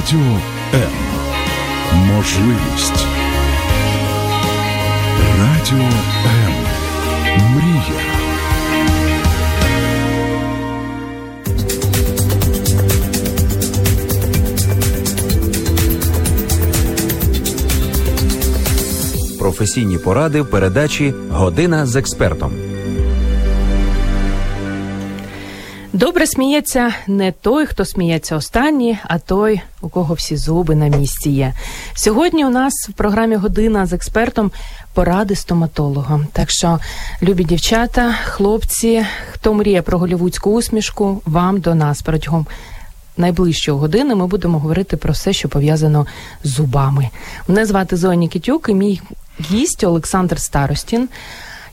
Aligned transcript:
Радіо 0.00 0.20
М. 0.74 0.90
Можливість. 1.94 3.06
Радіо 5.38 5.86
М. 6.26 6.52
Мрія. 7.54 8.00
Професійні 19.38 19.98
поради 19.98 20.40
в 20.40 20.46
передачі 20.50 21.14
Година 21.30 21.86
з 21.86 21.96
експертом. 21.96 22.69
Добре 26.20 26.32
сміється 26.32 26.94
не 27.06 27.32
той, 27.32 27.66
хто 27.66 27.84
сміється 27.84 28.36
останній, 28.36 28.98
а 29.04 29.18
той, 29.18 29.60
у 29.80 29.88
кого 29.88 30.14
всі 30.14 30.36
зуби 30.36 30.74
на 30.74 30.88
місці 30.88 31.30
є. 31.30 31.54
Сьогодні 31.94 32.44
у 32.44 32.50
нас 32.50 32.72
в 32.88 32.92
програмі 32.92 33.36
Година 33.36 33.86
з 33.86 33.92
експертом 33.92 34.50
поради 34.94 35.34
стоматолога. 35.34 36.20
Так 36.32 36.50
що, 36.50 36.78
любі 37.22 37.44
дівчата, 37.44 38.14
хлопці, 38.24 39.06
хто 39.32 39.54
мріє 39.54 39.82
про 39.82 39.98
голівудську 39.98 40.50
усмішку, 40.50 41.22
вам 41.26 41.60
до 41.60 41.74
нас 41.74 42.02
протягом. 42.02 42.46
Найближчої 43.16 43.78
години 43.78 44.14
ми 44.14 44.26
будемо 44.26 44.58
говорити 44.58 44.96
про 44.96 45.12
все, 45.12 45.32
що 45.32 45.48
пов'язано 45.48 46.06
з 46.44 46.48
зубами. 46.48 47.08
Мене 47.48 47.66
звати 47.66 47.96
Зоя 47.96 48.14
Нікітюк 48.14 48.68
і 48.68 48.74
мій 48.74 49.00
гість 49.40 49.84
Олександр 49.84 50.40
Старостін 50.40 51.08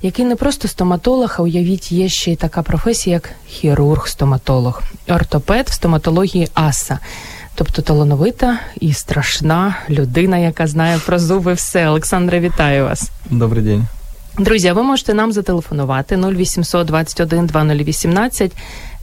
який 0.01 0.25
не 0.25 0.35
просто 0.35 0.67
стоматолог, 0.67 1.35
а 1.39 1.41
уявіть, 1.41 1.91
є 1.91 2.09
ще 2.09 2.31
й 2.31 2.35
така 2.35 2.63
професія, 2.63 3.13
як 3.13 3.29
хірург-стоматолог, 3.49 4.81
ортопед 5.07 5.69
в 5.69 5.73
стоматології 5.73 6.47
аса. 6.53 6.99
Тобто 7.55 7.81
талановита 7.81 8.59
і 8.79 8.93
страшна 8.93 9.75
людина, 9.89 10.37
яка 10.37 10.67
знає 10.67 10.99
про 11.05 11.19
зуби 11.19 11.53
все. 11.53 11.87
Олександре, 11.87 12.39
вітаю 12.39 12.85
вас. 12.85 13.09
Добрий 13.29 13.63
день. 13.63 13.87
Друзі, 14.39 14.71
ви 14.71 14.83
можете 14.83 15.13
нам 15.13 15.31
зателефонувати 15.31 16.17
0800 16.17 16.87
21 16.87 17.45
2018, 17.45 18.51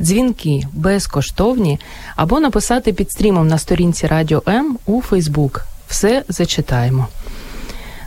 дзвінки 0.00 0.62
безкоштовні, 0.72 1.80
або 2.16 2.41
написати 2.41 2.92
під 2.92 3.10
стрімом 3.10 3.48
на 3.48 3.58
сторінці 3.58 4.06
Радіо 4.06 4.42
М 4.48 4.78
у 4.86 5.02
Фейсбук. 5.02 5.66
Все 5.88 6.24
зачитаємо. 6.28 7.08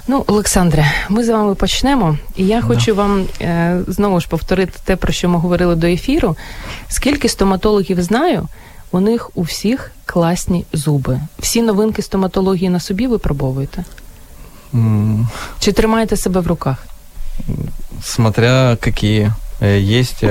Ну, 0.09 0.25
Олександре, 0.27 0.87
ми 1.09 1.25
з 1.25 1.29
вами 1.29 1.55
почнемо, 1.55 2.19
і 2.37 2.47
я 2.47 2.63
хочу 2.63 2.95
да. 2.95 3.03
вам 3.03 3.27
е, 3.41 3.81
знову 3.89 4.21
ж 4.21 4.29
повторити 4.29 4.79
те, 4.85 4.97
про 4.97 5.13
що 5.13 5.29
ми 5.29 5.39
говорили 5.39 5.75
до 5.77 5.87
ефіру. 5.87 6.37
Скільки 6.89 7.29
стоматологів 7.29 8.03
знаю, 8.03 8.49
у 8.91 9.01
них 9.01 9.31
у 9.35 9.43
всіх 9.43 9.91
класні 10.07 10.65
зуби. 10.73 11.21
Всі 11.39 11.63
новинки 11.63 12.03
стоматології 12.03 12.69
на 12.69 12.81
собі 12.81 13.07
випробовуєте? 13.07 13.85
Mm. 14.75 15.27
Чи 15.59 15.73
тримаєте 15.73 16.17
себе 16.17 16.41
в 16.41 16.47
руках? 16.47 16.77
Смотря 18.03 18.77
какие. 18.81 19.33
Есть 19.63 20.25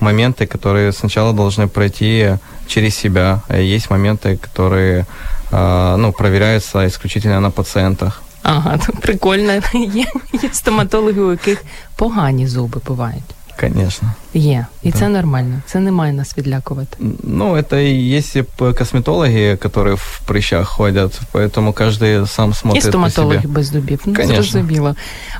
моменты, 0.00 0.46
которые 0.46 0.92
сначала 0.92 1.32
должны 1.32 1.66
пройти 1.66 2.38
через 2.68 2.94
себя. 2.94 3.40
Есть 3.48 3.90
моменты, 3.90 4.36
которые 4.36 5.06
ну, 5.50 6.12
проверяются 6.12 6.86
исключительно 6.86 7.40
на 7.40 7.50
пациентах. 7.50 8.22
Ага, 8.44 8.78
прикольно. 9.00 9.52
Є, 9.74 10.06
є 10.42 10.48
стоматологи, 10.52 11.20
у 11.20 11.30
яких 11.30 11.64
погані 11.96 12.46
зуби 12.46 12.80
бувають. 12.86 13.34
Конечно. 13.60 14.12
Є. 14.34 14.66
І 14.82 14.90
да. 14.90 14.98
це 14.98 15.08
нормально. 15.08 15.60
Це 15.66 15.80
не 15.80 15.92
має 15.92 16.12
нас 16.12 16.38
відлякувати. 16.38 16.96
Ну, 17.22 17.56
это 17.56 17.76
и 17.76 18.16
есть 18.16 18.36
косметологи, 18.78 19.56
которые 19.56 19.94
в 19.94 20.20
прыщах 20.28 20.64
ходят, 20.64 21.20
поэтому 21.32 21.72
каждый 21.72 22.26
сам 22.26 22.54
смотрит 22.54 22.84
І 22.84 22.88
стоматологи 22.88 23.36
по 23.36 23.42
себе. 23.42 23.54
без 23.54 23.66
зубів. 23.66 24.00
Ну, 24.06 24.26
зрозуміло. 24.26 24.94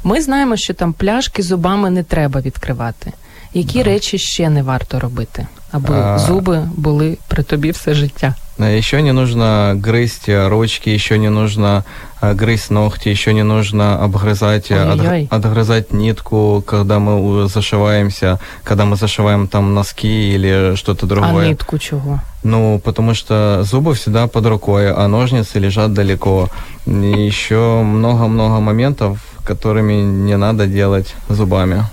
Ми 0.04 0.22
знаємо, 0.22 0.56
що 0.56 0.74
там 0.74 0.92
пляшки 0.92 1.42
зубами 1.42 1.90
не 1.90 2.02
треба 2.02 2.40
відкривати. 2.40 3.12
Які 3.54 3.78
да. 3.78 3.84
речі 3.84 4.18
ще 4.18 4.50
не 4.50 4.62
варто 4.62 5.00
робити, 5.00 5.46
Аби 5.75 5.93
а... 5.93 6.19
зуби 6.19 6.69
були 6.77 7.17
при 7.27 7.43
тобі 7.43 7.71
все 7.71 7.93
життя? 7.93 8.35
Еще 8.59 9.01
не 9.01 9.11
нужно 9.11 9.73
грызть 9.75 10.29
ручки, 10.29 10.89
еще 10.89 11.17
не 11.17 11.29
нужно 11.29 11.83
грызть 12.21 12.71
ногти, 12.71 13.09
еще 13.09 13.33
не 13.33 13.43
нужно 13.43 14.01
обгрызать, 14.03 14.71
от, 14.71 14.99
отгрызать 15.29 15.93
нитку, 15.93 16.63
когда 16.65 16.99
мы 16.99 17.49
зашиваемся, 17.49 18.39
когда 18.63 18.85
мы 18.85 18.95
зашиваем 18.95 19.47
там 19.47 19.73
носки 19.73 20.33
или 20.35 20.75
что-то 20.75 21.05
другое. 21.05 21.45
А 21.45 21.47
нитку 21.49 21.77
чего? 21.77 22.19
Ну, 22.43 22.79
потому 22.79 23.13
что 23.13 23.63
зубы 23.63 23.93
всегда 23.93 24.27
под 24.27 24.45
рукой, 24.45 24.89
а 24.89 25.07
ножницы 25.07 25.59
лежат 25.59 25.93
далеко. 25.93 26.47
И 26.85 26.91
еще 27.27 27.81
много-много 27.83 28.61
моментов, 28.61 29.19
которыми 29.43 29.95
не 29.95 30.37
надо 30.37 30.65
делать 30.65 31.13
зубами. 31.27 31.83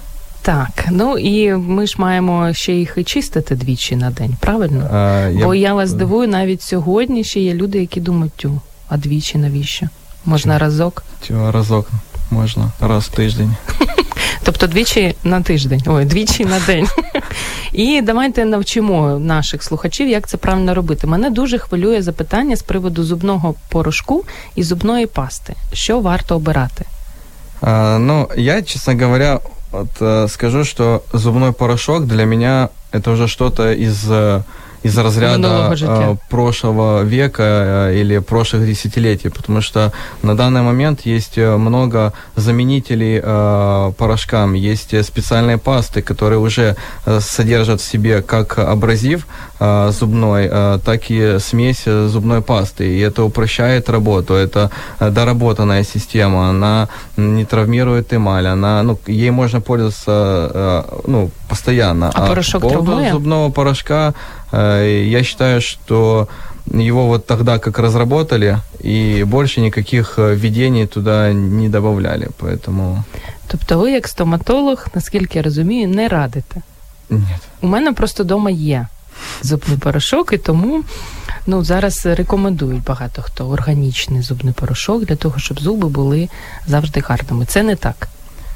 Так, 0.43 0.87
ну 0.91 1.19
і 1.19 1.55
ми 1.55 1.87
ж 1.87 1.95
маємо 1.99 2.53
ще 2.53 2.73
їх 2.73 2.95
і 2.97 3.05
чистити 3.05 3.55
двічі 3.55 3.97
на 3.97 4.11
день, 4.11 4.37
правильно? 4.41 4.89
А, 4.93 5.31
Бо 5.45 5.55
я... 5.55 5.69
я 5.69 5.75
вас 5.75 5.93
дивую, 5.93 6.29
навіть 6.29 6.63
сьогодні 6.63 7.25
ще 7.25 7.41
є 7.41 7.55
люди, 7.55 7.81
які 7.81 8.01
думають, 8.01 8.33
тю, 8.37 8.61
а 8.89 8.97
двічі 8.97 9.39
навіщо? 9.39 9.87
Можна 10.25 10.59
разок? 10.59 11.05
Тю, 11.27 11.53
разок 11.53 11.91
можна, 12.31 12.71
раз 12.81 13.05
в 13.05 13.09
тиждень. 13.09 13.55
Тобто 14.43 14.67
двічі 14.67 15.15
на 15.25 15.43
тиждень, 15.43 15.83
ой, 15.87 16.05
двічі 16.05 16.45
на 16.45 16.61
день. 16.61 16.87
І 17.73 18.03
давайте 18.03 18.45
навчимо 18.45 19.19
наших 19.19 19.63
слухачів, 19.63 20.09
як 20.09 20.29
це 20.29 20.37
правильно 20.37 20.75
робити. 20.75 21.07
Мене 21.07 21.31
дуже 21.31 21.59
хвилює 21.59 22.03
запитання 22.03 22.57
з 22.57 22.63
приводу 22.63 23.05
зубного 23.05 23.55
порошку 23.69 24.25
і 24.55 24.63
зубної 24.63 25.07
пасти. 25.07 25.55
Що 25.73 26.01
варто 26.01 26.37
обирати? 26.37 26.85
А, 27.61 27.99
ну, 27.99 28.29
я, 28.37 28.63
чесно 28.63 28.95
говоря, 28.95 29.41
Вот 29.73 29.89
э, 30.01 30.27
скажу, 30.29 30.65
что 30.65 31.03
зубной 31.13 31.53
порошок 31.53 32.07
для 32.07 32.27
меня 32.27 32.69
это 32.91 33.11
уже 33.11 33.27
что-то 33.27 33.73
из 33.73 34.05
э, 34.09 34.43
из 34.83 34.99
разряда 34.99 35.75
э, 35.81 36.17
прошлого 36.29 37.03
века 37.03 37.89
э, 37.91 38.01
или 38.01 38.19
прошлых 38.19 38.67
десятилетий, 38.67 39.29
потому 39.29 39.61
что 39.61 39.93
на 40.23 40.37
данный 40.37 40.63
момент 40.63 41.03
есть 41.03 41.39
э, 41.39 41.57
много 41.57 42.13
заменителей 42.37 43.21
э, 43.23 43.93
порошкам, 43.97 44.55
есть 44.55 45.05
специальные 45.05 45.59
пасты, 45.59 46.03
которые 46.03 46.39
уже 46.39 46.77
э, 47.07 47.21
содержат 47.21 47.81
в 47.81 47.85
себе 47.85 48.23
как 48.23 48.59
абразив 48.59 49.27
э, 49.61 49.91
зубной, 49.93 50.49
э, 50.51 50.79
так 50.85 51.11
и 51.11 51.39
смесь 51.39 51.85
зубной 51.85 52.43
пасты, 52.43 52.85
и 52.85 52.99
это 53.01 53.23
упрощает 53.23 53.89
работу, 53.89 54.35
это 54.35 54.71
доработанная 54.99 55.85
система, 55.85 56.49
она 56.49 56.89
не 57.17 57.45
травмирует 57.45 58.13
эмаль, 58.13 58.47
она, 58.47 58.83
ну, 58.83 58.99
ей 59.07 59.31
можно 59.31 59.61
пользоваться 59.61 60.51
э, 60.55 60.83
ну, 61.07 61.31
постоянно. 61.49 62.11
А, 62.15 62.25
а 62.25 62.29
порошок 62.29 62.63
по 62.63 62.69
поводу 62.69 63.11
зубного 63.11 63.51
порошка 63.51 64.15
я 64.53 65.23
считаю, 65.23 65.61
что 65.61 66.29
его 66.67 67.07
вот 67.07 67.27
тогда 67.27 67.59
как 67.59 67.79
разработали, 67.79 68.59
и 68.81 69.25
больше 69.25 69.61
никаких 69.61 70.19
э, 70.19 70.35
введений 70.35 70.87
туда 70.87 71.33
не 71.33 71.69
добавляли, 71.69 72.29
поэтому... 72.39 73.03
Тобто 73.47 73.79
ви, 73.79 73.93
як 73.93 74.09
стоматолог, 74.09 74.87
наскільки 74.95 75.39
я 75.39 75.43
розумію, 75.43 75.89
не 75.89 76.09
радите? 76.09 76.63
Ні. 77.11 77.27
У 77.61 77.67
мене 77.67 77.93
просто 77.93 78.23
вдома 78.23 78.51
є 78.51 78.87
зубний 79.43 79.79
порошок, 79.79 80.33
і 80.33 80.39
тому 80.39 80.85
ну, 81.47 81.65
зараз 81.65 82.07
рекомендують 82.07 82.85
багато 82.85 83.23
хто 83.23 83.49
органічний 83.49 84.23
зубний 84.23 84.55
порошок 84.55 85.05
для 85.05 85.17
того, 85.17 85.39
щоб 85.39 85.61
зуби 85.61 85.89
були 85.89 86.29
завжди 86.67 87.01
гарними. 87.01 87.47
Це 87.47 87.63
не 87.63 87.77
так. 87.77 88.09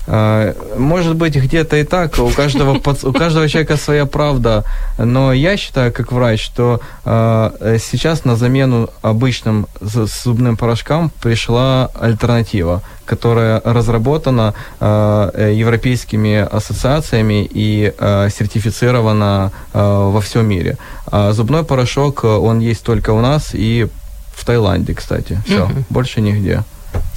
А, 0.07 0.53
может 0.77 1.15
быть, 1.15 1.35
где-то 1.35 1.77
и 1.77 1.83
так, 1.83 2.17
у 2.19 2.29
каждого, 2.29 2.73
у 3.03 3.13
каждого 3.13 3.47
человека 3.47 3.77
своя 3.77 4.05
правда, 4.05 4.63
но 4.97 5.31
я 5.31 5.57
считаю, 5.57 5.93
как 5.93 6.11
врач, 6.11 6.41
что 6.43 6.81
э, 7.05 7.77
сейчас 7.79 8.25
на 8.25 8.35
замену 8.35 8.89
обычным 9.03 9.67
зубным 9.79 10.57
порошкам 10.57 11.11
пришла 11.21 11.89
альтернатива, 11.99 12.81
которая 13.05 13.61
разработана 13.63 14.53
э, 14.79 15.53
европейскими 15.55 16.47
ассоциациями 16.51 17.47
и 17.49 17.93
э, 17.97 18.29
сертифицирована 18.29 19.51
э, 19.73 19.79
во 19.79 20.19
всем 20.19 20.47
мире. 20.47 20.77
А 21.11 21.31
зубной 21.31 21.63
порошок, 21.63 22.23
он 22.23 22.59
есть 22.59 22.83
только 22.83 23.11
у 23.11 23.21
нас 23.21 23.51
и 23.53 23.87
в 24.33 24.45
Таиланде, 24.45 24.93
кстати. 24.93 25.39
Все, 25.45 25.65
mm-hmm. 25.65 25.83
больше 25.89 26.21
нигде. 26.21 26.63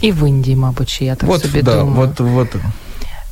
І 0.02 0.12
в 0.12 0.28
Індії, 0.28 0.56
мабуть, 0.56 1.02
я 1.02 1.14
так 1.14 1.28
вот, 1.28 1.42
собі 1.42 1.62
да, 1.62 1.76
думаю. 1.76 1.94
Вот, 1.94 2.20
вот. 2.20 2.48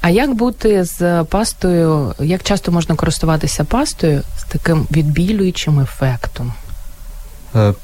А 0.01 0.11
як 0.11 0.35
бути 0.35 0.85
з 0.85 1.25
пастою? 1.25 2.15
Як 2.21 2.43
часто 2.43 2.73
можна 2.73 2.95
користуватися 2.95 3.65
пастою 3.65 4.23
з 4.39 4.45
таким 4.45 4.87
відбілюючим 4.91 5.81
ефектом? 5.81 6.53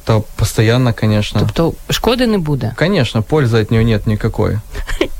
Та 0.04 0.20
постоянно, 0.36 0.94
конечно. 1.00 1.40
Тобто 1.40 1.72
шкоди 1.90 2.26
не 2.26 2.38
буде? 2.38 2.72
Конечно, 2.76 3.22
пользы 3.22 3.60
от 3.60 3.70
нее 3.70 3.84
нет 3.84 4.06
никакой. 4.06 4.58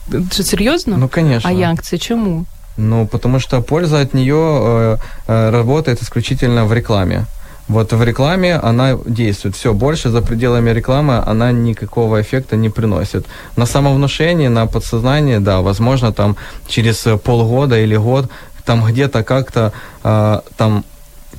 Что, 0.31 0.43
серьезно? 0.43 0.96
Ну, 0.96 1.08
конечно. 1.08 1.50
А 1.50 1.52
як 1.52 1.82
це? 1.82 1.99
Чому? 1.99 2.46
Ну, 2.76 3.06
потому 3.06 3.40
что 3.40 3.62
польза 3.62 4.00
от 4.02 4.14
нее 4.14 4.35
э, 4.35 4.99
э, 5.26 5.50
работает 5.50 6.02
исключительно 6.02 6.64
в 6.67 6.73
рекламе. 6.73 7.26
Вот 7.68 7.94
в 7.94 8.04
рекламе 8.04 8.56
она 8.56 8.98
действует. 9.06 9.56
Все, 9.56 9.74
больше 9.74 10.10
за 10.10 10.21
пределами 10.21 10.71
рекламы 10.71 11.24
она 11.25 11.51
никакого 11.51 12.21
эффекта 12.21 12.57
не 12.57 12.69
приносит. 12.69 13.25
На 13.56 13.65
самовнушении, 13.65 14.50
на 14.50 14.68
подсознание, 14.68 15.39
да, 15.39 15.62
возможно, 15.62 16.12
там 16.12 16.36
через 16.68 17.07
полгода 17.24 17.80
или 17.80 17.95
год 17.95 18.30
там 18.65 18.86
где-то 18.86 19.24
как-то 19.24 19.71
э, 20.04 20.42
там 20.57 20.83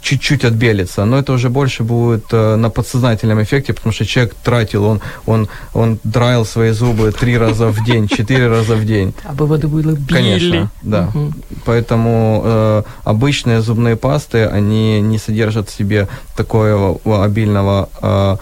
чуть-чуть 0.05 0.45
отбелится, 0.45 1.05
но 1.07 1.19
это 1.19 1.33
уже 1.33 1.49
больше 1.49 1.83
будет 1.83 2.27
э, 2.31 2.57
на 2.57 2.69
подсознательном 2.69 3.43
эффекте, 3.43 3.73
потому 3.73 3.93
что 3.93 4.05
человек 4.05 4.35
тратил, 4.45 4.85
он, 4.85 5.01
он, 5.27 5.49
он 5.73 5.99
драил 6.05 6.45
свои 6.45 6.73
зубы 6.73 7.11
три 7.11 7.39
раза 7.39 7.69
в 7.69 7.85
день, 7.85 8.07
четыре 8.07 8.49
раза 8.49 8.77
в 8.77 8.85
день. 8.85 9.15
А 9.25 9.33
воду 9.33 9.69
было 9.69 9.97
Конечно, 10.09 10.71
да. 10.83 11.09
Угу. 11.15 11.33
Поэтому 11.65 12.43
э, 12.45 12.83
обычные 13.05 13.63
зубные 13.63 13.97
пасты, 13.97 14.45
они 14.45 15.01
не 15.01 15.19
содержат 15.19 15.71
в 15.71 15.77
себе 15.77 16.07
такого 16.37 17.25
обильного 17.25 17.89
э, 18.03 18.37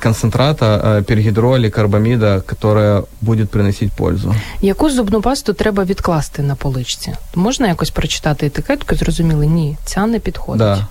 концентрата 0.00 0.66
э, 0.76 1.02
пергідролі, 1.02 1.70
карбаміда, 1.70 2.40
которая 2.40 3.02
буде 3.20 3.44
приносити 3.44 3.90
пользу. 3.96 4.34
Яку 4.60 4.90
зубну 4.90 5.20
пасту 5.20 5.52
треба 5.52 5.84
відкласти 5.84 6.42
на 6.42 6.54
поличці? 6.54 7.12
Можна 7.34 7.68
якось 7.68 7.90
прочитати 7.90 8.46
етикетку, 8.46 8.94
зрозуміли, 8.96 9.46
ні, 9.46 9.76
ця 9.84 10.06
не 10.06 10.18
підходить. 10.18 10.58
Да. 10.58 10.86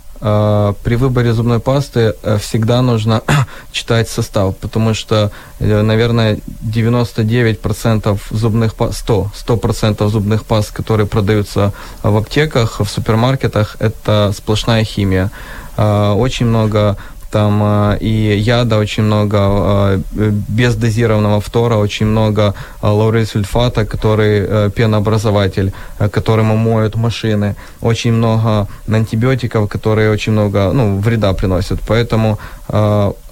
При 0.84 0.98
выборе 0.98 1.34
зубной 1.34 1.60
пасты 1.60 2.14
э, 2.24 2.38
всегда 2.38 2.82
нужно 2.82 3.22
читать 3.72 4.10
состав, 4.10 4.56
потому 4.56 4.94
что, 4.94 5.32
э, 5.60 5.82
наверное, 5.82 6.38
99% 6.62 8.18
зубных 8.32 8.76
паст, 8.76 8.98
100, 8.98 9.32
100% 9.48 10.10
зубных 10.10 10.44
паст, 10.44 10.72
которые 10.80 11.06
продаются 11.06 11.72
в 12.04 12.18
аптеках, 12.18 12.80
в 12.80 12.88
супермаркетах, 12.90 13.78
это 13.80 14.34
сплошная 14.34 14.84
химия. 14.84 15.30
Очень 15.78 16.48
много 16.48 16.98
там 17.35 17.61
э, 17.63 17.99
и 18.01 18.39
яда 18.39 18.79
очень 18.79 19.03
много, 19.03 19.39
э, 19.39 20.31
бездозированного 20.49 21.41
фтора 21.41 21.79
очень 21.79 22.07
много, 22.07 22.55
э, 22.83 22.87
лаурисульфата, 22.87 23.85
который 23.85 24.71
пенообразователь, 24.71 25.73
которым 26.13 26.47
моют 26.47 26.97
машины, 26.97 27.57
очень 27.83 28.13
много 28.13 28.67
антибиотиков, 28.89 29.69
которые 29.69 30.13
очень 30.13 30.33
много 30.33 30.73
ну, 30.73 31.01
вреда 31.01 31.33
приносят. 31.33 31.81
Поэтому 31.89 32.39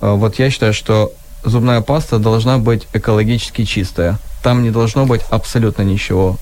вот 0.01 0.39
я 0.39 0.51
считаю, 0.51 0.75
что 0.75 1.11
зубная 1.45 1.81
паста 1.81 2.19
должна 2.19 2.59
быть 2.59 2.89
экологически 2.95 3.65
чистая 3.65 4.19
там 4.43 4.63
не 4.63 4.71
должно 4.71 5.07
бути 5.07 5.25
абсолютно 5.31 5.85
нічого. 5.85 6.37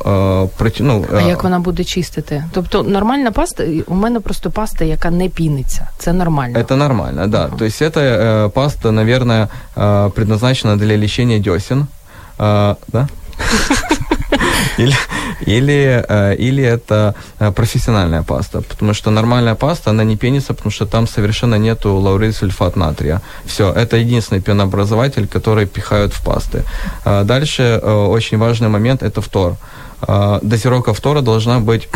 Е, 0.47 0.57
проти, 0.57 0.83
ну, 0.83 1.05
а 1.17 1.21
як 1.21 1.43
вона 1.43 1.59
буде 1.59 1.85
чистити? 1.85 2.45
Тобто 2.53 2.83
нормальна 2.83 3.33
паста, 3.33 3.65
у 3.87 3.95
мене 3.95 4.21
просто 4.21 4.51
паста, 4.51 4.85
яка 4.85 5.11
не 5.11 5.29
піниться. 5.29 5.89
Це 5.99 6.13
нормально. 6.13 6.59
Это 6.59 6.77
нормально, 6.77 7.27
да. 7.27 7.47
Uh-huh. 7.47 7.59
То 7.59 7.65
есть 7.65 7.83
эта 7.83 8.01
э, 8.01 8.49
паста, 8.49 8.93
наверное, 8.93 9.49
э, 9.77 10.11
предназначена 10.11 10.77
для 10.77 10.97
лечения 10.97 11.39
десен. 11.39 11.87
Э, 12.39 12.75
да? 12.89 13.09
Или, 14.79 14.95
или, 15.47 16.05
э, 16.09 16.37
или 16.37 16.63
это 16.63 17.15
э, 17.39 17.53
профессиональная 17.53 18.23
паста, 18.23 18.61
потому 18.61 18.95
что 18.95 19.11
нормальная 19.11 19.55
паста, 19.55 19.91
она 19.91 20.05
не 20.05 20.17
пенится, 20.17 20.55
потому 20.55 20.71
что 20.71 20.87
там 20.87 21.07
совершенно 21.07 21.57
нету 21.57 21.95
лаурил 21.95 22.33
сульфат 22.33 22.77
натрия. 22.77 23.21
Все, 23.45 23.73
это 23.73 23.97
единственный 23.97 24.41
пенообразователь, 24.41 25.27
который 25.27 25.67
пихают 25.67 26.13
в 26.13 26.25
пасты. 26.25 26.65
А 27.05 27.25
дальше 27.25 27.63
э, 27.63 27.93
очень 27.93 28.39
важный 28.39 28.69
момент– 28.69 29.03
это 29.05 29.21
фтор. 29.21 29.57
Дозировка 30.43 30.95
фтора 30.95 31.21
должна 31.21 31.61
быть 31.61 31.89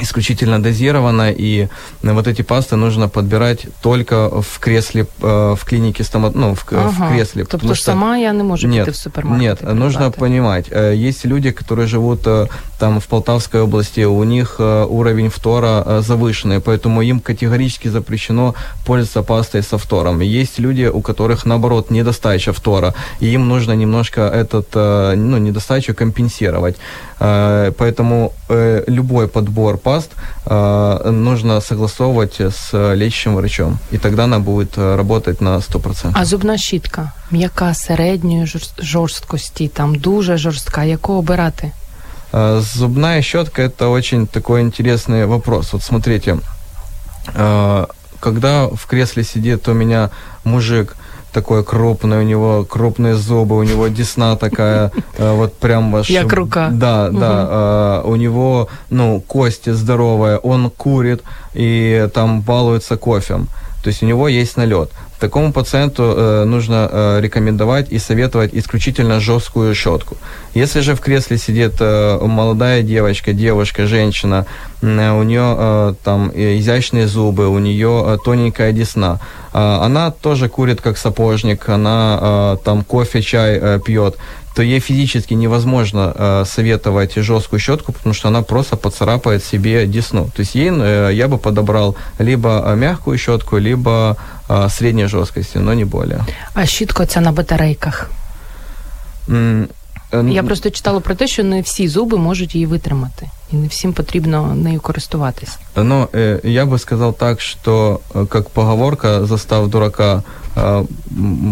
исключительно 0.00 0.62
дозировано, 0.62 1.30
и 1.30 1.68
вот 2.02 2.26
эти 2.26 2.42
пасты 2.42 2.76
нужно 2.76 3.08
подбирать 3.08 3.66
только 3.82 4.42
в 4.42 4.58
кресле, 4.58 5.06
э, 5.22 5.54
в 5.56 5.64
клинике 5.64 6.04
стомат, 6.04 6.34
ну, 6.34 6.54
в, 6.54 6.64
ага. 6.72 6.90
в 6.90 7.12
кресле. 7.12 7.44
Тобто 7.44 7.74
что... 7.74 7.84
сама 7.84 8.16
я 8.16 8.32
не 8.32 8.42
можу 8.42 8.68
нет, 8.68 8.84
піти 8.84 8.90
в 8.90 8.96
супермаркет. 8.96 9.62
Нет, 9.62 9.74
нужно 9.74 10.10
понимать, 10.10 10.66
э, 10.70 11.08
есть 11.08 11.26
люди, 11.26 11.50
которые 11.50 11.86
живут 11.86 12.26
э, 12.26 12.46
там 12.79 12.99
в 12.99 13.05
Полтавской 13.07 13.61
области, 13.61 14.05
у 14.05 14.23
них 14.23 14.59
уровень 14.59 15.29
фтора 15.29 16.01
завышенный, 16.01 16.59
поэтому 16.59 17.01
им 17.01 17.19
категорически 17.19 17.89
запрещено 17.89 18.55
пользоваться 18.85 19.23
пастой 19.23 19.63
со 19.63 19.77
фтором. 19.77 20.21
Есть 20.21 20.59
люди, 20.59 20.89
у 20.93 21.01
которых, 21.01 21.45
наоборот, 21.45 21.91
недостача 21.91 22.53
фтора, 22.53 22.93
и 23.21 23.33
им 23.33 23.47
нужно 23.47 23.73
немножко 23.73 24.21
этот, 24.21 24.75
ну, 24.75 25.37
недостачу 25.37 25.93
компенсировать. 25.93 26.75
Поэтому 27.19 28.31
любой 28.87 29.27
подбор 29.27 29.77
паст 29.77 30.11
э, 30.45 31.09
нужно 31.11 31.61
согласовывать 31.61 32.39
с 32.39 32.93
лечащим 32.95 33.35
врачом, 33.35 33.79
и 33.91 33.97
тогда 33.97 34.23
она 34.23 34.39
будет 34.39 34.77
э, 34.77 34.95
работать 34.95 35.41
на 35.41 35.57
100%. 35.57 36.11
А 36.13 36.25
зубна 36.25 36.57
щітка, 36.57 37.11
м'яка 37.31 37.73
середньої 37.73 38.47
жорсткості, 38.79 39.67
там 39.67 39.95
дуже 39.95 40.37
жорстка, 40.37 40.83
яку 40.83 41.13
обирати? 41.13 41.71
Э, 42.38 42.60
зубная 42.60 43.22
щетка– 43.22 43.62
это 43.68 43.88
очень 43.88 44.26
такой 44.26 44.60
интересный 44.60 45.24
вопрос. 45.24 45.72
Вот 45.72 45.82
смотрите, 45.82 46.38
э, 47.34 47.86
когда 48.20 48.68
в 48.68 48.86
кресле 48.86 49.24
сидит 49.24 49.68
у 49.68 49.72
меня 49.72 50.10
мужик– 50.44 50.96
такой 51.32 51.62
крупный, 51.62 52.18
у 52.18 52.22
него 52.22 52.64
крупные 52.64 53.14
зубы, 53.14 53.58
у 53.58 53.62
него 53.62 53.88
десна 53.88 54.36
такая, 54.36 54.90
э, 55.18 55.32
вот 55.32 55.52
прям 55.54 55.92
ваш... 55.92 56.08
Як 56.08 56.32
рука. 56.32 56.70
Да, 56.72 57.10
да. 57.10 58.02
У 58.04 58.16
него, 58.16 58.68
ну, 58.90 59.20
кости 59.20 59.72
здоровые, 59.72 60.38
он 60.38 60.70
курит 60.70 61.22
и 61.52 62.08
там 62.14 62.40
балуется 62.40 62.96
кофем. 62.96 63.48
То 63.82 63.90
есть 63.90 64.02
у 64.02 64.06
него 64.06 64.28
есть 64.28 64.56
налет. 64.56 64.90
Такому 65.18 65.52
пациенту 65.52 66.02
э, 66.02 66.44
нужно 66.44 66.88
э, 66.92 67.20
рекомендовать 67.22 67.90
и 67.90 67.98
советовать 67.98 68.50
исключительно 68.52 69.18
жесткую 69.18 69.74
щетку. 69.74 70.16
Если 70.54 70.80
же 70.80 70.94
в 70.94 71.00
кресле 71.00 71.38
сидит 71.38 71.74
э, 71.80 72.18
молодая 72.20 72.82
девочка, 72.82 73.32
девушка, 73.32 73.86
женщина, 73.86 74.44
э, 74.82 75.10
у 75.12 75.22
нее 75.22 75.56
э, 75.58 75.94
там 76.04 76.30
изящные 76.34 77.06
зубы, 77.06 77.48
у 77.48 77.58
нее 77.58 78.04
э, 78.06 78.18
тоненькая 78.24 78.72
десна, 78.72 79.18
э, 79.54 79.58
она 79.58 80.10
тоже 80.10 80.48
курит 80.48 80.82
как 80.82 80.98
сапожник, 80.98 81.66
она 81.68 82.18
э, 82.20 82.56
там 82.64 82.84
кофе, 82.84 83.22
чай 83.22 83.58
э, 83.60 83.80
пьет, 83.84 84.16
то 84.56 84.62
ей 84.62 84.80
физически 84.80 85.34
невозможно 85.34 86.14
э, 86.14 86.44
советовать 86.46 87.14
жесткую 87.22 87.60
щетку, 87.60 87.92
потому 87.92 88.14
что 88.14 88.28
она 88.28 88.42
просто 88.42 88.76
поцарапает 88.76 89.44
себе 89.44 89.86
десну. 89.86 90.24
То 90.24 90.42
есть 90.42 90.56
ей 90.56 90.70
э, 90.70 91.10
я 91.12 91.28
бы 91.28 91.36
подобрал 91.38 91.94
либо 92.18 92.48
э, 92.48 92.76
мягкую 92.76 93.18
щетку, 93.18 93.58
либо 93.58 94.16
э, 94.48 94.68
средней 94.70 95.08
жесткости, 95.08 95.58
но 95.58 95.74
не 95.74 95.84
более. 95.84 96.24
А 96.54 96.66
щітка 96.66 97.06
це 97.06 97.20
на 97.20 97.32
батарейках? 97.32 98.10
Mm, 100.11 100.31
я 100.31 100.43
просто 100.43 100.69
читала 100.69 100.99
про 100.99 101.15
те, 101.15 101.27
що 101.27 101.43
не 101.43 101.61
всі 101.61 101.87
зуби 101.87 102.17
можуть 102.17 102.55
її 102.55 102.65
витримати, 102.65 103.29
і 103.53 103.55
не 103.55 103.67
всім 103.67 103.93
потрібно 103.93 104.55
нею 104.55 104.79
користуватись. 104.79 105.57
Ну, 105.75 106.07
я 106.43 106.65
бы 106.65 106.79
сказал 106.79 107.13
так, 107.13 107.41
что 107.41 107.99
как 108.29 108.49
поговорка 108.49 109.25
«застав 109.25 109.69
дурака 109.69 110.23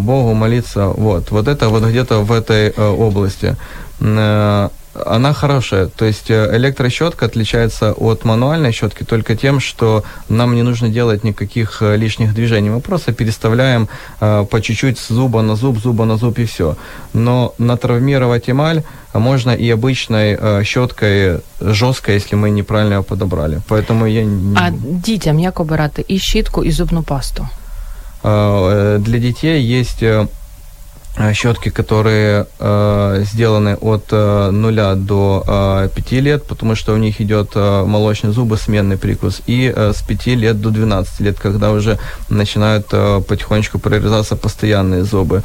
Богу 0.04 0.34
молиться», 0.34 0.88
вот, 0.88 1.32
вот 1.32 1.48
это 1.48 1.70
вот 1.70 1.84
где-то 1.84 2.22
в 2.22 2.32
этой 2.32 2.70
области 2.78 3.56
она 5.06 5.34
хорошая. 5.34 5.88
То 5.88 6.06
есть 6.06 6.32
э, 6.32 6.58
электрощетка 6.58 7.26
отличается 7.26 7.94
от 7.94 8.26
мануальной 8.26 8.72
щетки 8.72 9.04
только 9.04 9.36
тем, 9.36 9.60
что 9.60 10.04
нам 10.30 10.56
не 10.56 10.64
нужно 10.64 10.90
делать 10.90 11.24
никаких 11.24 11.82
э, 11.82 11.98
лишних 11.98 12.34
движений. 12.34 12.70
Мы 12.70 12.82
просто 12.82 13.12
переставляем 13.14 13.88
э, 14.20 14.46
по 14.50 14.62
чуть-чуть 14.62 14.98
с 14.98 15.10
зуба 15.10 15.42
на 15.42 15.56
зуб, 15.56 15.78
зуба 15.80 16.06
на 16.06 16.18
зуб 16.18 16.40
и 16.40 16.46
все. 16.46 16.76
Но 17.14 17.54
натравмировать 17.58 18.50
эмаль 18.50 18.84
можно 19.14 19.52
и 19.52 19.70
обычной 19.70 20.38
э, 20.40 20.64
щеткой 20.64 21.40
жесткой, 21.62 22.16
если 22.16 22.36
мы 22.36 22.50
неправильно 22.50 22.96
ее 22.96 23.04
подобрали. 23.04 23.62
Поэтому 23.70 24.06
я 24.08 24.24
не... 24.24 24.58
А 24.58 24.72
детям 25.06 25.40
як 25.40 25.60
обирати 25.60 26.06
і 26.08 26.20
щітку, 26.20 26.64
і 26.64 26.72
зубну 26.72 27.04
пасту? 27.04 27.48
Э, 28.24 28.98
для 28.98 29.20
детей 29.20 29.80
есть 29.80 30.04
Э, 30.04 30.28
щетки, 31.34 31.70
которые 31.70 32.46
э, 32.60 33.24
сделаны 33.26 33.76
от 33.76 34.04
э, 34.12 34.52
0 34.52 34.96
до 34.96 35.44
э, 35.48 35.90
5 35.96 36.12
лет, 36.12 36.48
потому 36.48 36.76
что 36.76 36.94
у 36.94 36.98
них 36.98 37.22
идет 37.22 37.52
э, 37.56 37.84
молочный 37.86 38.32
зубы, 38.32 38.58
сменный 38.58 38.98
прикус, 38.98 39.42
и 39.50 39.74
э, 39.76 39.94
с 39.94 40.02
5 40.02 40.28
лет 40.28 40.62
до 40.62 40.70
12 40.70 41.22
лет, 41.22 41.40
когда 41.40 41.72
уже 41.72 41.98
начинают 42.30 42.88
э, 42.94 43.22
потихонечку 43.28 43.80
прорезаться 43.80 44.36
постоянные 44.36 45.04
зубы. 45.04 45.44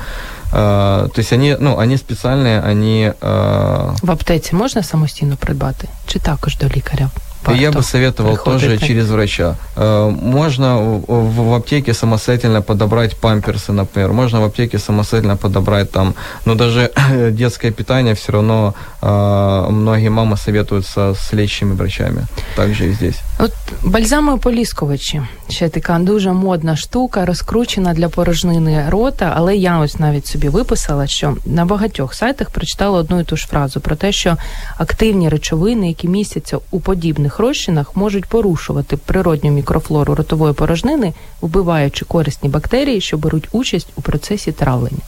Э, 0.52 1.08
то 1.14 1.20
есть 1.20 1.32
они, 1.32 1.56
ну, 1.61 1.78
они 1.78 1.96
специальные, 1.96 2.61
они... 2.61 3.12
Э... 3.20 3.94
В 4.02 4.11
аптеці 4.11 4.54
можна 4.54 4.82
самостійно 4.82 5.37
придбати? 5.37 5.88
Чи 6.06 6.18
також 6.18 6.56
до 6.56 6.66
лікаря? 6.66 7.11
Я 7.48 7.72
бы 7.72 7.84
советовал 7.84 8.38
тоже 8.38 8.77
через 8.77 9.10
врача. 9.10 9.55
Э, 9.75 10.10
можно 10.10 10.77
в 11.08 11.53
аптеке 11.53 11.93
самостоятельно 11.93 12.62
подобрать 12.62 13.17
памперсы, 13.17 13.72
например. 13.72 14.12
Можно 14.12 14.41
в 14.41 14.43
аптеке 14.43 14.79
самостоятельно 14.79 15.38
подобрать 15.38 15.91
там, 15.91 16.15
но 16.46 16.55
даже 16.55 16.91
детское 17.31 17.72
питание 17.72 18.13
все 18.13 18.31
равно 18.31 18.74
э, 19.01 19.67
многие 19.69 20.10
мамы 20.10 20.38
советуются 20.38 21.13
с 21.13 21.34
лечащими 21.34 21.74
врачами. 21.74 22.25
Также 22.55 22.89
и 22.89 22.93
здесь. 22.93 23.17
Вот 23.39 23.53
бальзамы 23.84 24.38
полісковичі. 24.38 25.22
Ще 25.51 25.70
така 25.70 26.00
дуже 26.00 26.34
модна 26.34 26.75
штука, 26.75 27.25
розкручена 27.25 27.94
для 27.94 28.10
порожнини 28.10 28.86
рота, 28.89 29.34
але 29.36 29.56
я 29.56 29.79
ось 29.79 30.00
навіть 30.00 30.27
собі 30.27 30.50
виписала, 30.50 31.08
що 31.08 31.38
на 31.46 31.65
багатьох 31.65 32.13
сайтах 32.13 32.50
прочитала 32.50 33.00
одну 33.00 33.20
і 33.20 33.24
ту 33.24 33.38
ж 33.38 33.48
фразу 33.48 33.79
про 33.79 33.96
те, 33.96 34.12
що 34.12 34.38
активні 34.77 35.29
речовини, 35.29 35.88
які 35.88 36.08
містяться 36.08 36.58
у 36.72 36.79
подібних 36.79 37.39
розчинах, 37.39 37.96
можуть 37.96 38.25
порушувати 38.25 38.98
природню 38.98 39.51
мікрофлору 39.51 40.15
ротової 40.15 40.53
порожнини, 40.53 41.13
вбиваючи 41.41 42.06
корисні 42.06 42.50
бактерії, 42.50 43.01
що 43.01 43.18
беруть 43.18 43.50
участь 43.51 43.88
у 43.96 44.01
процесі 44.01 44.51
травлення. 44.51 45.03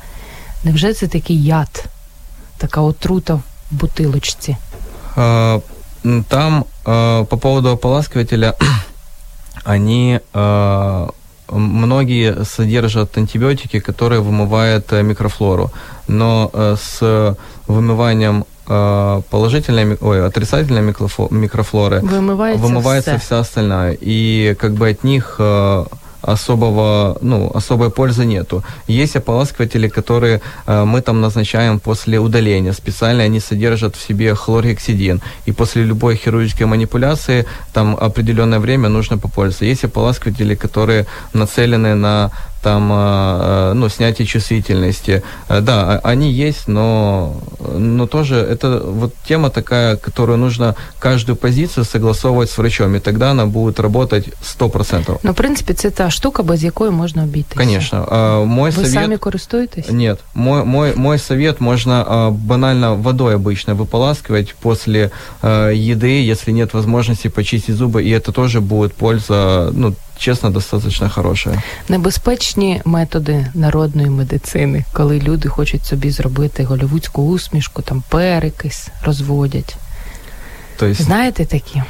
Невже 0.63 0.93
це 0.93 1.07
такий 1.07 1.43
яд, 1.43 1.85
така 2.57 2.81
отрута 2.81 3.33
в 3.33 3.41
бутилочці? 3.71 4.57
Там 6.27 6.63
по 7.29 7.37
поводу 7.41 7.69
ополаскивателя 7.69 8.53
они 9.63 10.19
э, 10.33 11.07
многие 11.51 12.45
содержат 12.45 13.17
антибиотики, 13.17 13.79
которые 13.79 14.21
вымывают 14.21 14.91
э, 14.93 15.03
микрофлору, 15.03 15.71
но 16.07 16.49
э, 16.53 16.75
с 16.79 17.37
вымыванием 17.67 18.45
э, 18.67 19.21
положительной, 19.29 19.97
ой, 19.99 20.25
отрицательной 20.25 20.81
микрофлоры 20.81 21.99
вымывается, 22.01 22.61
вымывается 22.61 23.17
вся 23.17 23.39
остальная, 23.39 23.97
и 23.99 24.55
как 24.59 24.73
бы 24.73 24.89
от 24.89 25.03
них 25.03 25.35
особого, 26.21 27.17
ну, 27.21 27.51
особой 27.53 27.89
пользы 27.89 28.25
нету. 28.25 28.63
Есть 28.87 29.15
ополаскиватели, 29.15 29.87
которые 29.87 30.41
э, 30.67 30.85
мы 30.85 31.01
там 31.01 31.21
назначаем 31.21 31.79
после 31.79 32.19
удаления. 32.19 32.73
Специально 32.73 33.23
они 33.23 33.39
содержат 33.39 33.95
в 33.95 34.07
себе 34.07 34.35
хлоргексидин. 34.35 35.21
И 35.47 35.51
после 35.51 35.83
любой 35.83 36.15
хирургической 36.15 36.67
манипуляции 36.67 37.45
там 37.73 37.95
определенное 37.95 38.59
время 38.59 38.89
нужно 38.89 39.17
попользоваться. 39.17 39.65
Есть 39.65 39.83
ополаскиватели, 39.83 40.55
которые 40.55 41.05
нацелены 41.33 41.95
на 41.95 42.31
там, 42.61 42.91
э, 42.91 43.73
ну, 43.73 43.89
снятие 43.89 44.27
чувствительности. 44.27 45.23
Э, 45.49 45.61
да, 45.61 45.99
они 46.03 46.31
есть, 46.31 46.67
но, 46.67 47.41
но 47.77 48.07
тоже 48.07 48.35
это 48.35 48.79
вот 48.85 49.13
тема 49.27 49.49
такая, 49.49 49.95
которую 49.95 50.37
нужно 50.37 50.75
каждую 50.99 51.35
позицию 51.35 51.85
согласовывать 51.85 52.49
с 52.49 52.57
врачом, 52.57 52.95
и 52.95 52.99
тогда 52.99 53.31
она 53.31 53.45
будет 53.45 53.79
работать 53.79 54.29
100%. 54.59 55.19
Ну, 55.23 55.31
в 55.31 55.35
принципе, 55.35 55.73
это 55.73 55.91
та 55.91 56.09
штука, 56.09 56.43
без 56.43 56.63
якої 56.63 56.91
можна 56.91 57.23
обійтися. 57.23 57.55
Конечно. 57.57 58.07
Мой 58.45 58.71
Вы 58.71 58.75
совет... 58.75 58.91
сами 58.91 59.17
користуетесь? 59.17 59.91
Нет. 59.91 60.19
Мой, 60.33 60.63
мой, 60.63 60.93
мой 60.95 61.19
совет, 61.19 61.61
можно 61.61 62.29
банально 62.31 62.93
водой 62.95 63.35
обычно 63.35 63.73
выполаскивать 63.75 64.55
после 64.61 65.11
еды, 65.43 66.31
если 66.31 66.51
нет 66.53 66.73
возможности 66.73 67.29
почистить 67.29 67.75
зубы, 67.75 68.03
и 68.03 68.09
это 68.09 68.31
тоже 68.31 68.61
будет 68.61 68.93
польза, 68.93 69.69
ну, 69.73 69.93
чесно, 70.21 70.49
достатньо 70.49 71.09
хороша. 71.09 71.61
Небезпечні 71.89 72.81
методи 72.85 73.47
народної 73.53 74.09
медицини, 74.09 74.85
коли 74.93 75.19
люди 75.19 75.49
хочуть 75.49 75.85
собі 75.85 76.11
зробити 76.11 76.63
голівудську 76.63 77.21
усмішку, 77.21 77.81
там 77.81 78.03
перекис 78.09 78.87
розводять. 79.05 79.75
То. 80.77 80.93
Знаєте 80.93 81.45
такі? 81.45 81.81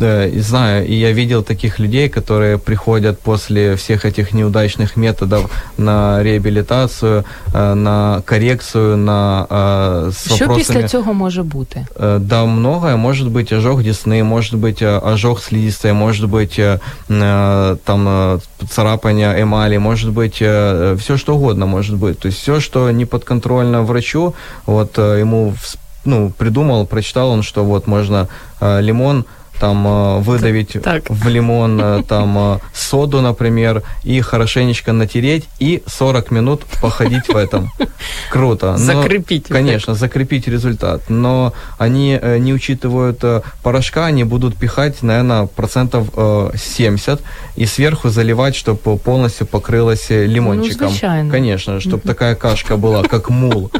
Да, 0.00 0.26
и 0.26 0.40
знаю, 0.40 0.86
и 0.86 0.94
я 0.94 1.12
видел 1.12 1.42
таких 1.42 1.78
людей, 1.78 2.08
которые 2.08 2.56
приходят 2.56 3.20
после 3.20 3.74
всех 3.76 4.06
этих 4.06 4.32
неудачных 4.32 4.96
методов 4.96 5.50
на 5.76 6.22
реабилитацию, 6.22 7.24
э, 7.52 7.74
на 7.74 8.22
коррекцию, 8.24 8.96
на 8.96 9.46
э, 9.50 10.12
с 10.12 10.34
Що 10.34 10.54
після 10.54 10.88
цього 10.88 11.14
може 11.14 11.42
бути? 11.42 11.86
Э, 11.96 12.18
да, 12.18 12.44
многое. 12.44 12.96
Может 12.96 13.28
быть 13.28 13.52
ожог 13.52 13.82
десны, 13.82 14.22
может 14.22 14.54
быть 14.54 14.82
ожог 14.82 15.40
слизистой, 15.40 15.92
может 15.92 16.28
быть 16.30 16.60
там 17.84 18.40
царапание 18.70 19.42
эмали, 19.42 19.78
может 19.78 20.10
быть 20.10 20.36
все 20.36 21.16
что 21.16 21.34
угодно 21.34 21.66
может 21.66 21.96
быть. 21.96 22.18
То 22.18 22.28
есть 22.28 22.38
все, 22.38 22.60
что 22.60 22.90
не 22.90 23.04
подконтрольно 23.04 23.82
врачу, 23.82 24.34
вот 24.66 24.98
ему 24.98 25.54
ну, 26.04 26.30
придумал, 26.38 26.86
прочитал 26.86 27.30
он, 27.30 27.42
что 27.42 27.64
вот 27.64 27.86
можно 27.86 28.26
лимон 28.60 29.24
там 29.60 29.86
э, 29.86 30.18
выдавить 30.20 30.76
так. 30.82 31.04
в 31.08 31.28
лимон 31.28 31.80
э, 31.80 32.02
там 32.08 32.54
э, 32.54 32.58
соду, 32.74 33.20
например, 33.20 33.82
и 34.02 34.20
хорошенечко 34.22 34.92
натереть, 34.92 35.44
и 35.60 35.82
40 35.86 36.30
минут 36.30 36.62
походить 36.80 37.28
в 37.28 37.36
этом. 37.36 37.70
Круто. 38.30 38.72
Но, 38.72 38.78
закрепить. 38.78 39.48
Конечно, 39.48 39.94
закрепить 39.94 40.48
результат. 40.48 41.10
Но 41.10 41.52
они 41.78 42.18
не 42.38 42.54
учитывают 42.54 43.22
порошка, 43.62 44.06
они 44.06 44.24
будут 44.24 44.56
пихать, 44.56 45.02
наверное, 45.02 45.46
процентов 45.46 46.08
70 46.56 47.20
и 47.56 47.66
сверху 47.66 48.08
заливать, 48.08 48.56
чтобы 48.56 48.96
полностью 48.96 49.46
покрылось 49.46 50.06
лимончиком. 50.10 50.92
Ну, 51.02 51.30
Конечно, 51.30 51.80
чтобы 51.80 52.00
такая 52.00 52.34
кашка 52.34 52.76
была, 52.76 53.02
как 53.02 53.28
мул. 53.28 53.70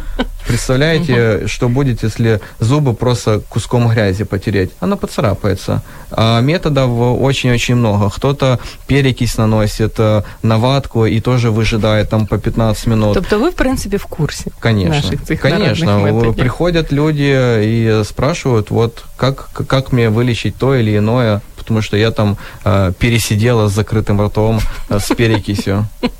Представляете, 0.46 1.46
что 1.46 1.68
будет, 1.68 2.02
если 2.02 2.40
зубы 2.58 2.92
просто 2.94 3.40
куском 3.48 3.88
грязи 3.88 4.24
потереть? 4.24 4.72
Она 4.80 4.96
поцарапается 4.96 5.69
А 6.11 6.41
методов 6.41 7.21
очень-очень 7.21 7.75
много. 7.75 8.09
Кто-то 8.09 8.59
перекись 8.87 9.37
наносит 9.37 9.99
э, 9.99 10.23
на 10.43 10.57
ватку 10.57 11.05
и 11.05 11.19
тоже 11.19 11.51
выжидает 11.51 12.09
там 12.09 12.27
по 12.27 12.37
15 12.37 12.87
минут. 12.87 13.13
Тобто 13.13 13.39
ви, 13.39 13.49
в 13.49 13.53
принципе, 13.53 13.97
в 13.97 14.05
курсе 14.05 14.51
Конечно. 14.59 14.95
наших 14.95 15.23
цих 15.23 15.41
Конечно. 15.41 16.33
Приходят 16.33 16.91
люди 16.93 17.35
и 17.63 18.03
спрашивают, 18.03 18.71
вот 18.71 19.03
как, 19.17 19.49
как 19.67 19.91
мне 19.91 20.09
вылечить 20.09 20.55
то 20.57 20.75
или 20.75 20.97
иное 20.97 21.41
потому 21.65 21.81
что 21.81 21.97
я 21.97 22.11
там 22.11 22.37
э, 22.63 22.93
пересидела 22.99 23.69
з 23.69 23.71
закритим 23.71 24.21
ртом 24.21 24.59
э, 24.89 24.99
з 24.99 25.07
перекисю. 25.15 25.85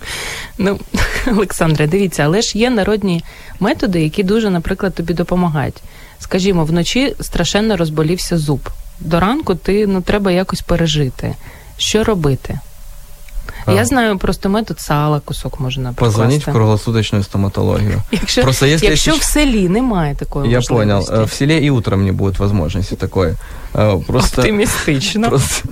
Ну, 0.58 0.80
Олександре, 1.28 1.88
дивіться, 1.88 2.24
але 2.24 2.42
ж 2.42 2.58
є 2.58 2.70
народні 2.70 3.24
методи, 3.60 4.04
які 4.04 4.24
дуже, 4.24 4.50
наприклад, 4.50 4.96
тобі 4.96 5.14
допомагають. 5.14 5.84
Скажімо, 6.20 6.66
вночі 6.66 7.16
страшенно 7.22 7.78
розболівся 7.78 8.38
зуб. 8.38 8.70
До 9.01 9.21
ранку 9.21 9.55
ти 9.55 9.87
ну, 9.87 10.01
треба 10.01 10.31
якось 10.31 10.61
пережити. 10.61 11.35
Що 11.77 12.05
робити? 12.05 12.59
А. 13.66 13.72
Я 13.74 13.86
знаю 13.86 14.18
просто 14.18 14.50
метод 14.50 14.80
сала, 14.80 15.20
кусок 15.20 15.60
можна 15.60 15.94
прикласти. 15.94 16.18
Позвонить 16.18 16.48
в 16.48 16.52
круглосуточную 16.52 17.24
стоматологию. 17.24 18.02
Якщо, 18.12 18.42
просто 18.42 18.66
если 18.66 18.88
якщо 18.88 19.16
в 19.16 19.24
селі 19.24 19.70
немає 19.70 20.16
такої 20.16 20.52
Я 20.52 20.58
можливості. 20.58 21.10
понял. 21.10 21.26
В 21.26 21.34
селе 21.34 21.60
и 21.66 21.70
утром 21.70 22.06
не 22.06 22.12
будет 22.12 22.40
возможности 22.40 22.96
такой. 22.96 23.34
Просто, 24.08 24.42
Оптимистично. 24.42 25.30
Просто, 25.30 25.70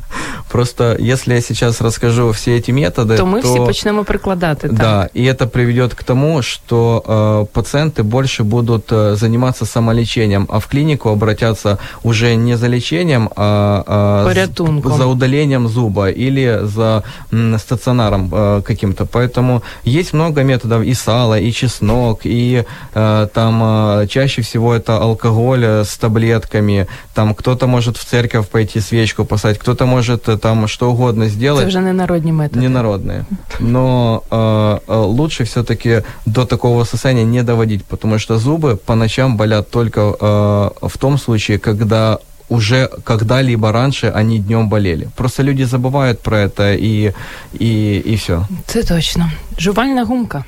просто 0.51 0.97
если 0.99 1.33
я 1.35 1.41
сейчас 1.41 1.81
расскажу 1.81 2.31
все 2.31 2.57
эти 2.57 2.71
методы, 2.71 3.15
то 3.17 3.25
мы 3.25 3.41
то, 3.41 3.47
все 3.47 3.65
почнемо 3.65 4.03
прикладати. 4.03 4.67
Да, 4.67 5.09
и 5.13 5.23
это 5.23 5.47
приведет 5.47 5.93
к 5.93 6.03
тому, 6.03 6.41
что 6.41 7.01
э, 7.07 7.45
пациенты 7.53 8.03
больше 8.03 8.43
будут 8.43 8.91
э, 8.91 9.15
заниматься 9.15 9.65
самолечением, 9.65 10.47
а 10.49 10.59
в 10.59 10.67
клинику 10.67 11.09
обратятся 11.09 11.77
уже 12.03 12.35
не 12.35 12.57
за 12.57 12.67
лечением, 12.67 13.29
а, 13.35 14.25
э, 14.27 14.97
за 14.97 15.05
удалением 15.05 15.67
зуба 15.69 16.09
или 16.09 16.59
за 16.63 17.03
м, 17.31 17.57
стационаром 17.88 18.30
э, 18.32 18.62
каким-то. 18.62 19.06
Поэтому 19.06 19.62
есть 19.84 20.12
много 20.12 20.42
методов 20.42 20.82
и 20.82 20.94
сало, 20.94 21.38
и 21.38 21.52
чеснок, 21.52 22.20
и 22.24 22.64
э, 22.94 23.28
там 23.34 23.62
э, 23.62 24.06
чаще 24.08 24.42
всего 24.42 24.74
это 24.74 24.98
алкоголь 24.98 25.64
э, 25.64 25.84
с 25.84 25.96
таблетками. 25.96 26.86
Там 27.14 27.34
кто-то 27.34 27.66
может 27.66 27.96
в 27.96 28.04
церковь 28.04 28.46
пойти 28.48 28.80
свечку 28.80 29.24
поставить, 29.24 29.58
кто-то 29.58 29.86
может 29.86 30.28
э, 30.28 30.36
там 30.36 30.68
что 30.68 30.90
угодно 30.90 31.28
сделать. 31.28 31.60
Это 31.60 31.68
уже 31.68 31.80
не 31.80 31.92
народные 31.92 32.32
методы. 32.32 32.60
Не 32.60 32.68
народные. 32.68 33.24
Но 33.60 34.22
э, 34.30 34.78
э, 34.88 34.96
лучше 34.96 35.44
все-таки 35.44 36.02
до 36.26 36.44
такого 36.44 36.84
состояния 36.84 37.24
не 37.24 37.42
доводить, 37.42 37.84
потому 37.84 38.18
что 38.18 38.38
зубы 38.38 38.76
по 38.76 38.94
ночам 38.94 39.36
болят 39.36 39.70
только 39.70 40.00
э, 40.00 40.70
в 40.88 40.98
том 40.98 41.18
случае, 41.18 41.58
когда 41.58 42.18
уже 42.48 42.88
когда-либо 43.04 43.72
раньше 43.72 44.06
они 44.06 44.38
днем 44.38 44.68
болели. 44.68 45.08
Просто 45.16 45.42
люди 45.42 45.64
забывают 45.64 46.20
про 46.20 46.40
это 46.40 46.74
и, 46.74 47.12
и, 47.52 47.98
и 47.98 48.16
все. 48.16 48.46
Это 48.66 48.86
точно. 48.86 49.30
Жувальная 49.58 50.04
гумка. 50.04 50.44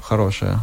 Хорошая. 0.00 0.60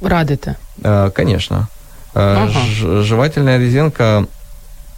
Радите? 0.00 0.56
Э, 0.82 1.10
конечно. 1.14 1.68
Э, 2.14 2.48
ага. 2.48 2.60
Ж, 2.66 3.02
жевательная 3.04 3.58
резинка, 3.58 4.26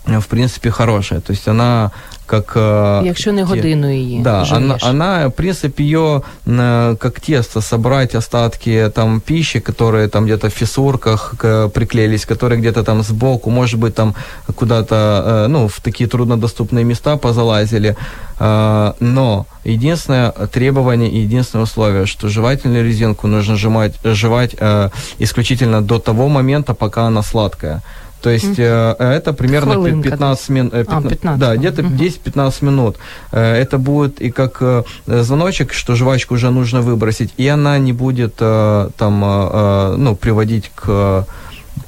в 0.06 0.26
принципе, 0.26 0.70
хорошая. 0.70 1.20
То 1.20 1.32
есть 1.32 1.48
она 1.48 1.90
как... 2.26 2.56
Э, 2.56 3.02
Якщо 3.04 3.32
не 3.32 3.44
годину 3.44 3.92
її 3.92 4.20
Да, 4.22 4.46
она, 4.50 4.78
она, 4.82 5.28
в 5.28 5.32
принципе, 5.32 5.82
ее 5.82 6.22
э, 6.46 6.96
как 6.96 7.20
тесто 7.20 7.60
собрать 7.60 8.14
остатки 8.14 8.90
там 8.94 9.20
пищи, 9.20 9.60
которые 9.60 10.08
там 10.08 10.24
где-то 10.24 10.48
в 10.48 10.52
фиссурках 10.52 11.34
приклеились, 11.74 12.24
которые 12.24 12.60
где-то 12.60 12.82
там 12.82 13.02
сбоку, 13.02 13.50
может 13.50 13.80
быть, 13.80 13.94
там 13.94 14.14
куда-то, 14.54 14.94
э, 14.94 15.48
ну, 15.48 15.68
в 15.68 15.80
такие 15.80 16.08
труднодоступные 16.08 16.84
места 16.84 17.16
позалазили. 17.16 17.96
Но 18.40 19.46
единственное 19.64 20.30
требование 20.30 21.22
единственное 21.24 21.64
условие, 21.64 22.06
что 22.06 22.28
жевательную 22.28 22.84
резинку 22.84 23.28
нужно 23.28 23.56
жевать, 23.56 23.92
жевать 24.04 24.56
исключительно 25.20 25.82
до 25.82 25.98
того 25.98 26.28
момента, 26.28 26.74
пока 26.74 27.06
она 27.06 27.22
сладкая. 27.22 27.80
То 28.23 28.29
есть 28.29 28.59
mm. 28.59 28.97
это 28.97 29.31
примерно 29.31 29.75
Хвилинка, 29.75 30.09
15 30.09 30.49
минут. 30.49 30.71
15, 30.73 31.05
а, 31.05 31.09
15, 31.09 31.39
да, 31.39 31.55
где-то 31.55 31.81
mm 31.83 32.21
10-15 32.25 32.65
минут. 32.65 32.97
Это 33.31 33.77
будет 33.77 34.21
и 34.21 34.29
как 34.29 34.61
звоночек, 35.07 35.71
что 35.71 35.95
жвачку 35.95 36.33
уже 36.33 36.49
нужно 36.49 36.81
выбросить, 36.81 37.33
и 37.37 37.47
она 37.47 37.77
не 37.77 37.93
будет 37.93 38.35
там, 38.35 39.19
ну, 39.97 40.15
приводить 40.15 40.71
к 40.75 41.25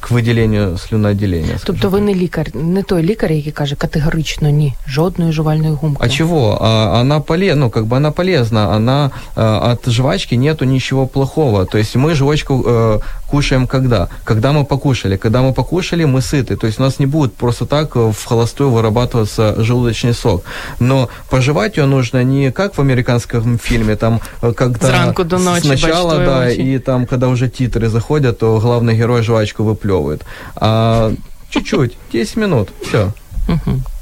к 0.01 0.11
виділенню 0.11 0.77
слюноотделения. 0.77 1.57
Тобто 1.63 1.89
ви 1.89 2.01
не 2.01 2.15
лікар, 2.15 2.55
не 2.55 2.83
той 2.83 3.03
лікар, 3.03 3.31
який 3.31 3.51
каже 3.51 3.75
категорично 3.75 4.49
ні, 4.49 4.73
жодної 4.87 5.31
жувальної 5.31 5.73
гумки. 5.73 6.03
А 6.05 6.09
чего? 6.09 6.57
А, 6.61 6.99
она 7.01 7.19
полезна, 7.19 7.55
ну, 7.55 7.69
как 7.69 7.85
бы 7.85 7.97
она 7.97 8.11
полезна, 8.11 8.75
она 8.75 9.11
а, 9.35 9.71
от 9.71 9.89
жвачки 9.89 10.37
нету 10.37 10.65
ничего 10.65 11.07
плохого. 11.07 11.65
То 11.65 11.77
есть 11.77 11.95
мы 11.95 12.15
жвачку 12.15 12.65
а, 12.67 12.99
кушаем 13.27 13.67
когда? 13.67 14.07
Когда 14.23 14.51
мы 14.51 14.65
покушали. 14.65 15.17
Когда 15.17 15.41
мы 15.41 15.53
покушали, 15.53 16.05
мы 16.05 16.21
сыты. 16.21 16.55
То 16.55 16.67
есть 16.67 16.79
у 16.79 16.83
нас 16.83 16.99
не 16.99 17.05
будет 17.05 17.33
просто 17.35 17.65
так 17.65 17.95
в 17.95 18.25
холостую 18.25 18.69
вырабатываться 18.69 19.63
желудочный 19.63 20.13
сок. 20.13 20.43
Но 20.79 21.09
пожевать 21.29 21.77
ее 21.77 21.85
нужно 21.85 22.23
не 22.23 22.51
как 22.51 22.77
в 22.77 22.81
американском 22.81 23.57
фильме, 23.57 23.95
там, 23.95 24.19
когда 24.55 24.87
Зранку 24.87 25.23
до 25.23 25.37
ночи, 25.37 25.65
сначала, 25.65 26.17
да, 26.17 26.39
очи. 26.39 26.75
и 26.75 26.79
там, 26.79 27.05
когда 27.05 27.27
уже 27.27 27.49
титры 27.49 27.89
заходят, 27.89 28.39
то 28.39 28.59
главный 28.59 28.97
герой 28.97 29.23
жвачку 29.23 29.63
выплевывает. 29.63 30.21
А 30.55 31.11
чуть-чуть, 31.49 31.97
10 32.13 32.37
минут, 32.37 32.69
все. 32.81 33.11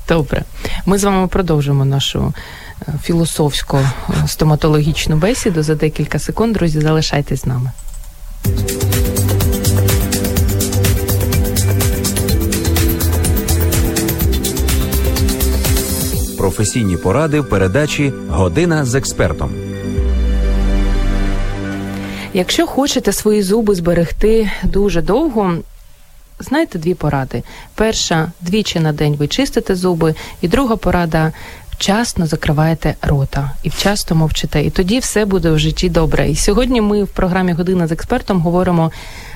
Добре. 0.07 0.43
Ми 0.85 0.97
з 0.97 1.03
вами 1.03 1.27
продовжимо 1.27 1.85
нашу 1.85 2.33
філософську 3.03 3.79
стоматологічну 4.27 5.15
бесіду 5.15 5.63
за 5.63 5.75
декілька 5.75 6.19
секунд. 6.19 6.53
Друзі, 6.53 6.81
залишайтесь 6.81 7.41
з 7.41 7.45
нами. 7.45 7.71
Професійні 16.54 16.96
поради 16.96 17.40
в 17.40 17.48
передачі 17.48 18.12
Година 18.28 18.84
з 18.84 18.94
експертом. 18.94 19.50
Якщо 22.34 22.66
хочете 22.66 23.12
свої 23.12 23.42
зуби 23.42 23.74
зберегти 23.74 24.50
дуже 24.64 25.02
довго, 25.02 25.54
знаєте 26.38 26.78
дві 26.78 26.94
поради. 26.94 27.42
Перша 27.74 28.32
двічі 28.40 28.80
на 28.80 28.92
день 28.92 29.16
ви 29.16 29.28
чистите 29.28 29.74
зуби, 29.74 30.14
і 30.40 30.48
друга 30.48 30.76
порада 30.76 31.32
вчасно 31.70 32.26
закриваєте 32.26 32.94
рота 33.02 33.50
і 33.62 33.68
вчасно 33.68 34.16
мовчите. 34.16 34.64
І 34.64 34.70
тоді 34.70 34.98
все 34.98 35.24
буде 35.24 35.50
в 35.50 35.58
житті 35.58 35.88
добре. 35.88 36.30
І 36.30 36.36
сьогодні 36.36 36.80
ми 36.80 37.04
в 37.04 37.08
програмі 37.08 37.52
Година 37.52 37.86
з 37.86 37.92
експертом 37.92 38.40
говоримо 38.40 38.92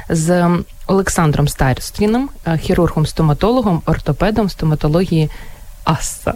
з 0.09 0.49
Олександром 0.87 1.49
Старостіном, 1.49 2.31
хірургом-стоматологом, 2.47 3.81
ортопедом 3.87 4.49
стоматології 4.49 5.31
Асса. 5.89 6.35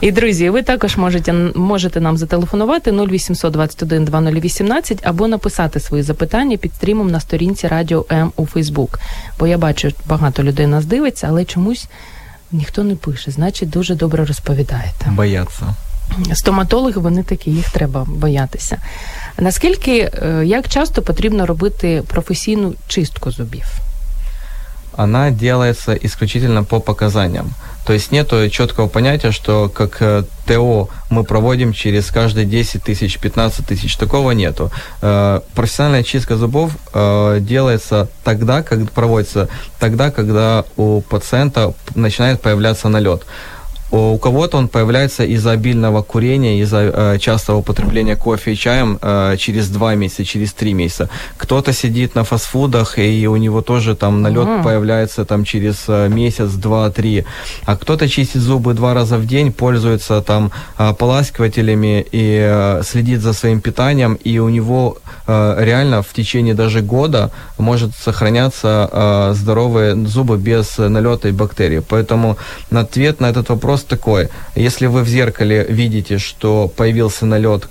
І 0.00 0.12
друзі, 0.12 0.50
ви 0.50 0.62
також 0.62 0.96
можете 0.96 1.32
можете 1.54 2.00
нам 2.00 2.16
зателефонувати 2.16 2.92
0800 2.92 3.52
21 3.52 4.04
2018 4.04 5.06
або 5.06 5.28
написати 5.28 5.80
свої 5.80 6.02
запитання 6.02 6.56
під 6.56 6.74
стрімом 6.74 7.10
на 7.10 7.20
сторінці 7.20 7.68
Радіо 7.68 8.06
М 8.12 8.32
у 8.36 8.46
Фейсбук. 8.46 8.98
Бо 9.38 9.46
я 9.46 9.58
бачу, 9.58 9.92
багато 10.06 10.42
людей 10.42 10.66
нас 10.66 10.84
дивиться, 10.84 11.26
але 11.30 11.44
чомусь 11.44 11.86
ніхто 12.52 12.84
не 12.84 12.96
пише. 12.96 13.30
Значить, 13.30 13.70
дуже 13.70 13.94
добре 13.94 14.24
розповідаєте. 14.24 15.06
Бояться. 15.10 15.74
Стоматологи 16.32 17.00
вони 17.00 17.22
такі, 17.22 17.50
їх 17.50 17.70
треба 17.70 18.04
боятися. 18.08 18.76
Наскільки 19.38 20.10
як 20.44 20.68
часто 20.68 21.02
потрібно 21.02 21.46
робити 21.46 22.02
професійну 22.06 22.74
чистку 22.88 23.30
зубів? 23.30 23.64
Она 24.96 25.30
делается 25.30 25.98
исключительно 26.04 26.64
по 26.64 26.80
показаниям. 26.80 27.50
То 27.86 27.92
есть 27.92 28.12
нет 28.12 28.32
четкого 28.50 28.88
понятия, 28.88 29.30
что 29.30 29.68
как 29.68 30.00
э, 30.00 30.22
ТО 30.46 30.88
мы 31.10 31.24
проводим 31.24 31.72
через 31.72 32.10
каждые 32.10 32.46
10 32.46 32.82
тысяч, 32.82 33.18
15 33.18 33.66
тысяч. 33.66 33.96
Такого 33.96 34.30
нету. 34.30 34.70
Э, 35.02 35.40
профессиональная 35.54 36.02
чистка 36.02 36.36
зубов 36.36 36.72
э, 36.94 37.38
делается 37.40 38.08
тогда, 38.24 38.62
когда 38.62 38.86
проводится 38.86 39.48
тогда, 39.78 40.10
когда 40.10 40.64
у 40.76 41.02
пациента 41.02 41.74
начинает 41.94 42.40
появляться 42.40 42.88
налет. 42.88 43.26
У 43.94 44.18
кого-то 44.18 44.56
он 44.58 44.66
появляется 44.66 45.22
из-за 45.22 45.52
обильного 45.52 46.02
курения, 46.02 46.60
из-за 46.62 46.78
э, 46.78 47.18
частого 47.20 47.58
употребления 47.58 48.16
кофе 48.16 48.52
и 48.52 48.56
чаем 48.56 48.98
э, 49.00 49.36
через 49.38 49.68
два 49.68 49.94
месяца, 49.94 50.24
через 50.24 50.52
три 50.52 50.74
месяца. 50.74 51.08
Кто-то 51.36 51.72
сидит 51.72 52.16
на 52.16 52.24
фастфудах, 52.24 52.98
и 52.98 53.28
у 53.28 53.36
него 53.36 53.62
тоже 53.62 53.94
там 53.94 54.20
налет 54.20 54.48
mm. 54.48 54.64
появляется 54.64 55.24
там 55.24 55.44
через 55.44 55.84
э, 55.86 56.08
месяц, 56.08 56.50
два, 56.54 56.90
три. 56.90 57.24
А 57.66 57.76
кто-то 57.76 58.08
чистит 58.08 58.42
зубы 58.42 58.74
два 58.74 58.94
раза 58.94 59.16
в 59.16 59.26
день, 59.26 59.52
пользуется 59.52 60.20
там 60.22 60.50
э, 60.76 60.92
поласкивателями 60.98 62.04
и 62.10 62.44
э, 62.50 62.82
следит 62.84 63.20
за 63.20 63.32
своим 63.32 63.60
питанием, 63.60 64.14
и 64.14 64.40
у 64.40 64.48
него 64.48 64.98
э, 65.28 65.56
реально 65.60 66.02
в 66.02 66.12
течение 66.12 66.54
даже 66.54 66.80
года 66.80 67.30
может 67.58 67.94
сохраняться 67.94 68.90
э, 68.90 69.34
здоровые 69.36 69.94
зубы 70.06 70.36
без 70.36 70.78
налета 70.78 71.28
и 71.28 71.32
бактерий. 71.32 71.80
Поэтому 71.80 72.38
ответ 72.72 73.20
на 73.20 73.30
этот 73.30 73.50
вопрос 73.50 73.83
такой. 73.86 74.28
Если 74.54 74.86
вы 74.86 75.02
в 75.02 75.08
зеркале 75.08 75.64
видите, 75.68 76.18
что 76.18 76.68
появился 76.68 77.26
налет, 77.26 77.68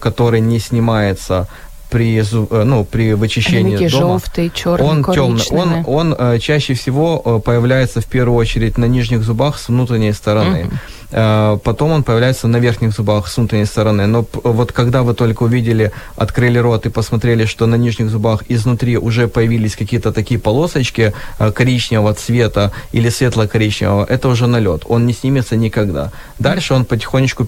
который 0.00 0.40
не 0.40 0.58
снимается 0.58 1.48
при, 1.90 2.20
э, 2.20 2.62
ну, 2.64 2.84
при 2.84 3.14
вычищении 3.14 3.76
Они 3.76 3.88
дома, 3.88 4.18
желтый, 4.20 4.50
черный, 4.52 4.86
он 4.86 5.04
темный, 5.04 5.44
он, 5.50 5.84
он 5.86 6.16
э, 6.18 6.38
чаще 6.40 6.74
всего 6.74 7.22
э, 7.24 7.40
появляется 7.44 8.00
в 8.00 8.06
первую 8.06 8.36
очередь 8.36 8.76
на 8.76 8.86
нижних 8.86 9.22
зубах 9.22 9.58
с 9.58 9.68
внутренней 9.68 10.12
стороны. 10.12 10.68
Mm-hmm. 10.68 10.78
Э, 11.12 11.58
потом 11.62 11.92
он 11.92 12.02
появляется 12.02 12.48
на 12.48 12.58
верхних 12.58 12.92
зубах 12.92 13.28
с 13.28 13.36
внутренней 13.36 13.66
стороны. 13.66 14.06
Но 14.06 14.24
вот 14.44 14.72
когда 14.72 15.02
вы 15.02 15.14
только 15.14 15.44
увидели, 15.44 15.92
открыли 16.16 16.58
рот 16.58 16.86
и 16.86 16.90
посмотрели, 16.90 17.46
что 17.46 17.66
на 17.66 17.76
нижних 17.76 18.10
зубах 18.10 18.42
изнутри 18.48 18.98
уже 18.98 19.28
появились 19.28 19.76
какие-то 19.76 20.12
такие 20.12 20.38
полосочки 20.40 21.12
э, 21.38 21.52
коричневого 21.52 22.14
цвета 22.14 22.72
или 22.92 23.10
светло-коричневого, 23.10 24.04
это 24.04 24.28
уже 24.28 24.46
налет. 24.46 24.82
Он 24.88 25.06
не 25.06 25.12
снимется 25.12 25.56
никогда. 25.56 26.10
Дальше 26.38 26.74
он 26.74 26.84
потихонечку 26.84 27.46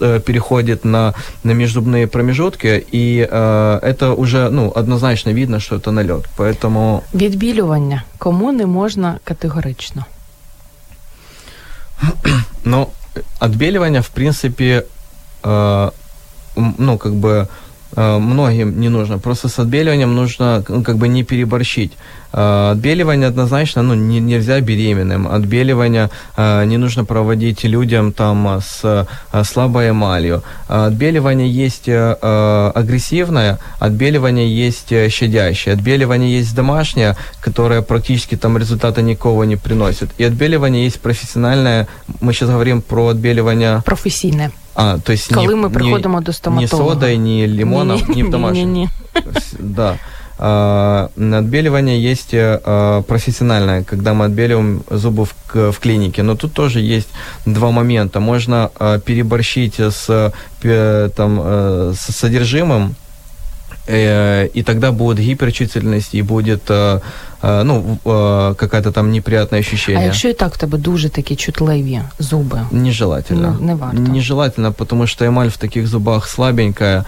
э, 0.00 0.20
переходит 0.20 0.84
на, 0.84 1.14
на 1.44 1.52
межзубные 1.52 2.06
промежутки, 2.06 2.84
и 2.92 3.28
э, 3.30 3.78
это 3.82 4.12
уже 4.12 4.50
ну, 4.50 4.72
однозначно 4.74 5.30
видно, 5.30 5.60
что 5.60 5.76
это 5.76 5.90
налет. 5.90 6.24
Поэтому... 6.36 7.02
Відбілювання 7.14 8.02
кому 8.18 8.52
не 8.52 8.66
можна 8.66 9.18
категорично? 9.24 10.04
Ну, 12.64 12.86
отбеливание, 13.38 14.02
в 14.02 14.10
принципе, 14.10 14.86
э, 15.42 15.90
ну, 16.56 16.98
как 16.98 17.14
бы 17.14 17.48
многим 17.96 18.80
не 18.80 18.88
нужно. 18.88 19.18
Просто 19.18 19.48
с 19.48 19.58
отбеливанием 19.58 20.14
нужно 20.14 20.64
ну, 20.68 20.82
как 20.82 20.96
бы 20.96 21.08
не 21.08 21.24
переборщить. 21.24 21.92
Э, 22.32 22.70
отбеливание 22.72 23.28
однозначно 23.28 23.82
ну, 23.82 23.94
не, 23.94 24.20
нельзя 24.20 24.60
беременным. 24.60 25.26
Отбеливание 25.26 26.10
э, 26.36 26.64
не 26.64 26.76
нужно 26.76 27.04
проводить 27.04 27.64
людям 27.64 28.12
там 28.12 28.60
с 28.60 28.80
э, 29.32 29.44
слабой 29.44 29.90
эмалью. 29.90 30.42
Отбеливание 30.68 31.50
есть 31.50 31.88
агрессивное, 31.88 33.58
отбеливание 33.78 34.48
есть 34.66 34.92
щадящее. 35.10 35.74
Отбеливание 35.74 36.38
есть 36.38 36.54
домашнее, 36.54 37.16
которое 37.40 37.82
практически 37.82 38.36
там 38.36 38.58
результата 38.58 39.02
никого 39.02 39.44
не 39.44 39.56
приносит. 39.56 40.10
И 40.18 40.24
отбеливание 40.24 40.84
есть 40.84 41.00
профессиональное. 41.00 41.88
Мы 42.20 42.32
сейчас 42.32 42.50
говорим 42.50 42.82
про 42.82 43.08
отбеливание... 43.08 43.82
Профессийное. 43.84 44.52
А, 44.74 44.98
то 44.98 45.12
есть 45.12 45.34
Коли 45.34 45.54
не, 45.54 45.54
ми 45.56 45.70
приходимо 45.70 46.18
не, 46.18 46.24
до 46.24 46.32
стоматолога. 46.32 46.84
Не 46.84 46.90
содой, 46.90 47.18
не 47.18 47.46
лимоном, 47.46 48.02
не 48.08 48.24
в 48.24 48.30
домашнем. 48.30 48.72
Ні, 48.72 48.80
ні, 48.80 48.88
Да. 49.58 49.98
А, 50.42 51.10
отбеливание 51.16 52.02
есть 52.02 52.30
а, 52.32 53.02
профессиональное, 53.02 53.84
когда 53.84 54.14
мы 54.14 54.24
отбеливаем 54.24 54.82
зубы 54.90 55.24
в, 55.24 55.72
в 55.72 55.78
клинике. 55.80 56.22
Но 56.22 56.34
тут 56.34 56.52
тоже 56.52 56.80
есть 56.80 57.08
два 57.46 57.70
момента. 57.70 58.20
Можно 58.20 58.70
а, 58.78 58.98
переборщить 58.98 59.80
с, 59.80 60.32
там, 61.16 61.40
с 61.94 62.16
содержимым, 62.16 62.90
э, 62.90 63.09
и 63.89 64.63
тогда 64.65 64.91
будет 64.91 65.19
гиперчувствительность 65.19 66.15
и 66.15 66.21
будет 66.23 66.71
Э, 67.45 67.63
ну, 67.63 67.97
э, 68.05 68.55
какая-то 68.55 68.91
там 68.91 69.11
неприятное 69.11 69.59
ощущение. 69.59 70.01
А 70.01 70.05
якщо 70.05 70.29
і 70.29 70.33
так 70.33 70.53
в 70.53 70.57
тебе 70.57 70.77
дуже 70.77 71.09
такі 71.09 71.35
чутливі 71.35 72.01
зуби? 72.19 72.61
Нежелательно. 72.71 73.57
Не, 73.59 73.65
не 73.65 73.75
варто. 73.75 74.01
Нежелательно, 74.01 74.71
потому 74.71 75.07
что 75.07 75.25
эмаль 75.25 75.47
в 75.47 75.57
таких 75.57 75.87
зубах 75.87 76.27
слабенькая, 76.27 77.05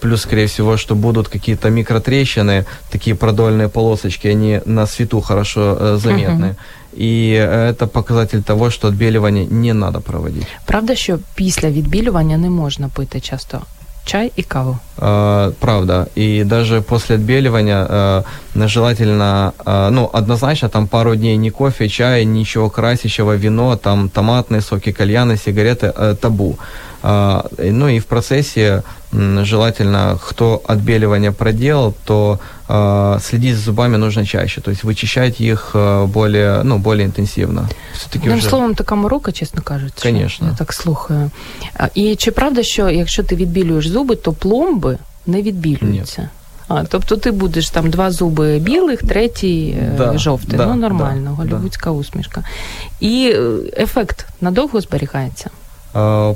плюс, 0.00 0.22
скорее 0.22 0.46
всего, 0.46 0.76
что 0.76 0.94
будут 0.94 1.28
какие-то 1.28 1.70
микротрещины, 1.70 2.64
такие 2.90 3.16
продольные 3.16 3.68
полосочки, 3.68 4.28
они 4.28 4.60
на 4.66 4.86
свету 4.86 5.20
хорошо 5.20 5.60
э, 5.80 5.96
заметны. 5.96 6.46
Uh-huh. 6.46 6.56
І 6.96 7.36
це 7.78 7.86
показатель 7.86 8.40
того, 8.40 8.70
що 8.70 8.88
відбілювання 8.88 9.46
не 9.50 9.72
треба 9.72 10.00
проводити. 10.00 10.46
Правда, 10.64 10.94
що 10.94 11.18
після 11.34 11.70
відбілювання 11.70 12.38
не 12.38 12.50
можна 12.50 12.88
пити 12.88 13.20
часто 13.20 13.60
чай 14.07 14.31
и 14.39 14.43
каву. 14.43 14.79
Э, 14.97 15.51
правда. 15.59 16.07
И 16.15 16.43
даже 16.43 16.81
после 16.81 17.15
отбеливания 17.15 17.85
э, 17.89 18.23
желательно, 18.67 19.53
э, 19.65 19.89
ну, 19.91 20.09
однозначно 20.13 20.69
там 20.69 20.87
пару 20.87 21.15
дней 21.15 21.37
ни 21.37 21.49
кофе, 21.49 21.89
чай, 21.89 22.25
ничего 22.25 22.69
красящего, 22.69 23.35
вино, 23.35 23.75
там 23.75 24.09
томатные 24.09 24.61
соки, 24.61 24.91
кальяны, 24.91 25.37
сигареты, 25.37 25.93
э, 25.95 26.15
табу. 26.19 26.57
Э, 27.03 27.41
ну 27.57 27.87
и 27.89 27.99
в 27.99 28.05
процессе 28.05 28.83
желательно, 29.44 30.18
кто 30.28 30.62
отбеливание 30.68 31.32
проделал, 31.32 31.94
то 32.04 32.38
э, 32.68 33.18
следить 33.20 33.56
за 33.56 33.62
зубами 33.62 33.96
нужно 33.96 34.26
чаще, 34.26 34.60
то 34.60 34.70
есть 34.70 34.84
вычищать 34.84 35.40
их 35.40 35.70
э, 35.74 36.06
более, 36.06 36.62
ну, 36.62 36.78
более 36.78 37.06
интенсивно. 37.06 37.68
Все-таки 37.94 38.24
Одним 38.24 38.38
вже... 38.38 38.48
словом, 38.48 38.74
така 38.74 38.94
морока, 38.94 39.32
чесно 39.32 39.62
кажучи. 39.62 40.02
Конечно. 40.02 40.48
Я 40.50 40.56
так 40.56 40.72
слухаю. 40.72 41.30
І 41.94 42.16
чи 42.16 42.30
правда, 42.30 42.62
що 42.62 42.90
якщо 42.90 43.22
ти 43.22 43.36
відбілюєш 43.36 43.88
зуби, 43.88 44.16
то 44.16 44.32
пломби 44.32 44.98
не 45.26 45.42
відбілюються? 45.42 46.22
Ні. 46.22 46.28
А, 46.68 46.84
тобто 46.84 47.16
ти 47.16 47.30
будеш 47.30 47.70
там 47.70 47.90
два 47.90 48.10
зуби 48.10 48.58
білих, 48.58 49.02
третій 49.02 49.76
е, 49.78 49.94
да, 49.98 50.18
жовтий. 50.18 50.56
Да, 50.56 50.66
ну, 50.66 50.74
нормально, 50.74 51.36
да, 51.38 51.42
голівудська 51.42 51.90
усмішка. 51.90 52.44
І 53.00 53.36
ефект 53.76 54.26
надовго 54.40 54.80
зберігається. 54.80 55.50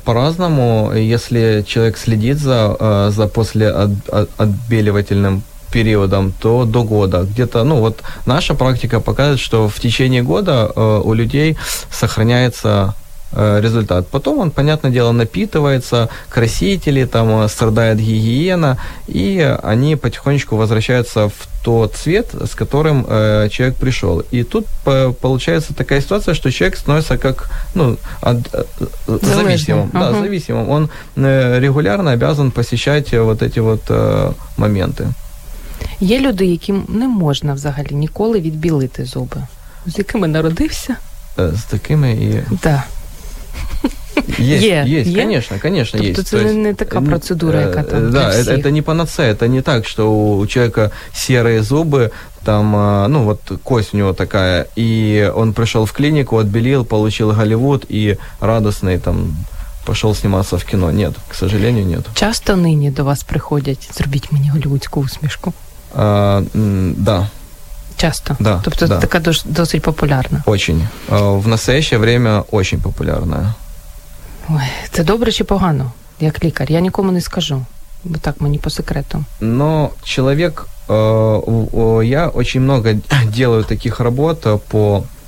По-разному, 0.06 0.92
если 0.96 1.64
человек 1.68 1.98
следит 1.98 2.40
за, 2.40 3.12
за 3.12 3.28
после 3.28 3.70
от, 3.70 3.92
от, 4.10 4.30
отбеливательным 4.38 5.44
периодом, 5.72 6.34
то 6.42 6.66
до 6.66 6.84
года. 6.84 7.24
Где-то, 7.24 7.64
ну 7.64 7.80
вот 7.80 8.02
наша 8.26 8.56
практика 8.56 9.00
показывает, 9.00 9.40
что 9.40 9.70
в 9.70 9.80
течение 9.80 10.24
года 10.24 10.68
у 11.04 11.14
людей 11.14 11.58
сохраняется 11.92 12.96
результат. 13.33 14.09
Потом 14.09 14.39
он, 14.39 14.51
понятное 14.51 14.91
дело, 14.91 15.13
напитывается, 15.13 16.09
красители, 16.29 17.05
там 17.05 17.29
э, 17.29 17.49
страдает 17.49 17.99
гигиена, 17.99 18.79
и 19.09 19.57
они 19.63 19.97
потихонечку 19.97 20.57
возвращаются 20.57 21.29
в 21.29 21.49
тот 21.65 21.95
цвет, 21.95 22.27
с 22.35 22.55
которым 22.55 23.05
э, 23.09 23.49
человек 23.51 23.77
пришел. 23.77 24.23
И 24.31 24.45
тут 24.45 24.67
по, 24.85 25.13
получается 25.13 25.75
такая 25.75 26.01
ситуация, 26.01 26.35
что 26.35 26.51
человек 26.51 26.79
становится 26.79 27.19
как 27.19 27.51
ну, 27.75 27.97
от, 28.23 28.37
э, 28.55 29.19
зависимым. 29.23 29.91
Uh-huh. 29.93 30.01
Да, 30.01 30.13
зависимым. 30.13 30.71
Он 30.71 30.89
э, 31.17 31.61
регулярно 31.61 32.13
обязан 32.13 32.51
посещать 32.51 33.13
вот 33.13 33.43
эти 33.43 33.59
вот 33.59 33.83
э, 33.89 34.33
моменты. 34.57 35.13
Є 36.01 36.21
люди, 36.21 36.47
яким 36.47 36.85
не 36.89 37.09
можна 37.09 37.55
взагалі 37.55 37.95
ніколи 37.95 38.41
відбілити 38.41 39.05
зуби. 39.05 39.43
З 39.87 39.99
якими 39.99 40.29
народився? 40.29 40.97
З 41.37 41.63
такими 41.63 42.13
і. 42.13 42.43
Да. 42.63 42.85
Есть, 44.39 44.65
є, 44.65 44.85
есть, 44.89 45.11
є? 45.11 45.23
конечно, 45.23 45.57
конечно, 45.63 46.01
тобто 46.03 46.21
есть. 46.21 46.29
Це 46.29 46.45
То 46.45 46.53
не 46.53 46.75
така 46.75 47.01
процедура, 47.01 47.61
яка 47.61 47.83
там. 47.83 48.11
Да, 48.11 48.31
это, 48.31 48.53
это 48.53 48.71
не 48.71 48.83
панацея, 48.83 49.33
это 49.33 49.49
не 49.49 49.63
так, 49.63 49.87
что 49.87 50.11
у 50.11 50.47
человека 50.47 50.91
серые 51.15 51.63
зубы, 51.63 52.11
там, 52.45 52.73
ну 53.13 53.25
вот 53.25 53.41
кость 53.63 53.95
у 53.95 53.97
него 53.97 54.13
такая, 54.13 54.67
и 54.79 55.33
он 55.37 55.53
пришел 55.53 55.85
в 55.85 55.93
клинику, 55.93 56.39
отбелил, 56.39 56.85
получил 56.85 57.33
Голливуд 57.33 57.85
и 57.89 58.17
радостный 58.41 58.99
там 58.99 59.37
пошел 59.87 60.15
сниматься 60.15 60.57
в 60.57 60.65
кино. 60.65 60.91
Нет, 60.91 61.15
к 61.29 61.35
сожалению, 61.35 61.87
нет. 61.87 62.05
Часто 62.15 62.57
нині 62.57 62.91
до 62.91 63.05
вас 63.05 63.23
приходять, 63.23 63.91
зробіть 63.95 64.33
мені 64.33 64.51
голівудську 64.51 65.01
усмішку? 65.01 65.53
А, 65.97 66.43
да. 66.97 67.29
Часто? 67.97 68.37
Да. 68.41 68.61
Тобто 68.65 68.87
да. 68.87 68.99
така 69.01 69.33
досить 69.45 69.83
популярна? 69.83 70.43
Очень. 70.47 70.89
В 71.09 71.49
настоящее 71.49 71.99
время 71.99 72.45
очень 72.51 72.81
популярная. 72.81 73.55
Ой, 74.50 74.62
це 74.92 75.04
добре 75.04 75.32
чи 75.32 75.44
погано, 75.44 75.92
як 76.20 76.44
лікар? 76.44 76.72
Я 76.72 76.80
нікому 76.80 77.12
не 77.12 77.22
скажу. 77.22 77.66
Бо 78.04 78.18
так 78.18 78.42
мені 78.42 78.58
по 78.58 78.70
секрету. 78.70 79.26
Но 79.40 79.90
человек, 80.04 80.68
э, 80.88 82.04
я 82.04 82.28
очень 82.28 82.62
много 82.62 82.94
делаю 83.26 83.64
таких 83.64 84.00
работ 84.00 84.48
по 84.68 85.04
Э, 85.04 85.21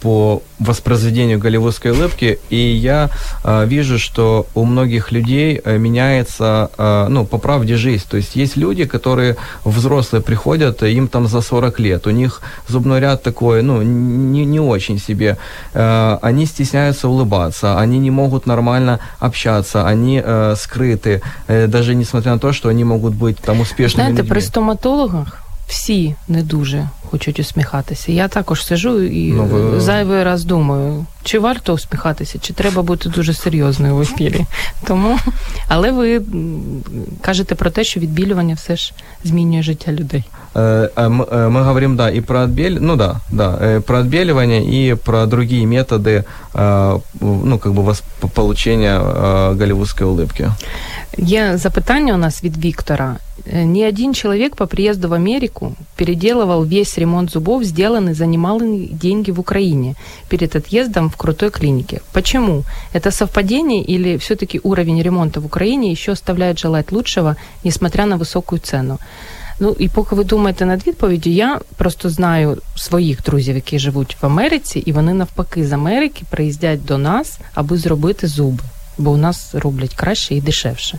по 0.00 0.42
воспроизведению 0.58 1.38
голливудской 1.38 1.90
улыбки, 1.90 2.38
и 2.50 2.56
я 2.56 3.10
э, 3.44 3.66
вижу, 3.66 3.98
что 3.98 4.46
у 4.54 4.64
многих 4.64 5.12
людей 5.12 5.60
э, 5.62 5.78
меняется, 5.78 6.70
э, 6.78 7.06
ну, 7.08 7.26
по 7.26 7.38
правде 7.38 7.76
жизнь. 7.76 8.04
То 8.08 8.16
есть 8.16 8.36
есть 8.36 8.56
люди, 8.56 8.86
которые 8.86 9.36
взрослые 9.64 10.22
приходят, 10.22 10.82
им 10.82 11.08
там 11.08 11.26
за 11.26 11.40
40 11.40 11.80
лет, 11.80 12.06
у 12.06 12.10
них 12.10 12.40
зубной 12.68 13.00
ряд 13.00 13.22
такой, 13.22 13.62
ну, 13.62 13.82
не, 13.82 14.44
не 14.44 14.60
очень 14.60 14.98
себе. 14.98 15.36
Э, 15.74 16.18
они 16.22 16.46
стесняются 16.46 17.08
улыбаться, 17.08 17.78
они 17.78 17.98
не 17.98 18.10
могут 18.10 18.46
нормально 18.46 19.00
общаться, 19.18 19.86
они 19.86 20.22
э, 20.24 20.54
скрыты, 20.56 21.20
э, 21.48 21.66
даже 21.66 21.94
несмотря 21.94 22.32
на 22.32 22.38
то, 22.38 22.52
что 22.52 22.68
они 22.70 22.84
могут 22.84 23.14
быть 23.14 23.38
там 23.38 23.60
успешными 23.60 24.06
Знаете, 24.06 24.22
людьми. 24.22 24.34
при 24.34 24.40
стоматологах 24.40 25.45
всі 25.67 26.15
не 26.27 26.43
дуже 26.43 26.89
хочуть 27.09 27.39
усміхатися. 27.39 28.11
Я 28.11 28.27
також 28.27 28.65
сижу 28.65 29.01
і 29.01 29.31
ну, 29.31 29.45
ви... 29.45 29.79
зайвий 29.79 30.23
раз 30.23 30.43
думаю, 30.43 31.05
чи 31.25 31.39
варто 31.39 31.73
усміхатися, 31.73 32.39
чи 32.39 32.53
треба 32.53 32.81
бути 32.81 33.09
дуже 33.09 33.33
серйозною 33.33 33.95
в 33.95 34.01
ефірі. 34.01 34.45
Тому, 34.87 35.19
але 35.67 35.91
ви 35.91 36.21
кажете 37.21 37.55
про 37.55 37.69
те, 37.69 37.83
що 37.83 37.99
відбілювання 37.99 38.55
все 38.55 38.75
ж 38.75 38.93
змінює 39.23 39.63
життя 39.63 39.91
людей. 39.91 40.23
Э, 40.53 40.89
э, 40.95 41.49
мы 41.49 41.63
говорим, 41.63 41.95
да, 41.95 42.11
и 42.11 42.19
про 42.21 42.41
отбель, 42.41 42.77
ну 42.81 42.95
да, 42.95 43.21
да, 43.31 43.57
э, 43.61 43.81
про 43.81 43.99
отбеливание 43.99 44.63
и 44.63 44.95
про 44.95 45.25
другие 45.25 45.65
методы, 45.65 46.25
ну, 46.53 47.59
как 47.59 47.73
бы 47.73 47.93
получения 48.35 48.99
голливудской 49.53 50.07
улыбки. 50.07 50.51
Є 51.17 51.57
запитання 51.57 52.13
у 52.13 52.17
нас 52.17 52.43
від 52.43 52.65
Віктора. 52.65 53.15
Ни 53.53 53.87
один 53.87 54.13
человек 54.13 54.55
по 54.55 54.67
приезду 54.67 55.09
в 55.09 55.13
Америку 55.13 55.75
переделывал 55.97 56.65
весь 56.65 56.97
ремонт 56.99 57.31
зубов, 57.31 57.63
сделанный 57.63 58.13
за 58.13 58.25
немалые 58.25 58.87
деньги 58.91 59.31
в 59.31 59.39
Украине, 59.39 59.95
перед 60.29 60.55
отъездом 60.55 61.09
в 61.15 61.15
крутой 61.15 61.49
клинике. 61.49 62.01
Почему? 62.11 62.63
Это 62.93 63.11
совпадение 63.11 63.83
или 63.83 64.17
все-таки 64.17 64.59
уровень 64.63 65.01
ремонта 65.01 65.39
в 65.39 65.45
Украине 65.45 65.91
еще 65.91 66.11
оставляет 66.11 66.59
желать 66.59 66.91
лучшего, 66.91 67.35
несмотря 67.63 68.05
на 68.05 68.17
высокую 68.17 68.59
цену? 68.59 68.99
Ну 69.59 69.75
і 69.79 69.89
поки 69.89 70.15
ви 70.15 70.23
думаєте 70.23 70.65
над 70.65 70.87
відповіддю, 70.87 71.29
я 71.29 71.59
просто 71.77 72.09
знаю 72.09 72.57
своїх 72.75 73.23
друзів, 73.23 73.55
які 73.55 73.79
живуть 73.79 74.17
в 74.21 74.25
Америці, 74.25 74.79
і 74.79 74.91
вони 74.91 75.13
навпаки 75.13 75.67
з 75.67 75.71
Америки 75.73 76.23
приїздять 76.29 76.85
до 76.85 76.97
нас, 76.97 77.39
аби 77.53 77.77
зробити 77.77 78.27
зуби, 78.27 78.63
бо 78.97 79.11
у 79.11 79.17
нас 79.17 79.55
роблять 79.55 79.93
краще 79.95 80.35
і 80.35 80.41
дешевше. 80.41 80.97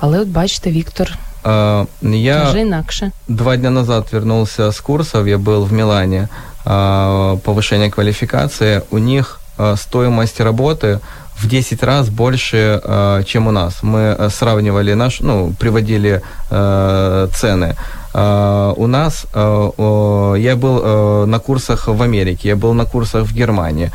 Але 0.00 0.18
от 0.20 0.28
бачите, 0.28 0.70
Віктор. 0.70 1.18
А, 1.44 1.84
я 2.02 2.40
Каже 2.40 2.60
інакше. 2.60 3.10
два 3.28 3.56
дня 3.56 3.70
назад 3.70 4.06
вернулся 4.12 4.68
с 4.68 4.80
курсов, 4.80 5.28
я 5.28 5.38
был 5.38 5.64
в 5.64 5.72
Милане, 5.72 6.28
А, 6.65 7.37
повышение 7.43 7.91
квалификации. 7.91 8.83
У 8.91 8.97
них 8.97 9.39
а, 9.57 9.75
стоимость 9.75 10.39
работы 10.39 10.99
в 11.35 11.47
10 11.47 11.83
раз 11.83 12.09
больше, 12.09 12.79
э, 12.83 13.23
чем 13.25 13.47
у 13.47 13.51
нас. 13.51 13.81
Мы 13.81 14.29
сравнивали 14.29 14.93
наш, 14.93 15.19
ну, 15.19 15.51
приводили 15.59 16.21
цены. 16.47 17.75
У 18.13 18.87
нас, 18.87 19.25
я 19.33 20.55
был 20.55 21.25
на 21.25 21.39
курсах 21.39 21.87
в 21.87 22.01
Америке, 22.03 22.49
я 22.49 22.55
был 22.55 22.73
на 22.73 22.85
курсах 22.85 23.23
в 23.23 23.33
Германии. 23.33 23.91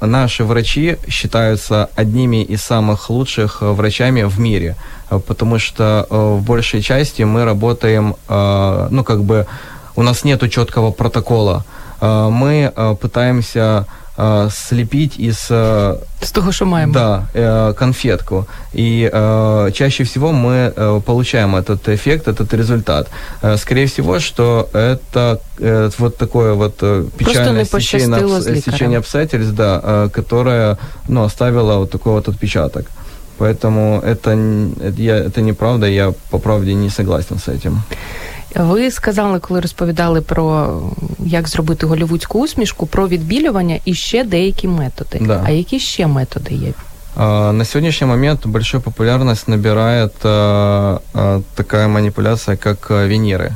Наши 0.00 0.44
врачи 0.44 0.96
считаются 1.08 1.90
одними 1.94 2.42
из 2.42 2.62
самых 2.62 3.10
лучших 3.10 3.60
врачами 3.60 4.22
в 4.22 4.40
мире, 4.40 4.76
потому 5.10 5.58
что 5.58 6.06
в 6.08 6.42
большей 6.42 6.80
части 6.80 7.22
мы 7.22 7.44
работаем, 7.44 8.16
ну, 8.28 9.04
как 9.04 9.22
бы, 9.24 9.46
у 10.00 10.02
нас 10.02 10.24
нету 10.24 10.48
четкого 10.48 10.92
протокола. 10.92 11.64
Мы 12.00 12.72
пытаемся 13.00 13.84
э, 14.20 14.48
слепить 14.50 15.18
из... 15.18 15.46
Э, 15.50 15.96
С 16.20 16.32
того, 16.32 16.52
что 16.52 16.66
маем. 16.66 16.92
Да, 16.92 17.26
э, 17.34 17.74
конфетку. 17.76 18.46
И 18.72 19.10
э, 19.12 19.70
чаще 19.74 20.04
всего 20.04 20.32
мы 20.32 20.72
э, 20.74 21.00
получаем 21.04 21.56
этот 21.56 21.88
эффект, 21.88 22.28
этот 22.28 22.54
результат. 22.54 23.08
Э, 23.42 23.56
скорее 23.56 23.86
всего, 23.86 24.18
что 24.20 24.68
это 24.72 25.40
э, 25.58 25.90
вот 25.98 26.16
такое 26.16 26.54
вот 26.54 26.76
э, 26.82 27.04
печальное 27.18 27.64
стечение, 27.64 28.60
стечение 28.60 28.98
обстоятельств, 28.98 29.54
да, 29.54 29.80
э, 29.82 30.08
которое 30.12 30.78
ну, 31.08 31.22
оставило 31.22 31.78
вот 31.78 31.90
такой 31.90 32.12
вот 32.12 32.28
отпечаток. 32.28 32.86
Поэтому 33.38 34.00
это, 34.04 34.38
я, 34.98 35.16
это 35.16 35.40
неправда, 35.40 35.86
я 35.86 36.12
по 36.30 36.38
правде 36.38 36.74
не 36.74 36.90
согласен 36.90 37.38
с 37.38 37.48
этим. 37.48 37.82
Ви 38.55 38.91
сказали, 38.91 39.39
коли 39.39 39.59
розповідали 39.59 40.21
про 40.21 40.81
як 41.19 41.49
зробити 41.49 41.85
голівудську 41.85 42.39
усмішку, 42.39 42.87
про 42.87 43.07
відбілювання 43.07 43.79
і 43.85 43.93
ще 43.93 44.23
деякі 44.23 44.67
методи. 44.67 45.19
Да. 45.21 45.43
А 45.45 45.51
які 45.51 45.79
ще 45.79 46.07
методи 46.07 46.55
є? 46.55 46.73
На 47.53 47.65
сегодняшний 47.65 48.09
момент 48.09 48.47
большую 48.47 48.81
популярность 48.83 49.47
набирает 49.47 50.13
такая 51.55 51.87
манипуляция, 51.87 52.57
как 52.57 52.89
виниры. 52.89 53.51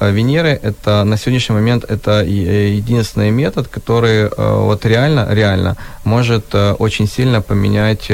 Венеры 0.00 0.60
это 0.62 1.04
на 1.04 1.16
сегодняшний 1.16 1.58
момент 1.58 1.84
это 1.84 2.22
единственный 2.22 3.30
метод, 3.30 3.66
который 3.66 4.28
вот 4.38 4.86
реально, 4.86 5.26
реально 5.30 5.76
может 6.04 6.54
очень 6.54 7.08
сильно 7.08 7.42
поменять 7.42 8.10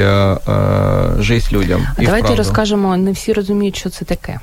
жизнь 1.19 1.47
людям. 1.51 1.87
А 1.97 2.01
давайте 2.03 2.35
розкажемо, 2.35 2.97
не 2.97 3.11
всі 3.11 3.33
розуміють, 3.33 3.77
що 3.77 3.89
це 3.89 4.05
таке. 4.05 4.39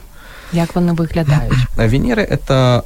Як 0.53 0.75
вони 0.75 0.93
виглядають? 0.93 1.53
Венеры 1.77 2.21
это 2.21 2.83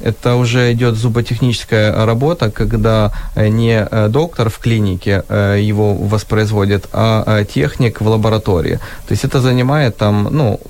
это 0.00 0.36
уже 0.36 0.72
идет 0.72 0.96
зуботехническая 0.96 2.04
работа, 2.06 2.50
когда 2.50 3.12
э, 3.34 3.48
не 3.48 3.86
э, 3.90 4.08
доктор 4.08 4.50
в 4.50 4.58
клинике 4.58 5.22
э, 5.28 5.58
его 5.60 5.94
воспроизводит, 5.94 6.86
а 6.92 7.44
техник 7.44 8.00
в 8.00 8.08
лаборатории. 8.08 8.78
То 9.08 9.12
есть 9.12 9.24
это 9.24 9.40
занимает 9.40 9.96
там, 9.96 10.28
ну, 10.30 10.60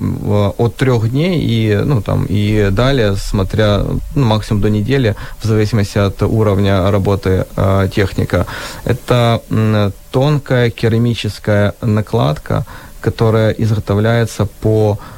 от 0.58 0.76
трех 0.76 1.10
дней 1.10 1.40
и, 1.40 1.82
ну, 1.84 2.02
там, 2.02 2.26
и 2.28 2.68
далее, 2.70 3.16
смотря, 3.16 3.82
ну, 4.14 4.24
максимум 4.24 4.62
до 4.62 4.70
недели, 4.70 5.14
в 5.42 5.46
зависимости 5.46 5.98
от 5.98 6.22
уровня 6.22 6.90
работы 6.90 7.46
техника. 7.94 8.46
Это 8.84 9.40
тонкая 10.10 10.70
керамическая 10.70 11.74
накладка, 11.82 12.64
которая 13.00 13.50
изготовляется 13.50 14.46
по 14.60 14.98
Э, 14.98 15.15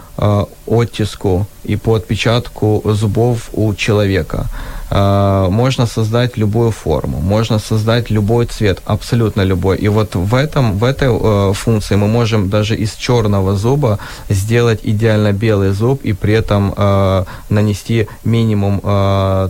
оттиску 0.67 1.47
и 1.65 1.77
по 1.77 1.95
отпечатку 1.95 2.83
зубов 2.85 3.51
у 3.53 3.75
человека. 3.75 4.47
Э, 4.91 5.49
можно 5.51 5.87
создать 5.87 6.39
любую 6.39 6.71
форму, 6.71 7.21
можно 7.21 7.59
создать 7.59 8.11
любой 8.11 8.47
цвет, 8.47 8.83
абсолютно 8.87 9.45
любой. 9.45 9.77
И 9.77 9.89
вот 9.89 10.15
в, 10.15 10.35
этом, 10.35 10.79
в 10.79 10.85
этой 10.85 11.09
э, 11.09 11.53
функции 11.53 11.97
мы 11.97 12.09
можем 12.09 12.49
даже 12.49 12.75
из 12.75 12.95
черного 12.95 13.57
зуба 13.57 13.99
сделать 14.31 14.81
идеально 14.83 15.33
белый 15.33 15.73
зуб 15.73 16.01
и 16.05 16.13
при 16.13 16.33
этом 16.33 16.75
нанести 17.51 18.09
минимум 18.25 18.81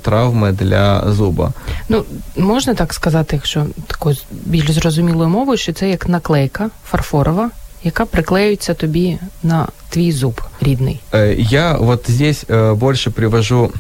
травми 0.01 0.53
для 0.53 1.03
зуба. 1.13 1.53
Ну, 1.89 2.05
можна 2.37 2.75
так 2.75 2.95
сказати, 2.95 3.37
якщо 3.37 3.67
такою 3.87 4.17
більш 4.31 4.71
зрозумілою 4.71 5.29
мовою, 5.29 5.59
що 5.59 5.73
це 5.73 5.91
як 5.91 6.09
наклейка 6.09 6.71
фарфорова, 6.91 7.51
яка 7.84 8.06
приклеюється 8.06 8.74
тобі 8.74 9.18
на 9.44 9.68
твій 9.90 10.12
зуб 10.12 10.42
рідний? 10.62 11.02
Я 11.38 11.78
вот 11.78 12.06
здесь 12.08 12.46
больше 12.74 13.10
привожу 13.10 13.72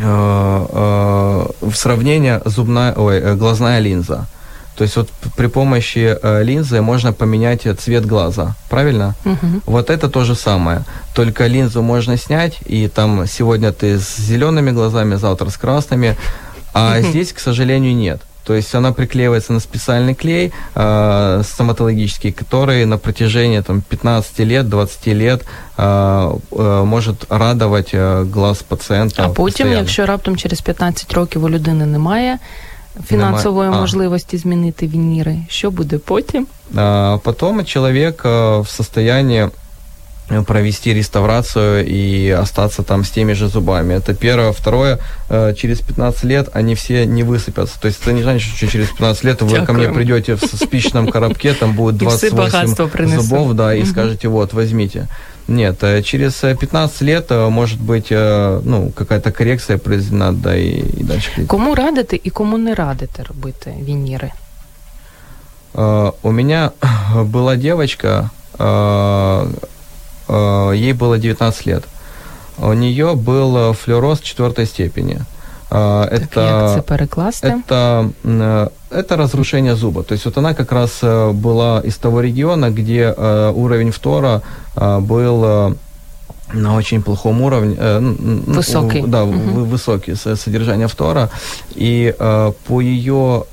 в 0.00 1.74
сравнение 1.74 2.40
зубная, 2.46 2.94
ой, 2.96 3.34
глазная 3.36 3.80
линза. 3.80 4.26
То 4.74 4.84
есть 4.84 4.96
вот 4.96 5.10
при 5.36 5.48
помощи 5.48 6.18
линзы 6.22 6.80
можно 6.80 7.12
поменять 7.12 7.66
цвет 7.78 8.06
глаза, 8.06 8.54
правильно? 8.68 9.14
Угу. 9.24 9.60
Вот 9.66 9.90
это 9.90 10.08
то 10.08 10.24
же 10.24 10.34
самое. 10.34 10.82
Только 11.14 11.46
линзу 11.46 11.82
можно 11.82 12.16
снять, 12.16 12.58
и 12.64 12.88
там 12.88 13.26
сегодня 13.26 13.70
ты 13.72 13.98
с 13.98 14.16
зелеными 14.16 14.70
глазами, 14.70 15.16
завтра 15.16 15.50
с 15.50 15.56
красными, 15.58 16.16
а 16.72 16.96
угу. 16.98 17.08
здесь, 17.08 17.32
к 17.32 17.38
сожалению, 17.38 17.94
нет. 17.94 18.22
То 18.46 18.54
есть 18.54 18.74
она 18.74 18.92
приклеивается 18.92 19.52
на 19.52 19.60
специальный 19.60 20.14
клей 20.14 20.52
э, 20.74 21.42
стоматологический, 21.44 22.32
который 22.32 22.84
на 22.86 22.98
протяжении 22.98 23.60
там, 23.60 23.82
15 23.82 24.38
лет, 24.40 24.68
20 24.68 25.06
лет 25.06 25.44
э, 25.78 26.38
э, 26.52 26.82
может 26.84 27.26
радовать 27.28 27.94
э, 27.94 28.24
глаз 28.24 28.62
пациента. 28.62 29.24
А 29.24 29.28
потім, 29.28 29.44
постоянно. 29.46 29.78
якщо 29.78 30.06
раптом 30.06 30.36
через 30.36 30.60
15 30.60 31.12
років 31.12 31.44
у 31.44 31.50
людини 31.50 31.86
немає 31.86 32.38
фінансової 33.06 33.66
немає. 33.66 33.80
можливості 33.80 34.36
змінити 34.38 34.86
вініри, 34.86 35.36
що 35.48 35.70
буде 35.70 35.98
потім? 35.98 36.46
А, 36.76 37.18
потом 37.22 37.64
человек 37.64 38.24
э, 38.24 38.60
в 38.60 38.68
состоянии 38.68 39.50
провести 40.45 40.93
реставрацию 40.93 41.85
и 41.85 42.29
остаться 42.29 42.83
там 42.83 43.03
с 43.03 43.09
теми 43.09 43.33
же 43.33 43.47
зубами. 43.47 43.93
Это 43.93 44.13
первое. 44.13 44.51
Второе, 44.51 44.99
э, 45.29 45.53
через 45.55 45.79
15 45.81 46.23
лет 46.25 46.49
они 46.53 46.75
все 46.75 47.05
не 47.05 47.23
высыпятся. 47.23 47.79
То 47.79 47.87
есть 47.87 48.01
это 48.01 48.11
не 48.13 48.23
значит, 48.23 48.55
что 48.55 48.67
через 48.67 48.89
15 48.89 49.23
лет 49.23 49.41
вы 49.41 49.65
ко 49.65 49.73
мне 49.73 49.89
придете 49.89 50.35
в 50.35 50.45
спичном 50.45 51.07
коробке, 51.07 51.53
там 51.53 51.73
будет 51.73 51.97
28 51.97 53.07
зубов, 53.07 53.53
да, 53.53 53.75
и 53.75 53.85
скажете, 53.85 54.27
вот, 54.27 54.53
возьмите. 54.53 55.07
Нет, 55.47 55.83
э, 55.83 56.01
через 56.03 56.33
15 56.33 57.01
лет 57.01 57.27
э, 57.29 57.49
может 57.49 57.79
быть 57.79 58.11
ну, 58.11 58.91
какая-то 58.95 59.31
коррекция 59.31 59.77
произведена, 59.77 60.33
да, 60.33 60.57
и, 60.57 60.81
и 60.99 61.03
дальше. 61.03 61.45
Кому 61.47 61.75
радите 61.75 62.15
и 62.15 62.29
кому 62.29 62.57
не 62.57 62.73
радите 62.75 63.23
робити 63.23 63.73
вініри? 63.81 64.31
У 66.23 66.31
меня 66.31 66.71
была 67.15 67.55
девочка, 67.55 68.31
Э, 68.59 69.45
ей 70.29 70.93
было 70.93 71.17
19 71.17 71.65
лет. 71.65 71.83
У 72.57 72.73
нее 72.73 73.15
был 73.15 73.57
э, 73.57 73.73
флюороз 73.73 74.19
четвертой 74.19 74.65
степени. 74.65 75.19
Э, 75.69 76.07
это, 76.09 76.81
это, 77.41 78.71
это 78.89 79.15
разрушение 79.15 79.75
зуба. 79.75 80.03
То 80.03 80.13
есть 80.13 80.25
вот 80.25 80.37
она 80.37 80.53
как 80.53 80.71
раз 80.71 81.01
была 81.01 81.81
из 81.81 81.97
того 81.97 82.21
региона, 82.21 82.71
где 82.71 83.11
уровень 83.11 83.91
фтора 83.91 84.41
был 84.75 85.75
на 86.53 86.75
очень 86.75 87.03
плохом 87.03 87.41
уровне. 87.41 87.75
Высокий. 88.47 89.03
Да, 89.05 89.23
угу. 89.23 89.65
высокий 89.65 90.15
содержание 90.15 90.87
фтора. 90.87 91.29
И 91.75 92.15
по 92.67 92.81
ее 92.81 93.43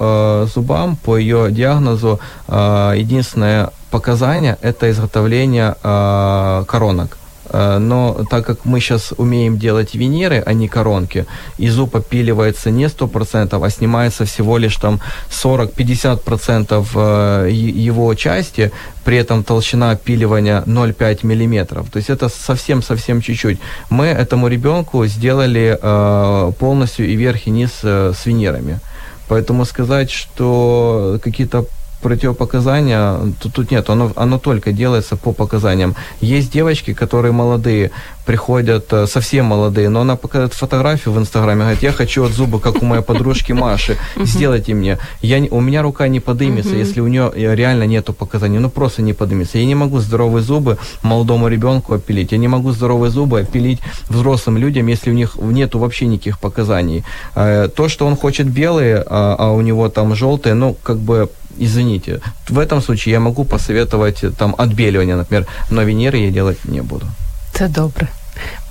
зубам, 0.54 0.96
по 0.96 1.18
ее 1.18 1.50
диагнозу, 1.50 2.20
единственное 2.48 3.70
показания– 3.94 4.58
это 4.62 4.90
изготовление 4.90 5.76
э, 5.82 6.64
коронок. 6.66 7.16
Э, 7.54 7.78
но 7.78 8.24
так 8.30 8.46
как 8.46 8.64
мы 8.64 8.80
сейчас 8.80 9.14
умеем 9.18 9.56
делать 9.58 9.94
виниры, 9.94 10.42
а 10.46 10.52
не 10.52 10.68
коронки, 10.68 11.26
и 11.60 11.68
зуб 11.70 11.94
опиливается 11.96 12.70
не 12.70 12.86
100%, 12.86 13.64
а 13.64 13.70
снимается 13.70 14.24
всего 14.24 14.58
лишь 14.58 14.76
там 14.76 15.00
40-50% 15.30 16.86
э, 16.94 17.50
его 17.84 18.14
части, 18.14 18.70
при 19.04 19.16
этом 19.16 19.44
толщина 19.44 19.90
опиливания 19.90 20.62
0,5 20.66 21.24
мм. 21.24 21.66
То 21.90 21.98
есть 21.98 22.10
это 22.10 22.28
совсем-совсем 22.28 23.20
чуть-чуть. 23.20 23.58
Мы 23.90 24.06
этому 24.06 24.48
ребенку 24.48 25.06
сделали 25.06 25.78
э, 25.80 26.52
полностью 26.58 27.06
и 27.06 27.16
верх, 27.16 27.46
и 27.46 27.50
низ 27.50 27.84
с 27.84 28.26
винирами. 28.26 28.80
Поэтому 29.28 29.64
сказать, 29.64 30.10
что 30.10 31.18
какие-то 31.22 31.64
противопоказания, 32.04 33.18
тут, 33.40 33.54
тут 33.54 33.70
нет, 33.70 33.90
оно, 33.90 34.12
оно 34.16 34.38
только 34.38 34.72
делается 34.72 35.16
по 35.16 35.32
показаниям. 35.32 35.94
Есть 36.20 36.52
девочки, 36.52 36.92
которые 36.92 37.32
молодые, 37.32 37.90
приходят 38.26 38.92
э, 38.92 39.06
совсем 39.06 39.46
молодые, 39.46 39.88
но 39.88 40.00
она 40.00 40.16
показывает 40.16 40.54
фотографию 40.54 41.14
в 41.14 41.18
Инстаграме, 41.18 41.60
говорит, 41.60 41.82
я 41.82 41.92
хочу 41.92 42.24
от 42.24 42.32
зуба, 42.32 42.58
как 42.58 42.82
у 42.82 42.84
моей 42.84 43.02
подружки 43.02 43.52
Маши, 43.52 43.96
сделайте 44.16 44.74
мне. 44.74 44.98
Я, 45.22 45.38
у 45.50 45.60
меня 45.60 45.82
рука 45.82 46.08
не 46.08 46.20
подымется, 46.20 46.74
если 46.74 47.00
у 47.00 47.08
нее 47.08 47.32
э, 47.34 47.54
реально 47.54 47.84
нету 47.84 48.12
показаний, 48.12 48.58
ну 48.58 48.70
просто 48.70 49.02
не 49.02 49.12
подымется. 49.12 49.58
Я 49.58 49.66
не 49.66 49.74
могу 49.74 49.98
здоровые 49.98 50.42
зубы 50.42 50.78
молодому 51.02 51.48
ребенку 51.48 51.94
опилить, 51.94 52.32
я 52.32 52.38
не 52.38 52.48
могу 52.48 52.72
здоровые 52.72 53.10
зубы 53.10 53.40
опилить 53.40 53.80
взрослым 54.08 54.58
людям, 54.58 54.86
если 54.88 55.10
у 55.10 55.14
них 55.14 55.36
нету 55.36 55.78
вообще 55.78 56.06
никаких 56.06 56.38
показаний. 56.38 57.04
Э, 57.34 57.68
то, 57.74 57.88
что 57.88 58.06
он 58.06 58.16
хочет 58.16 58.46
белые, 58.46 59.04
а, 59.06 59.36
а 59.38 59.52
у 59.52 59.60
него 59.60 59.88
там 59.88 60.14
желтые, 60.14 60.54
ну 60.54 60.76
как 60.82 60.98
бы 60.98 61.28
извините, 61.59 62.19
в 62.49 62.57
этом 62.59 62.81
случае 62.81 63.13
я 63.13 63.19
могу 63.19 63.45
посоветовать 63.45 64.23
там 64.37 64.55
отбеливание, 64.57 65.15
например, 65.15 65.45
но 65.69 65.83
венеры 65.83 66.17
я 66.17 66.31
делать 66.31 66.65
не 66.65 66.81
буду. 66.81 67.05
Це 67.53 67.67
добре. 67.67 68.07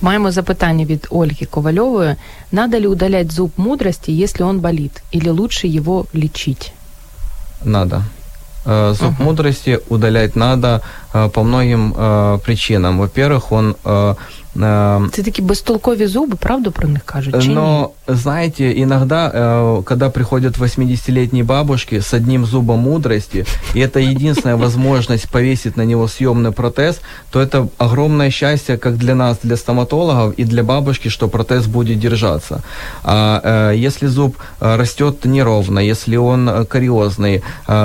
Маємо 0.01 0.31
запитання 0.31 0.85
від 0.85 1.07
Ольги 1.09 1.45
Ковальової. 1.45 2.15
Надо 2.51 2.79
ли 2.79 2.87
удалять 2.87 3.31
зуб 3.31 3.51
мудрости, 3.57 4.11
если 4.11 4.43
он 4.43 4.59
болит? 4.59 5.03
Или 5.15 5.29
лучше 5.29 5.67
его 5.67 6.05
лечить? 6.13 6.73
Надо. 7.63 8.03
Э, 8.65 8.93
зуб 8.93 9.09
uh-huh. 9.09 9.23
мудрости 9.23 9.79
удалять 9.89 10.35
надо 10.35 10.67
э, 10.67 11.02
по 11.13 11.43
многим 11.43 11.93
э, 11.97 12.39
причинам. 12.45 12.99
Во-первых, 12.99 13.53
он 13.53 13.75
Це 15.11 15.23
такі 15.23 15.41
безтолкові 15.41 16.07
зуби, 16.07 16.35
правду 16.39 16.71
про 16.71 16.87
них 16.87 17.03
кажуть? 17.05 17.43
Чи 17.43 17.49
Но, 17.49 17.89
ні? 18.07 18.15
знаете, 18.15 18.73
иногда, 18.81 19.29
когда 19.85 20.09
приходят 20.09 20.57
80-летние 20.57 21.43
бабушки 21.43 22.01
с 22.01 22.13
одним 22.13 22.45
зубом 22.45 22.79
мудрости, 22.79 23.45
и 23.75 23.79
это 23.79 23.99
единственная 23.99 24.55
возможность 24.55 25.29
повесить 25.29 25.77
на 25.77 25.85
него 25.85 26.07
съемный 26.07 26.51
протез, 26.51 27.01
то 27.31 27.39
это 27.39 27.67
огромное 27.77 28.31
счастье 28.31 28.77
как 28.77 28.97
для 28.97 29.15
нас, 29.15 29.37
для 29.43 29.55
стоматологов, 29.55 30.33
и 30.39 30.43
для 30.43 30.63
бабушки, 30.63 31.09
что 31.09 31.27
протез 31.27 31.67
будет 31.67 31.99
держаться. 31.99 32.61
А 33.03 33.71
если 33.71 34.07
зуб 34.07 34.35
растет 34.59 35.25
неровно, 35.25 35.79
если 35.79 36.17
он 36.17 36.65
кариозный, 36.65 37.43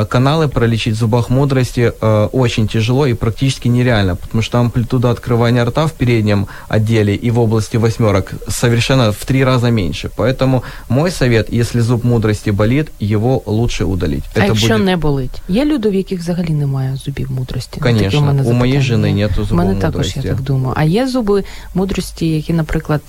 каналы 0.09 0.49
пролечить 0.49 0.95
в 0.95 0.99
зубах 0.99 1.31
мудрости 1.31 1.93
очень 2.33 2.69
тяжело, 2.69 3.07
и 3.07 3.15
практически 3.19 3.69
нереально, 3.69 4.17
потому 4.17 4.43
что 4.43 4.59
амплитуда 4.59 5.11
открывания 5.11 5.65
рта 5.65 5.87
в 5.87 5.93
переднем 5.93 6.47
отделе 6.69 7.15
и 7.15 7.31
в 7.31 7.39
области 7.39 7.77
восьмерок 7.77 8.33
совершенно 8.49 9.13
в 9.13 9.25
три 9.25 9.45
раза 9.45 9.71
меньше. 9.71 10.11
Поэтому 10.17 10.63
мой 10.89 11.11
совет, 11.11 11.53
если 11.53 11.81
зуб 11.81 12.05
мудрости 12.05 12.51
болит, 12.51 12.89
его 13.01 13.43
лучше 13.47 13.85
удалить. 13.85 14.25
А 14.35 14.41
Это 14.41 14.47
якщо 14.47 14.69
будет... 14.69 14.87
не 14.87 14.97
болить? 14.97 15.43
Є 15.49 15.65
люди, 15.65 15.89
в 15.89 15.95
яких 15.95 16.21
взагалі 16.21 16.51
немає 16.51 16.97
зубів 16.97 17.33
мудрості? 17.33 17.81
Конечно, 17.81 18.37
у, 18.45 18.51
у 18.51 18.53
моєї 18.53 18.81
жени 18.81 19.13
нету 19.13 19.45
зубів 19.45 19.53
мудрості. 19.53 19.55
У 19.55 19.57
мене 19.57 19.81
також, 19.81 20.17
я 20.17 20.23
так 20.23 20.41
думаю. 20.41 20.75
А 20.77 20.85
є 20.85 21.09
зуби 21.09 21.45
мудрості, 21.75 22.27
які, 22.27 22.53
наприклад, 22.53 23.03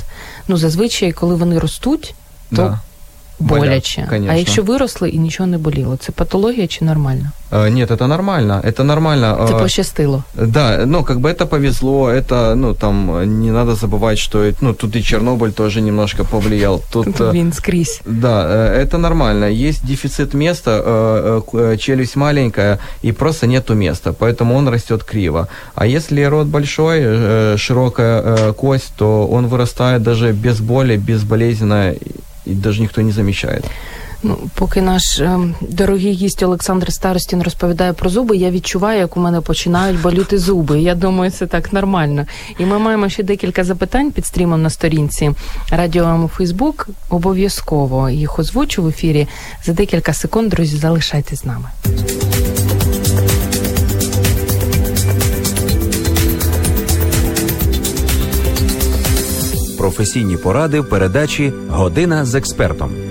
ну 0.48 0.58
зазвичай, 0.58 1.12
коли 1.12 1.36
вони 1.36 1.60
ростуть, 1.60 2.16
то 2.50 2.56
да 2.56 2.80
боляче. 3.40 4.08
Болят, 4.12 4.30
а 4.30 4.36
якщо 4.36 4.64
виросли 4.64 5.10
і 5.10 5.18
нічого 5.18 5.48
не 5.48 5.58
боліло, 5.58 5.98
це 5.98 6.12
патологія 6.12 6.68
чи 6.68 6.86
нормально? 6.86 7.32
А, 7.52 7.70
нет, 7.70 7.92
это 7.92 8.08
нормально, 8.08 8.62
это 8.66 8.84
нормально. 8.84 9.48
Це 9.48 9.54
пощастило. 9.54 10.24
Да, 10.36 10.86
ну, 10.86 11.04
как 11.04 11.18
бы 11.20 11.30
это 11.30 11.46
повезло, 11.46 12.10
это, 12.10 12.56
ну, 12.56 12.74
там, 12.74 13.08
не 13.42 13.52
надо 13.52 13.72
забывать, 13.74 14.18
что, 14.18 14.52
ну, 14.62 14.74
тут 14.74 14.96
и 14.96 15.00
Чернобыль 15.00 15.52
тоже 15.52 15.82
немножко 15.82 16.26
повлиял. 16.26 16.82
Тут, 16.92 17.20
Він 17.20 17.54
скрізь. 17.54 18.02
Да, 18.06 18.48
это 18.80 18.98
нормально. 18.98 19.46
Есть 19.46 19.86
дефицит 19.86 20.34
места, 20.34 21.42
челюсть 21.80 22.16
маленькая, 22.16 22.78
и 23.04 23.12
просто 23.12 23.48
нету 23.48 23.76
места, 23.76 24.12
поэтому 24.12 24.56
он 24.56 24.70
растет 24.70 25.04
криво. 25.04 25.48
А 25.76 25.86
если 25.86 26.30
рот 26.30 26.48
большой, 26.48 27.58
широкая 27.58 28.54
кость, 28.54 28.94
то 28.96 29.28
он 29.32 29.48
вырастает 29.48 30.00
даже 30.00 30.32
без 30.32 30.60
боли, 30.60 30.98
безболезненно, 30.98 31.94
і 32.47 32.51
навіть 32.51 32.81
ніхто 32.81 33.03
не 33.03 33.13
замічає. 33.13 33.63
Ну, 34.23 34.39
поки 34.55 34.83
наш 34.83 35.21
е, 35.21 35.39
дорогий 35.61 36.13
гість 36.13 36.43
Олександр 36.43 36.93
Старостін 36.93 37.43
розповідає 37.43 37.93
про 37.93 38.11
зуби, 38.11 38.37
я 38.37 38.51
відчуваю, 38.51 38.99
як 38.99 39.17
у 39.17 39.21
мене 39.21 39.41
починають 39.41 40.01
боліти 40.01 40.39
зуби. 40.39 40.81
Я 40.81 40.95
думаю, 40.95 41.31
це 41.31 41.47
так 41.47 41.73
нормально. 41.73 42.27
І 42.59 42.65
ми 42.65 42.79
маємо 42.79 43.09
ще 43.09 43.23
декілька 43.23 43.65
запитань 43.65 44.11
під 44.11 44.27
стрімом 44.27 44.63
на 44.63 44.71
сторінці 44.71 45.31
Радіо 45.71 46.31
Фейсбук. 46.35 46.89
Обов'язково 47.09 48.11
їх 48.11 48.39
озвучу 48.39 48.83
в 48.83 48.89
ефірі 48.89 49.29
за 49.65 49.73
декілька 49.73 50.13
секунд. 50.13 50.51
Друзі, 50.51 50.77
залишайтесь 50.77 51.41
з 51.41 51.45
нами. 51.45 51.69
професійні 60.00 60.38
поради 60.38 60.80
в 60.80 60.90
передачі 60.90 61.54
Година 61.70 62.26
з 62.26 62.36
експертом. 62.36 63.09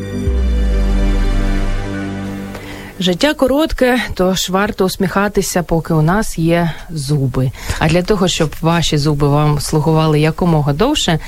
Життя 3.02 3.34
коротке, 3.34 4.02
тож 4.14 4.50
варто 4.50 4.86
усміхатися, 4.86 5.64
поки 5.64 5.94
у 5.94 6.02
нас 6.02 6.38
є 6.38 6.72
зуби. 6.90 7.52
А 7.80 7.90
для 7.90 8.04
того, 8.04 8.28
щоб 8.28 8.56
ваші 8.62 8.98
зуби 8.98 9.28
вам 9.28 9.60
слугували 9.60 10.20
якомога 10.20 10.74
довше, 10.74 11.20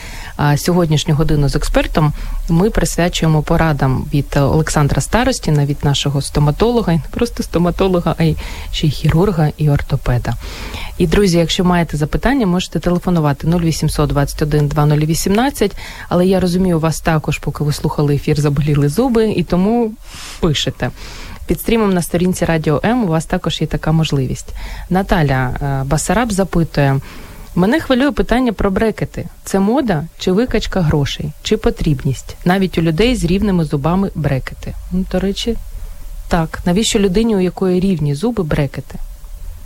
сьогоднішню 0.57 1.15
годину 1.15 1.49
з 1.49 1.55
експертом 1.55 2.13
ми 2.49 2.69
присвячуємо 2.69 3.41
порадам 3.41 4.05
від 4.13 4.37
Олександра 4.37 5.01
Старостіна, 5.01 5.65
від 5.65 5.85
нашого 5.85 6.21
стоматолога, 6.21 6.93
і 6.93 6.95
не 6.95 7.03
просто 7.11 7.43
стоматолога, 7.43 8.15
а 8.17 8.23
й 8.23 8.35
ще 8.71 8.87
й 8.87 8.91
хірурга 8.91 9.49
і 9.57 9.69
ортопеда. 9.69 10.33
І 10.97 11.07
друзі, 11.07 11.37
якщо 11.37 11.63
маєте 11.63 11.97
запитання, 11.97 12.47
можете 12.47 12.79
телефонувати 12.79 13.47
0800 13.47 14.09
21 14.09 14.67
2018, 14.67 15.71
Але 16.09 16.25
я 16.27 16.39
розумію, 16.39 16.77
у 16.77 16.79
вас 16.79 17.01
також, 17.01 17.37
поки 17.37 17.63
ви 17.63 17.73
слухали 17.73 18.15
ефір, 18.15 18.41
заболіли 18.41 18.89
зуби, 18.89 19.31
і 19.31 19.43
тому 19.43 19.91
пишете. 20.39 20.89
Під 21.51 21.59
стрімом 21.59 21.93
на 21.93 22.01
сторінці 22.01 22.45
Радіо 22.45 22.81
М 22.85 23.03
у 23.03 23.07
вас 23.07 23.25
також 23.25 23.61
є 23.61 23.67
така 23.67 23.91
можливість. 23.91 24.53
Наталя 24.89 25.49
е, 25.61 25.83
Басараб 25.83 26.31
запитує. 26.31 26.99
Мене 27.55 27.79
хвилює 27.79 28.11
питання 28.11 28.53
про 28.53 28.71
брекети: 28.71 29.25
це 29.43 29.59
мода 29.59 30.05
чи 30.17 30.31
викачка 30.31 30.81
грошей, 30.81 31.31
чи 31.43 31.57
потрібність 31.57 32.35
навіть 32.45 32.77
у 32.77 32.81
людей 32.81 33.15
з 33.15 33.23
рівними 33.23 33.65
зубами 33.65 34.11
брекети. 34.15 34.73
Ну, 34.91 35.05
До 35.11 35.19
речі, 35.19 35.57
так 36.27 36.59
навіщо 36.65 36.99
людині, 36.99 37.35
у 37.35 37.39
якої 37.39 37.79
рівні 37.79 38.15
зуби 38.15 38.43
брекети? 38.43 38.99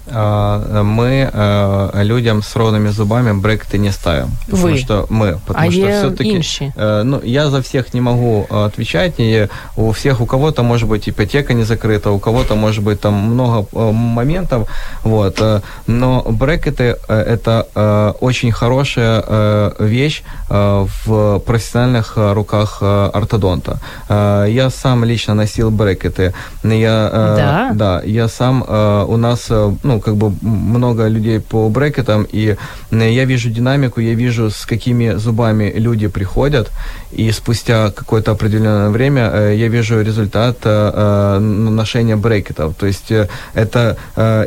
Мы 0.08 1.92
людям 1.96 2.42
с 2.42 2.56
ровными 2.56 2.90
зубами 2.90 3.32
брекеты 3.40 3.78
не 3.78 3.92
ставим. 3.92 4.30
Потому 4.46 4.74
Вы. 4.74 4.78
что 4.78 5.06
мы. 5.10 5.40
Потому 5.46 5.68
а 5.68 5.72
что 5.72 5.82
все-таки. 5.82 6.72
Ну, 6.78 7.22
я 7.24 7.50
за 7.50 7.62
всех 7.62 7.94
не 7.94 8.02
могу 8.02 8.48
отвечать. 8.50 9.16
И 9.18 9.48
у 9.76 9.92
всех, 9.92 10.22
у 10.22 10.26
кого-то 10.26 10.64
может 10.64 10.88
быть 10.88 11.10
ипотека 11.10 11.54
не 11.54 11.64
закрыта, 11.64 12.12
у 12.12 12.20
кого-то 12.20 12.56
может 12.56 12.84
быть 12.84 13.02
там 13.02 13.14
много 13.14 13.68
моментов. 13.74 14.70
Вот. 15.04 15.42
Но 15.88 16.22
брекеты 16.30 16.98
это 17.08 18.16
очень 18.20 18.52
хорошая 18.52 19.74
вещь 19.80 20.24
в 20.50 21.40
профессиональных 21.40 22.14
руках 22.16 22.82
ортодонта. 22.82 23.80
Я 24.10 24.70
сам 24.70 25.04
лично 25.04 25.34
носил 25.34 25.72
брекеты. 25.72 26.34
Я, 26.64 27.10
да? 27.12 27.72
Да, 27.74 28.02
я 28.06 28.28
сам 28.28 28.64
у 29.08 29.18
нас, 29.18 29.50
ну, 29.84 29.95
ну, 29.96 30.02
как 30.02 30.16
бы 30.16 30.34
много 30.42 31.08
людей 31.08 31.40
по 31.40 31.70
брекетам, 31.70 32.28
и 32.34 32.56
я 32.92 33.26
вижу 33.26 33.50
динамику, 33.50 34.02
я 34.02 34.14
вижу, 34.14 34.50
с 34.50 34.66
какими 34.66 35.18
зубами 35.18 35.74
люди 35.78 36.08
приходят, 36.08 36.72
и 37.12 37.32
спустя 37.32 37.92
какое-то 37.92 38.32
определенное 38.32 38.90
время 38.90 39.32
э, 39.34 39.56
я 39.56 39.70
вижу 39.70 40.02
результат 40.02 40.58
э, 40.66 40.92
э, 40.94 41.40
ношения 41.40 42.18
брекетов. 42.18 42.76
То 42.76 42.88
есть 42.88 43.12
это 43.54 43.98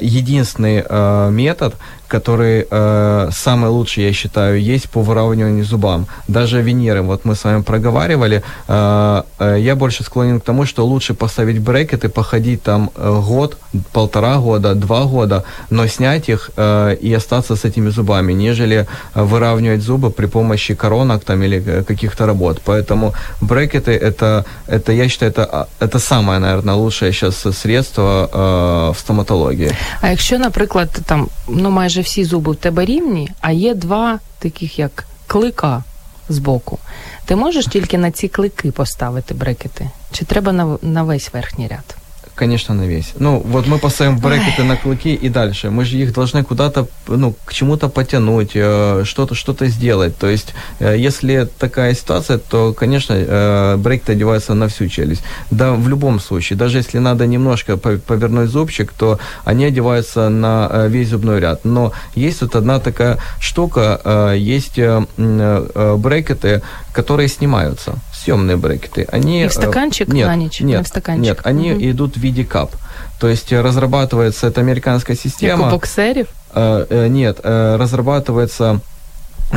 единственный 0.02 0.84
метод, 1.30 1.74
который 2.08 2.66
э, 2.70 3.30
самый 3.32 3.70
лучший, 3.70 4.04
я 4.04 4.12
считаю, 4.12 4.60
есть 4.60 4.90
по 4.90 5.02
выравниванию 5.02 5.64
зубам. 5.64 6.06
Даже 6.28 6.62
Венеры, 6.62 7.02
вот 7.02 7.24
мы 7.24 7.34
с 7.34 7.44
вами 7.44 7.62
проговаривали, 7.62 8.42
э, 8.68 9.22
э, 9.38 9.56
я 9.60 9.74
больше 9.74 10.04
склонен 10.04 10.40
к 10.40 10.44
тому, 10.44 10.66
что 10.66 10.86
лучше 10.86 11.14
поставить 11.14 11.58
брекеты, 11.60 12.08
походить 12.08 12.62
там 12.62 12.90
э, 12.96 13.22
год, 13.28 13.56
полтора 13.92 14.38
года, 14.38 14.74
два 14.74 15.04
года, 15.04 15.44
но 15.70 15.86
снять 15.88 16.28
их 16.28 16.50
э, 16.56 16.96
и 17.00 17.16
остаться 17.16 17.56
с 17.56 17.64
этими 17.64 17.90
зубами, 17.90 18.32
нежели 18.32 18.86
выравнивать 19.14 19.82
зубы 19.82 20.10
при 20.10 20.26
помощи 20.26 20.74
коронок 20.74 21.24
там 21.24 21.42
или 21.42 21.62
э, 21.66 21.84
каких-то 21.84 22.26
работ. 22.26 22.60
Поэтому 22.64 23.12
брекеты 23.40 23.92
это, 23.92 24.44
это 24.66 24.92
я 24.92 25.08
считаю, 25.08 25.32
это, 25.32 25.68
это 25.80 25.98
самое, 25.98 26.40
наверное, 26.40 26.74
лучшее 26.74 27.12
сейчас 27.12 27.46
средство 27.58 28.28
э, 28.32 28.92
в 28.94 29.00
стоматологии. 29.00 29.70
А 30.00 30.10
якщо, 30.10 30.38
наприклад, 30.38 30.88
там, 31.06 31.28
ну 31.48 31.70
майже 31.70 31.97
майже 31.98 32.10
всі 32.10 32.24
зуби 32.24 32.52
в 32.52 32.56
тебе 32.56 32.84
рівні, 32.84 33.30
а 33.40 33.52
є 33.52 33.74
два 33.74 34.18
таких 34.38 34.78
як 34.78 35.04
клика 35.26 35.84
збоку. 36.28 36.78
Ти 37.24 37.36
можеш 37.36 37.66
тільки 37.66 37.98
на 37.98 38.10
ці 38.10 38.28
клики 38.28 38.70
поставити 38.70 39.34
брекети? 39.34 39.90
Чи 40.12 40.24
треба 40.24 40.52
на, 40.52 40.78
на 40.82 41.02
весь 41.02 41.32
верхній 41.32 41.68
ряд? 41.68 41.96
Конечно, 42.38 42.74
на 42.74 42.86
весь. 42.86 43.14
Ну, 43.18 43.40
вот 43.40 43.66
мы 43.66 43.78
поставим 43.78 44.18
брекеты 44.18 44.62
на 44.62 44.76
клыки 44.76 45.12
и 45.12 45.28
дальше. 45.28 45.70
Мы 45.70 45.84
же 45.84 45.98
их 45.98 46.12
должны 46.12 46.44
куда-то, 46.44 46.86
ну, 47.08 47.34
к 47.44 47.52
чему-то 47.52 47.88
потянуть, 47.88 48.52
э, 48.54 49.02
что-то, 49.04 49.34
что-то 49.34 49.66
сделать. 49.66 50.16
То 50.16 50.28
есть, 50.28 50.54
э, 50.78 50.96
если 50.96 51.48
такая 51.58 51.94
ситуация, 51.94 52.38
то, 52.38 52.72
конечно, 52.72 53.14
э, 53.16 53.76
брекеты 53.76 54.12
одеваются 54.12 54.54
на 54.54 54.68
всю 54.68 54.86
челюсть. 54.86 55.22
Да, 55.50 55.72
в 55.72 55.88
любом 55.88 56.20
случае. 56.20 56.56
Даже 56.56 56.78
если 56.78 57.00
надо 57.00 57.26
немножко 57.26 57.76
повернуть 57.76 58.50
зубчик, 58.50 58.92
то 58.92 59.18
они 59.44 59.64
одеваются 59.64 60.28
на 60.28 60.86
весь 60.86 61.08
зубной 61.08 61.40
ряд. 61.40 61.64
Но 61.64 61.92
есть 62.14 62.42
вот 62.42 62.54
одна 62.54 62.78
такая 62.78 63.18
штука, 63.40 64.32
есть 64.36 64.78
брекеты, 64.78 66.62
которые 66.92 67.28
снимаются 67.28 67.98
съемные 68.18 68.56
брекеты. 68.56 69.06
Они, 69.10 69.44
и 69.44 69.48
в 69.48 69.52
стаканчик 69.52 70.08
нет, 70.08 70.26
на 70.26 70.36
ночь? 70.36 70.60
Нет, 70.60 70.84
в 70.84 70.88
стаканчик? 70.88 71.24
нет 71.24 71.40
они 71.44 71.72
угу. 71.72 71.80
идут 71.82 72.16
в 72.16 72.20
виде 72.20 72.44
кап. 72.44 72.72
То 73.20 73.28
есть 73.28 73.52
э, 73.52 73.60
разрабатывается 73.60 74.46
эта 74.46 74.60
американская 74.60 75.16
система. 75.16 75.64
Как 75.64 75.72
у 75.72 75.76
боксеров? 75.76 76.28
Э, 76.54 76.86
э, 76.88 77.08
нет, 77.08 77.40
э, 77.42 77.76
разрабатывается 77.76 78.80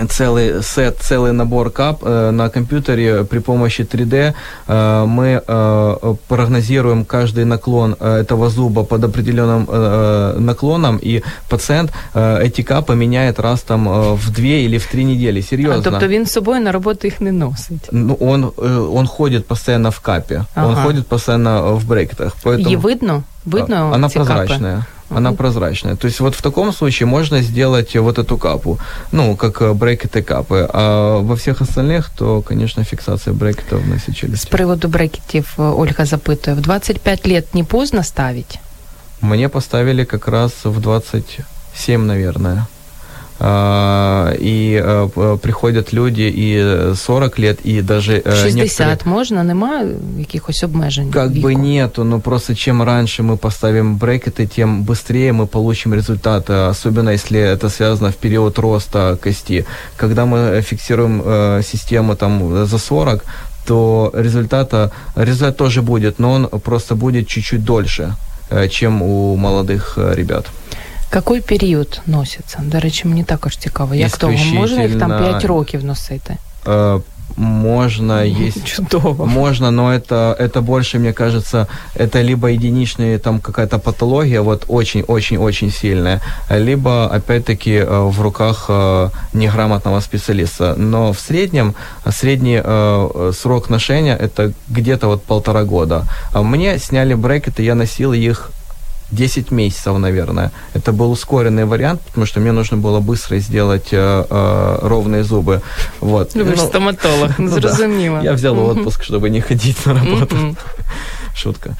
целый 0.08 0.62
сет, 0.62 0.98
целый 1.00 1.32
набор 1.32 1.70
кап 1.70 2.02
э, 2.02 2.30
на 2.30 2.48
компьютере 2.48 3.24
при 3.24 3.38
помощи 3.38 3.82
3D. 3.82 4.34
Э, 4.68 5.04
мы 5.06 5.42
э, 5.46 6.14
прогнозируем 6.28 7.04
каждый 7.04 7.44
наклон 7.44 7.96
э, 7.98 8.20
этого 8.20 8.50
зуба 8.50 8.84
под 8.84 9.04
определенным 9.04 9.66
э, 9.68 10.36
наклоном, 10.38 10.98
и 11.02 11.22
пациент 11.48 11.92
э, 12.14 12.42
эти 12.42 12.62
капы 12.62 12.94
меняет 12.94 13.40
раз 13.40 13.62
там 13.62 13.88
э, 13.88 14.14
в 14.14 14.30
две 14.30 14.64
или 14.64 14.78
в 14.78 14.86
три 14.86 15.04
недели. 15.04 15.40
Серьезно. 15.40 15.78
А, 15.78 15.82
тобто 15.82 16.08
він 16.08 16.26
з 16.26 16.32
собою 16.32 16.60
на 16.60 16.72
роботу 16.72 17.06
їх 17.06 17.20
не 17.20 17.32
носить? 17.32 17.88
Ну, 17.92 18.16
он, 18.20 18.44
э, 18.44 18.96
он 18.98 19.06
ходит 19.06 19.46
постоянно 19.46 19.90
в 19.90 20.00
капе, 20.00 20.44
ага. 20.54 20.66
он 20.66 20.74
ходит 20.74 21.06
постоянно 21.06 21.74
в 21.76 21.84
брекетах. 21.84 22.36
Поэтому... 22.44 22.58
Її 22.58 22.76
видно? 22.76 23.22
Видно 23.46 23.92
Она 23.94 24.08
ці 24.08 24.14
прозрачная. 24.18 24.74
Капи? 24.74 24.86
Она 25.15 25.31
прозрачная. 25.33 25.95
То 25.95 26.07
есть 26.07 26.19
вот 26.19 26.35
в 26.35 26.41
таком 26.41 26.73
случае 26.73 27.07
можно 27.07 27.41
сделать 27.41 27.95
вот 27.95 28.17
эту 28.17 28.37
капу, 28.37 28.77
ну, 29.11 29.35
как 29.35 29.61
э, 29.61 29.73
брекеты 29.73 30.21
капы. 30.21 30.67
А 30.73 31.19
во 31.19 31.35
всех 31.35 31.61
остальных, 31.61 32.09
то, 32.17 32.41
конечно, 32.41 32.83
фиксация 32.83 33.33
брекетов 33.33 33.87
на 33.87 33.97
все 33.97 34.13
челюсти. 34.13 34.45
С 34.45 34.45
приводу 34.45 34.87
брекетів 34.87 35.53
э, 35.57 35.73
Ольга 35.77 36.05
запитує, 36.05 36.55
в 36.55 36.61
25 36.61 37.27
лет 37.27 37.55
не 37.55 37.63
поздно 37.63 38.03
ставить? 38.03 38.59
Мне 39.21 39.49
поставили 39.49 40.05
как 40.05 40.27
раз 40.27 40.51
в 40.63 40.79
20 40.79 41.39
7, 41.75 42.05
наверное. 42.05 42.65
А, 43.43 44.35
и 44.39 44.79
э, 44.83 45.37
приходят 45.41 45.93
люди 45.93 46.31
и 46.35 46.93
40 46.95 47.39
лет, 47.39 47.59
и 47.65 47.81
даже... 47.81 48.21
60 48.21 48.55
некоторые... 48.55 48.97
можна? 49.05 49.43
Нема 49.43 49.83
якихось 50.19 50.63
обмежень? 50.63 51.11
Как 51.11 51.31
віку? 51.31 51.47
бы 51.47 51.55
нету, 51.55 52.03
но 52.03 52.19
просто 52.19 52.55
чем 52.55 52.83
раньше 52.83 53.23
мы 53.23 53.37
поставим 53.37 53.97
брекеты, 53.97 54.45
тем 54.45 54.83
быстрее 54.83 55.31
мы 55.31 55.47
получим 55.47 55.93
результаты, 55.93 56.53
особенно 56.69 57.09
если 57.09 57.39
это 57.39 57.69
связано 57.69 58.11
в 58.11 58.15
период 58.15 58.59
роста 58.59 59.17
кости. 59.23 59.65
Когда 59.97 60.25
мы 60.25 60.61
фиксируем 60.61 61.21
э, 61.25 61.63
систему 61.63 62.15
там 62.15 62.65
за 62.67 62.77
40, 62.77 63.23
то 63.65 64.11
результата, 64.13 64.91
результат 65.15 65.57
тоже 65.57 65.81
будет, 65.81 66.19
но 66.19 66.31
он 66.31 66.47
просто 66.47 66.95
будет 66.95 67.27
чуть-чуть 67.27 67.63
дольше, 67.63 68.13
э, 68.51 68.67
чем 68.67 69.01
у 69.01 69.35
молодых 69.35 69.97
ребят. 69.97 70.45
Какой 71.10 71.40
період 71.40 72.00
носиться? 72.06 72.58
До 72.62 72.80
речі, 72.80 73.08
мені 73.08 73.24
також 73.24 73.56
цікаво. 73.56 73.94
Як 73.94 74.16
того 74.16 74.32
можна 74.52 74.82
їх 74.82 74.98
там 74.98 75.18
5 75.18 75.44
років 75.44 75.84
носити? 75.84 76.36
Э, 76.66 77.00
можно 77.36 78.24
есть 78.24 78.64
Чудово. 78.64 79.26
можно 79.26 79.70
но 79.70 79.92
это 79.92 80.34
это 80.38 80.62
больше 80.62 80.98
мне 80.98 81.12
кажется 81.12 81.68
это 81.94 82.22
либо 82.22 82.48
единичная 82.48 83.18
там 83.18 83.40
какая-то 83.40 83.78
патология 83.78 84.40
вот 84.40 84.64
очень 84.68 85.02
очень 85.02 85.36
очень 85.36 85.70
сильная 85.70 86.20
либо 86.50 87.06
опять-таки 87.16 87.72
э, 87.72 88.10
в 88.10 88.20
руках 88.22 88.66
э, 88.68 89.10
неграмотного 89.32 90.00
специалиста 90.00 90.74
но 90.76 91.12
в 91.12 91.18
среднем 91.18 91.74
средний 92.10 92.62
срок 93.32 93.70
ношения 93.70 94.16
это 94.16 94.52
где-то 94.68 95.08
вот 95.08 95.22
полтора 95.22 95.64
года 95.64 96.04
мне 96.34 96.78
сняли 96.78 97.14
брекеты 97.14 97.62
я 97.62 97.74
носил 97.74 98.12
их 98.12 98.50
10 99.11 99.51
месяцев, 99.51 99.97
наверное. 99.97 100.51
Это 100.73 100.91
был 100.91 101.11
ускоренный 101.11 101.65
вариант, 101.65 102.01
потому 102.01 102.25
что 102.25 102.39
мне 102.39 102.51
нужно 102.51 102.77
было 102.77 102.99
быстро 102.99 103.39
сделать 103.39 103.89
э, 103.91 104.25
э, 104.29 104.79
ровные 104.81 105.23
зубы. 105.23 105.61
Вот. 105.99 106.35
Вы 106.35 106.43
ну, 106.43 106.57
стоматолог, 106.57 107.39
ну, 107.39 107.47
зрозуміло. 107.49 108.17
Да. 108.17 108.23
Я 108.23 108.33
взял 108.33 108.57
отпуск, 108.59 109.03
чтобы 109.03 109.29
не 109.29 109.41
ходить 109.41 109.85
на 109.85 109.93
работу. 109.93 110.35
Шутка. 111.35 111.75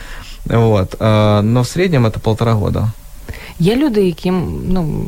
Вот. 0.46 0.96
Э, 1.00 1.42
но 1.42 1.62
в 1.62 1.68
среднем 1.68 2.06
это 2.06 2.20
полтора 2.20 2.54
года. 2.54 2.92
Є 3.60 3.76
люди, 3.76 4.02
яким, 4.02 4.62
ну, 4.68 5.06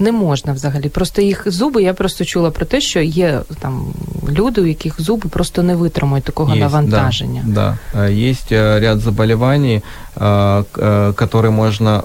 не 0.00 0.12
можна 0.12 0.52
взагалі. 0.52 0.88
Просто 0.88 1.22
їх 1.22 1.42
зуби, 1.46 1.82
я 1.82 1.94
просто 1.94 2.24
чула 2.24 2.50
про 2.50 2.66
те, 2.66 2.80
що 2.80 3.00
є 3.00 3.40
там 3.60 3.92
люди, 4.28 4.60
у 4.60 4.66
яких 4.66 5.00
зуби 5.00 5.28
просто 5.28 5.62
не 5.62 5.76
витримують 5.76 6.24
такого 6.24 6.52
есть, 6.52 6.60
навантаження. 6.60 7.42
Да, 7.46 7.78
да. 7.94 8.08
Є 8.08 8.34
ряд 8.50 9.00
заболівань, 9.00 9.82
які 11.20 11.36
можно 11.48 12.04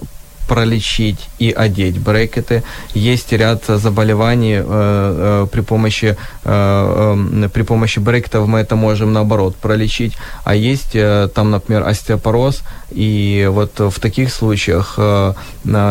пролечить 0.51 1.29
и 1.39 1.53
одеть 1.53 1.99
брекеты. 1.99 2.65
Есть 2.93 3.33
ряд 3.33 3.63
заболеваний 3.69 4.57
э, 4.57 4.65
э, 4.67 5.47
при 5.53 5.61
помощи 5.61 6.17
э, 6.45 7.45
э, 7.45 7.49
при 7.49 7.63
помощи 7.63 8.01
брекетов 8.01 8.49
мы 8.49 8.59
это 8.59 8.75
можем 8.75 9.13
наоборот 9.13 9.55
пролечить. 9.57 10.17
А 10.45 10.57
есть 10.57 10.97
э, 10.97 11.29
там, 11.35 11.51
например, 11.51 11.87
остеопороз, 11.87 12.63
и 12.91 13.49
вот 13.53 13.79
в 13.79 14.01
таких 14.01 14.33
случаях 14.33 14.95
э, 14.99 15.35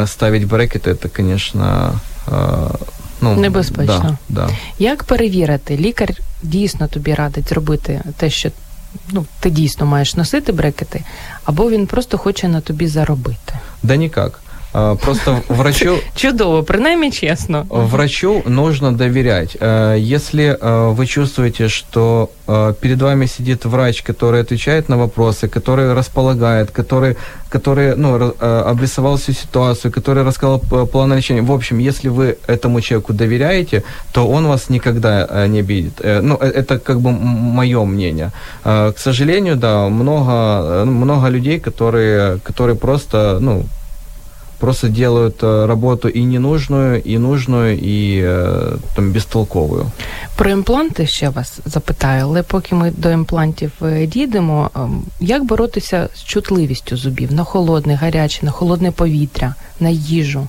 ставить 0.08 0.46
брекеты 0.46 0.90
это, 0.90 1.08
конечно, 1.08 1.94
э, 2.28 2.76
ну, 3.22 3.36
небезпечно. 3.36 4.18
Да, 4.30 4.48
да. 4.48 4.50
Як 4.80 5.04
перевірити, 5.04 5.78
лікар 5.78 6.10
дійсно 6.44 6.88
тобі 6.88 7.14
радить 7.14 7.50
зробити 7.50 8.02
те, 8.18 8.30
що 8.30 8.50
ну, 9.12 9.26
ти 9.40 9.50
дійсно 9.50 9.86
маєш 9.86 10.16
носити 10.16 10.52
брекети, 10.52 11.04
або 11.45 11.71
він 11.71 11.87
просто 11.87 12.19
хоче 12.19 12.49
на 12.49 12.61
тобі 12.61 12.87
заробити? 12.89 13.55
Да 13.83 13.97
никак. 13.97 14.41
А, 14.75 14.95
просто 14.97 15.43
врачу... 15.49 15.97
Чудово, 16.17 16.63
принаймні 16.63 17.11
честно. 17.11 17.67
Врачу 17.71 18.43
нужно 18.47 18.93
доверять. 18.93 19.57
А, 19.61 19.95
если 19.95 20.59
а, 20.61 20.89
вы 20.89 21.07
чувствуете, 21.07 21.69
что 21.69 22.29
перед 22.81 23.03
вами 23.03 23.27
сидит 23.27 23.65
врач, 23.65 24.03
который 24.03 24.41
отвечает 24.41 24.89
на 24.89 24.97
вопросы, 24.97 25.49
который 25.49 25.95
располагает, 25.95 26.71
который, 26.71 27.17
который 27.49 27.97
ну, 27.97 28.35
обрисовал 28.41 29.17
всю 29.17 29.33
ситуацию, 29.33 29.93
который 29.93 30.25
рассказал 30.25 30.59
план 30.93 31.15
лечения. 31.15 31.43
В 31.43 31.53
общем, 31.53 31.79
если 31.79 32.11
вы 32.11 32.37
этому 32.47 32.81
человеку 32.81 33.15
доверяете, 33.15 33.83
то 34.13 34.29
он 34.29 34.47
вас 34.47 34.71
никогда 34.71 35.47
не 35.49 35.61
обидит. 35.61 36.01
Э, 36.01 36.21
ну, 36.21 36.37
э, 36.41 36.51
это 36.51 36.79
как 36.79 37.01
бы 37.01 37.13
мое 37.13 37.85
мнение. 37.85 38.31
К 38.63 38.95
сожалению, 38.97 39.57
да, 39.57 39.89
много, 39.89 40.85
много 40.85 41.31
людей, 41.31 41.61
которые, 41.61 42.39
которые 42.45 42.77
просто, 42.77 43.39
ну, 43.41 43.65
просто 44.59 44.89
делают 44.89 45.43
э, 45.43 45.67
работу 45.67 46.09
і 46.09 46.27
ненужную, 46.27 46.99
і 47.05 47.19
нужную, 47.19 47.79
і 47.79 48.25
э, 48.25 48.77
там 48.97 49.13
безтолковую. 49.13 49.87
Про 50.37 50.51
імпланти 50.51 51.07
ще 51.07 51.29
вас 51.29 51.61
запитаю, 51.65 52.25
але 52.25 52.43
поки 52.43 52.75
ми 52.75 52.91
до 52.91 53.11
імплантів 53.11 53.73
е, 53.83 54.07
дійдемо, 54.07 54.71
ем, 54.77 55.03
як 55.21 55.45
боротися 55.45 56.09
з 56.15 56.25
чутливістю 56.25 56.97
зубів 56.97 57.33
на 57.33 57.45
холодне, 57.45 57.95
гаряче, 57.95 58.47
на 58.47 58.51
холодне 58.51 58.91
повітря, 58.91 59.55
на 59.81 59.89
їжу? 59.89 60.49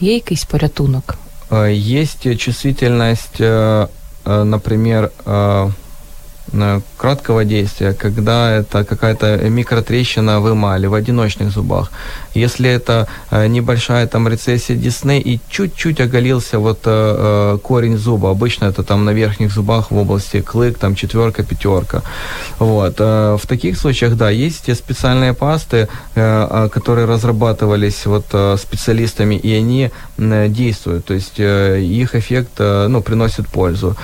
Є 0.00 0.14
якийсь 0.14 0.44
порятунок? 0.44 1.14
Есть 1.52 2.26
е, 2.26 2.36
чувствительность, 2.36 3.40
е, 3.40 3.86
например, 4.26 5.10
краткого 6.96 7.44
действия, 7.44 7.92
когда 7.92 8.52
это 8.52 8.84
какая-то 8.84 9.48
микротрещина 9.48 10.40
в 10.40 10.52
эмали, 10.52 10.86
в 10.86 10.94
одиночных 10.94 11.50
зубах. 11.50 11.90
Если 12.34 12.68
это 12.68 13.08
э, 13.30 13.46
небольшая 13.48 14.06
там 14.06 14.28
рецессия 14.28 14.76
десны 14.76 15.20
и 15.20 15.40
чуть-чуть 15.48 16.00
оголился 16.00 16.58
вот 16.58 16.80
э, 16.84 17.54
э, 17.54 17.58
корень 17.62 17.98
зуба, 17.98 18.30
обычно 18.30 18.66
это 18.66 18.82
там 18.82 19.04
на 19.04 19.10
верхних 19.14 19.52
зубах 19.52 19.90
в 19.90 19.96
области 19.96 20.40
клык, 20.40 20.78
там 20.78 20.94
четверка, 20.94 21.42
пятерка. 21.42 22.02
Вот. 22.58 22.98
В 22.98 23.40
таких 23.48 23.78
случаях, 23.78 24.16
да, 24.16 24.30
есть 24.30 24.66
те 24.66 24.74
специальные 24.74 25.32
пасты, 25.32 25.88
которые 26.14 27.06
разрабатывались 27.06 28.06
вот 28.06 28.26
специалистами, 28.58 29.34
и 29.34 29.52
они 29.52 29.90
действуют, 30.18 31.04
то 31.04 31.14
есть 31.14 31.38
их 31.38 32.14
эффект, 32.14 32.58
ну, 32.58 33.02
приносит 33.02 33.48
пользу. 33.48 33.96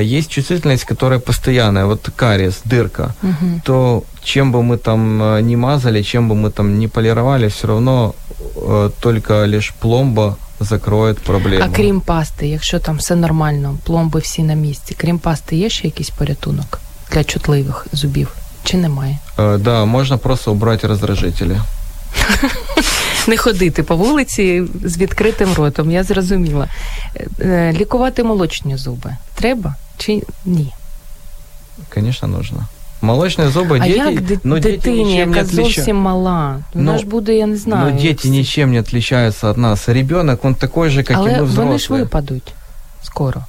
Есть 0.00 0.30
чувствительность, 0.30 0.84
которая 0.84 1.18
постоянная, 1.65 1.85
вот 1.85 2.09
кариес, 2.15 2.61
дырка, 2.65 3.13
угу. 3.23 3.61
то 3.63 4.03
чем 4.23 4.51
бы 4.51 4.61
мы 4.61 4.77
там 4.77 5.21
э, 5.21 5.41
не 5.41 5.55
мазали, 5.55 6.03
чем 6.03 6.29
бы 6.29 6.35
мы 6.35 6.51
там 6.51 6.79
не 6.79 6.87
полировали, 6.87 7.47
все 7.47 7.67
равно 7.67 8.13
э, 8.55 8.89
только 8.99 9.45
лишь 9.45 9.73
пломба 9.79 10.37
закроет 10.59 11.19
проблему. 11.19 11.65
А 11.65 11.75
крім 11.75 12.01
пасти, 12.01 12.47
якщо 12.47 12.79
там 12.79 12.97
все 12.97 13.15
нормально, 13.15 13.77
пломби 13.83 14.19
всі 14.19 14.43
на 14.43 14.53
місці, 14.53 14.95
крім 14.97 15.19
пасти, 15.19 15.55
є 15.55 15.69
ще 15.69 15.87
якийсь 15.87 16.09
порятунок 16.09 16.79
для 17.11 17.23
чутливих 17.23 17.87
зубів? 17.91 18.27
Чи 18.63 18.77
немає? 18.77 19.17
Э, 19.37 19.57
да, 19.57 19.85
можна 19.85 20.17
просто 20.17 20.51
убрати 20.51 20.87
роздражителі. 20.87 21.57
Не 23.27 23.37
ходити 23.37 23.83
по 23.83 23.95
вулиці 23.95 24.63
з 24.83 24.97
відкритим 24.97 25.53
ротом, 25.53 25.91
я 25.91 26.03
зрозуміла. 26.03 26.67
Е, 27.39 27.73
лікувати 27.79 28.23
молочні 28.23 28.77
зуби 28.77 29.15
треба 29.35 29.75
чи 29.97 30.21
ні? 30.45 30.73
Звісно, 31.95 32.27
нужно. 32.27 32.65
Молочные 33.01 33.49
зубы, 33.51 33.75
а 33.81 33.87
дети, 33.87 33.97
як 33.99 34.21
ди- 34.21 34.39
но 34.43 34.59
дети 34.59 34.71
дитині, 34.77 35.03
ничем 35.05 35.31
не 35.31 35.37
яка 35.37 35.45
зовсім 35.45 35.63
отличаются. 35.63 35.93
мала? 35.93 36.59
Вона 36.73 36.91
Ну, 36.93 36.99
ж 36.99 37.05
буде, 37.05 37.35
я 37.35 37.45
не 37.47 37.55
знаю. 37.57 37.93
Но 37.93 37.99
дети 38.01 38.29
ничем 38.29 38.71
не 38.71 38.79
отличаются 38.79 39.47
от 39.49 39.57
нас. 39.57 39.89
Ребенок, 39.89 40.45
он 40.45 40.55
такой 40.55 40.89
же, 40.89 41.03
как 41.03 41.17
Але 41.17 41.31
и 41.31 41.33
мы 41.33 41.43
вони 41.43 41.77
ж 41.77 41.85
взрослые. 41.85 41.99
випадуть 41.99 42.53
скоро. 43.03 43.45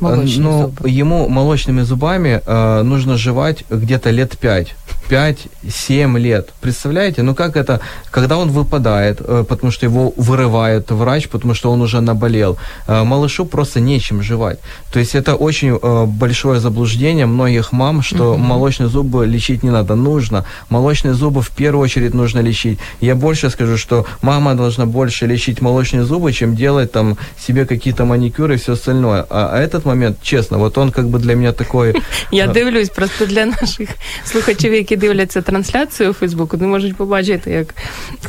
Молочні 0.00 0.42
ну, 0.42 0.60
зуби. 0.60 0.90
ему 0.90 1.28
молочными 1.28 1.84
зубами 1.84 2.40
э, 2.46 2.82
нужно 2.82 3.16
жевать 3.16 3.64
где-то 3.70 4.10
лет 4.10 4.36
5. 4.38 4.74
5-7 5.10 6.18
лет. 6.18 6.48
Представляете? 6.60 7.22
Ну 7.22 7.34
как 7.34 7.56
это, 7.56 7.80
когда 8.10 8.36
он 8.36 8.50
выпадает, 8.50 9.20
э, 9.20 9.44
потому 9.48 9.72
что 9.72 9.86
его 9.86 10.12
вырывает 10.16 10.90
врач, 10.90 11.28
потому 11.28 11.54
что 11.54 11.72
он 11.72 11.82
уже 11.82 12.00
наболел, 12.00 12.56
э, 12.86 13.02
малышу 13.02 13.44
просто 13.44 13.80
нечем 13.80 14.22
жевать. 14.22 14.58
То 14.92 15.00
есть 15.00 15.14
это 15.14 15.34
очень 15.34 15.78
э, 15.82 16.04
большое 16.06 16.60
заблуждение 16.60 17.26
многих 17.26 17.72
мам, 17.72 18.02
что 18.02 18.34
mm-hmm. 18.34 18.38
молочные 18.38 18.88
зубы 18.88 19.26
лечить 19.26 19.64
не 19.64 19.70
надо. 19.70 19.96
Нужно. 19.96 20.44
Молочные 20.68 21.14
зубы 21.14 21.42
в 21.42 21.50
первую 21.50 21.82
очередь 21.84 22.14
нужно 22.14 22.40
лечить. 22.40 22.78
Я 23.00 23.14
больше 23.14 23.50
скажу, 23.50 23.76
что 23.76 24.06
мама 24.22 24.54
должна 24.54 24.86
больше 24.86 25.26
лечить 25.26 25.60
молочные 25.60 26.04
зубы, 26.04 26.32
чем 26.32 26.54
делать 26.54 26.92
там 26.92 27.16
себе 27.46 27.66
какие-то 27.66 28.04
маникюры 28.04 28.54
и 28.54 28.56
все 28.56 28.72
остальное. 28.72 29.26
А, 29.28 29.50
а 29.52 29.58
этот 29.58 29.84
момент, 29.89 30.17
честно, 30.21 30.57
вот 30.57 30.77
он 30.77 30.91
как 30.91 31.05
бы 31.05 31.19
для 31.19 31.35
меня 31.35 31.51
такой... 31.51 31.93
Я 32.31 32.47
дивлюсь 32.47 32.89
просто 32.89 33.25
для 33.25 33.45
наших 33.45 33.89
слухачів, 34.25 34.73
які 34.73 34.95
дивляться 34.95 35.41
трансляцію 35.41 36.09
у 36.09 36.13
Фейсбуку, 36.13 36.57
не 36.57 36.67
можуть 36.67 36.95
побачити, 36.95 37.51
як 37.51 37.75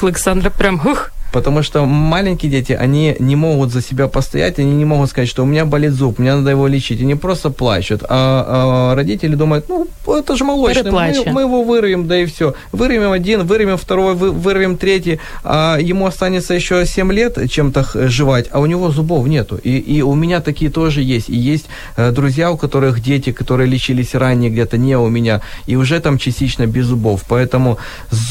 Олександра 0.03 0.51
прям 0.51 0.80
ух, 0.84 1.11
Потому 1.32 1.63
что 1.63 1.86
маленькие 1.86 2.51
дети, 2.51 2.73
они 2.73 3.15
не 3.19 3.36
могут 3.36 3.71
за 3.71 3.82
себя 3.82 4.07
постоять, 4.07 4.59
они 4.59 4.73
не 4.73 4.86
могут 4.86 5.09
сказать, 5.09 5.29
что 5.29 5.43
у 5.43 5.45
меня 5.45 5.65
болит 5.65 5.93
зуб, 5.93 6.19
мне 6.19 6.36
надо 6.36 6.51
его 6.51 6.67
лечить. 6.67 7.01
Они 7.01 7.15
просто 7.15 7.49
плачут. 7.49 8.03
А, 8.03 8.91
а 8.91 8.95
родители 8.95 9.36
думают, 9.36 9.69
ну, 9.69 9.88
это 10.07 10.36
же 10.36 10.43
молочный, 10.43 10.91
мы, 10.91 11.32
мы 11.32 11.41
его 11.41 11.63
вырвем, 11.63 12.07
да 12.07 12.19
и 12.19 12.25
все. 12.25 12.53
Вырвем 12.71 13.11
один, 13.11 13.45
вырвем 13.45 13.77
второй, 13.77 14.15
вырвем 14.15 14.77
третий, 14.77 15.19
а 15.43 15.77
ему 15.79 16.05
останется 16.05 16.53
еще 16.53 16.86
7 16.86 17.11
лет 17.13 17.49
чем-то 17.49 18.09
жевать, 18.09 18.47
а 18.51 18.59
у 18.59 18.65
него 18.65 18.91
зубов 18.91 19.27
нету. 19.27 19.57
И, 19.63 19.77
и 19.77 20.01
у 20.01 20.15
меня 20.15 20.41
такие 20.41 20.69
тоже 20.69 21.01
есть. 21.01 21.29
И 21.29 21.36
есть 21.36 21.67
э, 21.95 22.11
друзья, 22.11 22.51
у 22.51 22.57
которых 22.57 23.01
дети, 23.01 23.32
которые 23.32 23.69
лечились 23.69 24.15
ранее 24.15 24.49
где-то 24.49 24.77
не 24.77 24.97
у 24.97 25.07
меня, 25.07 25.41
и 25.65 25.75
уже 25.75 25.99
там 25.99 26.17
частично 26.17 26.67
без 26.67 26.86
зубов. 26.86 27.23
Поэтому 27.27 27.77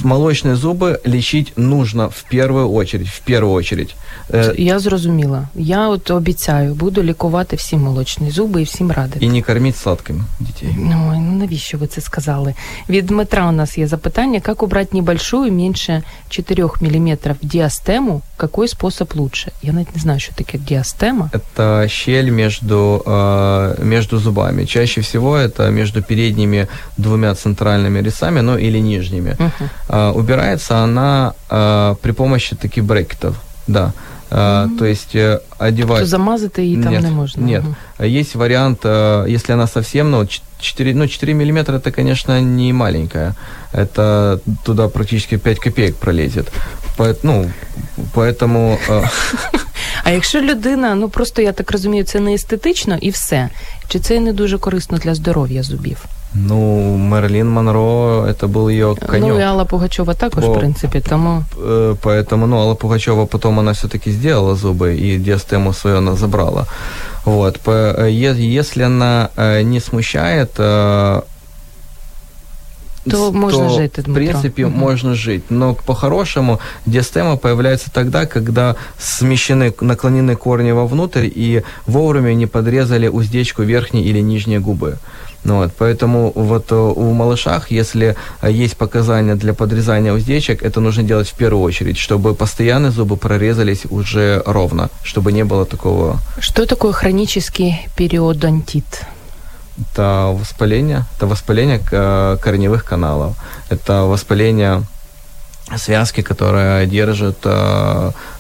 молочные 0.05 0.57
зубы 0.57 1.01
лечить 1.05 1.53
нужно 1.57 2.11
в 2.11 2.25
первую 2.29 2.69
очередь 2.71 2.90
В 3.06 3.20
первую 3.20 3.54
очередь. 3.54 3.96
Э, 4.30 4.54
Я 4.58 4.80
зрозуміла. 4.80 5.48
Я 5.56 5.88
от 5.90 6.12
обіцяю, 6.12 6.74
буду 6.74 7.04
лікувати 7.04 7.56
всі 7.56 7.76
молочні 7.76 8.32
зуби 8.32 8.62
і 8.62 8.64
всім 8.64 8.92
радити. 8.92 9.26
І 9.26 9.30
не 9.30 9.42
кормити 9.42 9.78
сладким 9.78 10.26
дітей. 10.40 10.76
Ну, 10.78 11.14
ну 11.16 11.36
навіщо 11.36 11.78
ви 11.78 11.88
це 11.88 12.02
сказали? 12.02 12.54
Від 12.90 13.06
Дмитра 13.06 13.50
у 13.50 13.52
нас 13.52 13.78
є 13.78 13.88
запитання, 13.88 14.42
як 14.48 14.64
убрати 14.64 14.96
небольшую, 14.98 15.52
менше 15.52 16.04
4 16.30 16.64
мм 16.82 17.18
диастему, 17.42 18.22
какой 18.38 18.68
способ 18.68 19.12
лучше? 19.16 19.52
Я 19.64 19.74
навіть 19.74 19.96
не 19.96 20.02
знаю, 20.02 20.20
що 20.20 20.34
таке 20.34 20.58
диастема. 20.58 21.30
Это 21.34 21.88
щель 21.88 22.32
между, 22.32 23.04
э, 23.06 23.84
между 23.84 24.18
зубами. 24.20 24.66
Чаще 24.66 25.02
всего 25.02 25.38
это 25.38 25.72
между 25.72 26.02
передними 26.02 26.68
двумя 26.98 27.36
центральными 27.36 28.02
резцами, 28.02 28.42
ну 28.42 28.58
или 28.58 28.80
нижними. 28.80 29.38
Uh-huh. 29.40 29.70
Э, 29.90 30.12
убирается 30.12 30.84
она 30.84 31.34
э, 31.50 31.96
при 32.02 32.12
помощи 32.12 32.56
таких 32.56 32.79
брекетов, 32.82 33.36
да. 33.68 33.94
Mm-hmm. 34.32 34.78
То 34.78 34.86
есть 34.86 35.16
э, 35.16 35.40
одевать... 35.58 36.00
То 36.00 36.06
замазать 36.06 36.58
ее 36.58 36.82
там 36.84 36.92
нет, 36.92 37.04
не 37.04 37.12
можно? 37.12 37.42
Нет. 37.42 37.64
Угу. 37.64 38.06
Есть 38.06 38.36
вариант, 38.36 38.80
э, 38.84 39.26
если 39.28 39.54
она 39.54 39.68
совсем, 39.68 40.12
ну, 40.12 40.28
4, 40.60 40.94
ну, 40.96 41.08
4 41.08 41.34
миллиметра 41.34 41.78
это, 41.78 41.92
конечно, 41.92 42.42
не 42.42 42.74
маленькая. 42.74 43.36
Это 43.72 44.40
туда 44.66 44.90
практически 44.90 45.38
5 45.38 45.60
копеек 45.60 45.96
пролезет. 45.96 46.52
Ну, 47.24 47.52
поэтому... 48.14 48.78
А 50.04 50.12
якщо 50.12 50.42
людина, 50.42 50.96
ну 50.96 51.10
просто 51.10 51.42
я 51.42 51.52
так 51.52 51.72
розумію, 51.72 52.04
це 52.04 52.20
не 52.20 52.34
естетично 52.34 52.98
і 53.02 53.10
все, 53.10 53.50
чи 53.88 54.00
це 54.00 54.20
не 54.20 54.34
дуже 54.34 54.58
корисно 54.58 54.98
для 54.98 55.16
здоров'я 55.16 55.64
зубів? 55.64 56.06
Ну, 56.35 56.97
Мерлин 56.97 57.49
Монро, 57.49 58.25
это 58.27 58.47
был 58.47 58.69
ее 58.69 58.95
конек. 58.95 59.33
Ну, 59.33 59.39
и 59.39 59.43
Алла 59.43 59.65
Пугачева 59.65 60.15
також, 60.15 60.45
По, 60.45 60.55
в 60.55 60.59
принципе, 60.59 61.01
тому... 61.01 61.43
Э, 61.57 61.97
поэтому, 62.03 62.47
ну, 62.47 62.57
Алла 62.57 62.75
Пугачева 62.75 63.27
потом 63.27 63.59
она 63.59 63.73
все-таки 63.73 64.13
сделала 64.13 64.55
зубы, 64.55 64.95
и 64.95 65.19
диастему 65.19 65.73
свою 65.73 65.99
она 65.99 66.15
забрала. 66.15 66.67
Вот, 67.25 67.59
э, 67.67 68.09
если 68.11 68.85
она 68.85 69.31
э, 69.37 69.63
не 69.63 69.81
смущает, 69.81 70.53
то 73.11 73.33
можно 73.33 73.69
то, 73.69 73.77
жить, 73.77 73.99
в 73.99 74.15
принципе, 74.15 74.67
угу. 74.67 74.77
можно 74.77 75.15
жить. 75.15 75.51
Но 75.51 75.75
по-хорошему 75.75 76.61
диастема 76.87 77.37
появляется 77.37 77.91
тогда, 77.93 78.27
когда 78.27 78.77
смещены, 78.99 79.75
наклонены 79.81 80.37
корни 80.37 80.71
вовнутрь 80.73 81.29
и 81.35 81.63
вовремя 81.87 82.35
не 82.35 82.47
подрезали 82.47 83.09
уздечку 83.09 83.63
верхней 83.63 84.05
или 84.05 84.21
нижней 84.21 84.59
губы. 84.59 84.99
Ну, 85.45 85.57
вот, 85.57 85.73
поэтому 85.79 86.33
вот 86.35 86.71
э, 86.71 86.75
у 86.75 87.13
малышах, 87.13 87.71
если 87.71 88.15
э, 88.43 88.53
есть 88.53 88.77
показания 88.77 89.37
для 89.37 89.55
подрезания 89.55 90.13
уздечек, 90.13 90.63
это 90.63 90.81
нужно 90.81 91.03
делать 91.03 91.29
в 91.29 91.35
первую 91.35 91.63
очередь, 91.63 91.97
чтобы 91.97 92.35
постоянные 92.35 92.91
зубы 92.91 93.17
прорезались 93.17 93.87
уже 93.91 94.43
ровно, 94.47 94.91
чтобы 95.03 95.33
не 95.33 95.45
было 95.45 95.65
такого... 95.65 96.19
Что 96.41 96.67
такое 96.67 96.93
хронический 96.93 97.89
периодонтит? 97.97 99.07
Это 99.93 100.37
воспаление, 100.39 101.05
это 101.17 101.27
воспаление 101.27 101.81
э, 101.91 102.37
корневых 102.43 102.85
каналов, 102.85 103.35
это 103.71 104.03
воспаление 104.03 104.83
связки, 105.77 106.21
которая 106.21 106.85
держит 106.85 107.39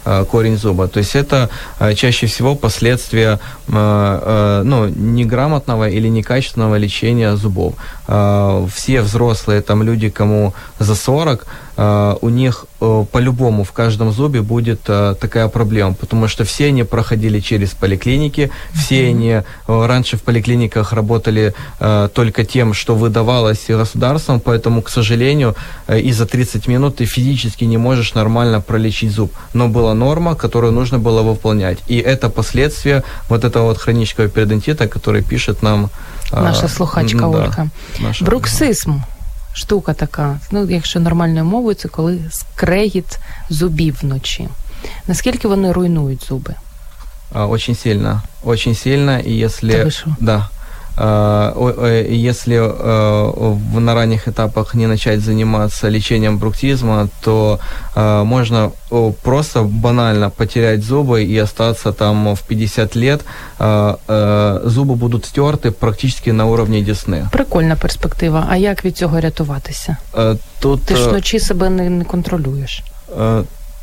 корень 0.04 0.56
зуба. 0.56 0.88
То 0.88 0.98
есть 0.98 1.16
это 1.16 1.48
э, 1.78 1.94
чаще 1.94 2.26
всего 2.26 2.54
последствия 2.54 3.38
э, 3.68 3.72
э, 3.72 4.62
ну, 4.64 4.88
неграмотного 4.88 5.88
или 5.88 6.08
некачественного 6.08 6.76
лечения 6.76 7.36
зубов. 7.36 7.74
Э, 8.08 8.66
все 8.74 9.02
взрослые 9.02 9.60
там 9.60 9.82
люди, 9.82 10.10
кому 10.10 10.54
за 10.78 10.94
40, 10.94 11.46
э, 11.76 12.16
у 12.20 12.28
них 12.28 12.66
э, 12.80 13.04
по-любому 13.12 13.64
в 13.64 13.72
каждом 13.72 14.12
зубе 14.12 14.42
будет 14.42 14.80
э, 14.88 15.14
такая 15.20 15.48
проблема, 15.48 15.94
потому 15.94 16.28
что 16.28 16.44
все 16.44 16.66
они 16.66 16.84
проходили 16.84 17.40
через 17.40 17.70
поликлиники, 17.70 18.50
все 18.72 19.08
они 19.08 19.30
э, 19.30 19.42
раньше 19.66 20.16
в 20.16 20.22
поликлиниках 20.22 20.92
работали 20.92 21.54
э, 21.80 22.08
только 22.12 22.44
тем, 22.44 22.74
что 22.74 22.94
выдавалось 22.94 23.66
государством, 23.68 24.40
поэтому, 24.40 24.82
к 24.82 24.90
сожалению, 24.90 25.54
э, 25.88 26.00
и 26.00 26.12
за 26.12 26.26
30 26.26 26.68
минут 26.68 26.96
ты 26.96 27.06
физически 27.06 27.64
не 27.64 27.78
можешь 27.78 28.14
нормально 28.14 28.60
пролечить 28.60 29.12
зуб. 29.12 29.32
Но 29.54 29.68
была 29.89 29.93
норма, 29.93 30.35
которую 30.35 30.73
нужно 30.73 30.99
было 30.99 31.21
выполнять. 31.21 31.77
И 31.87 31.97
это 31.97 32.29
последствия 32.29 33.03
вот 33.29 33.43
этого 33.43 33.65
вот 33.65 33.77
хронического 33.77 34.27
периодонтита, 34.27 34.87
который 34.87 35.21
пишет 35.21 35.63
нам 35.63 35.89
Наша 36.31 36.67
слухачка 36.67 37.19
да, 37.19 37.27
Ольга. 37.27 37.69
Наша... 37.99 38.25
Бруксизм. 38.25 39.01
Штука 39.53 39.93
така, 39.93 40.39
ну 40.51 40.69
якщо 40.69 40.99
нормальною 40.99 41.45
мовою, 41.45 41.75
це 41.75 41.87
коли 41.87 42.19
скрегіт 42.31 43.19
зубів 43.49 43.97
вночі. 44.01 44.49
Наскільки 45.07 45.47
вони 45.47 45.71
руйнують 45.71 46.25
зуби? 46.27 46.53
Очень 47.33 47.75
сильно. 47.75 48.21
Очень 48.43 48.75
сильно. 48.75 49.19
И 49.19 49.31
если... 49.45 49.91
Да. 50.19 50.49
Если 50.99 52.57
на 53.79 53.93
ранних 53.93 54.29
этапах 54.29 54.75
не 54.75 54.87
начать 54.87 55.19
заниматься 55.19 55.89
лечением 55.89 56.37
бруктизма, 56.37 57.09
то 57.21 57.59
можно 57.95 58.71
просто 59.23 59.63
банально 59.63 60.29
потерять 60.29 60.83
зубы 60.83 61.23
и 61.25 61.37
остаться 61.37 61.91
там 61.91 62.33
в 62.33 62.41
50 62.43 62.95
лет. 62.95 63.25
Зуби 64.63 64.95
будуть 64.95 65.25
стерты 65.25 65.71
практически 65.71 66.31
на 66.31 66.45
уровні 66.45 66.81
десни. 66.81 67.27
Прикольна 67.31 67.75
перспектива. 67.75 68.47
А 68.49 68.55
як 68.57 68.85
від 68.85 68.97
цього 68.97 69.19
рятуватися? 69.19 69.97
Тут, 70.59 70.83
Ти 70.83 70.95
ж 70.95 71.09
вночі 71.09 71.39
себе 71.39 71.69
не, 71.69 71.89
не 71.89 72.05
контролюєш. 72.05 72.83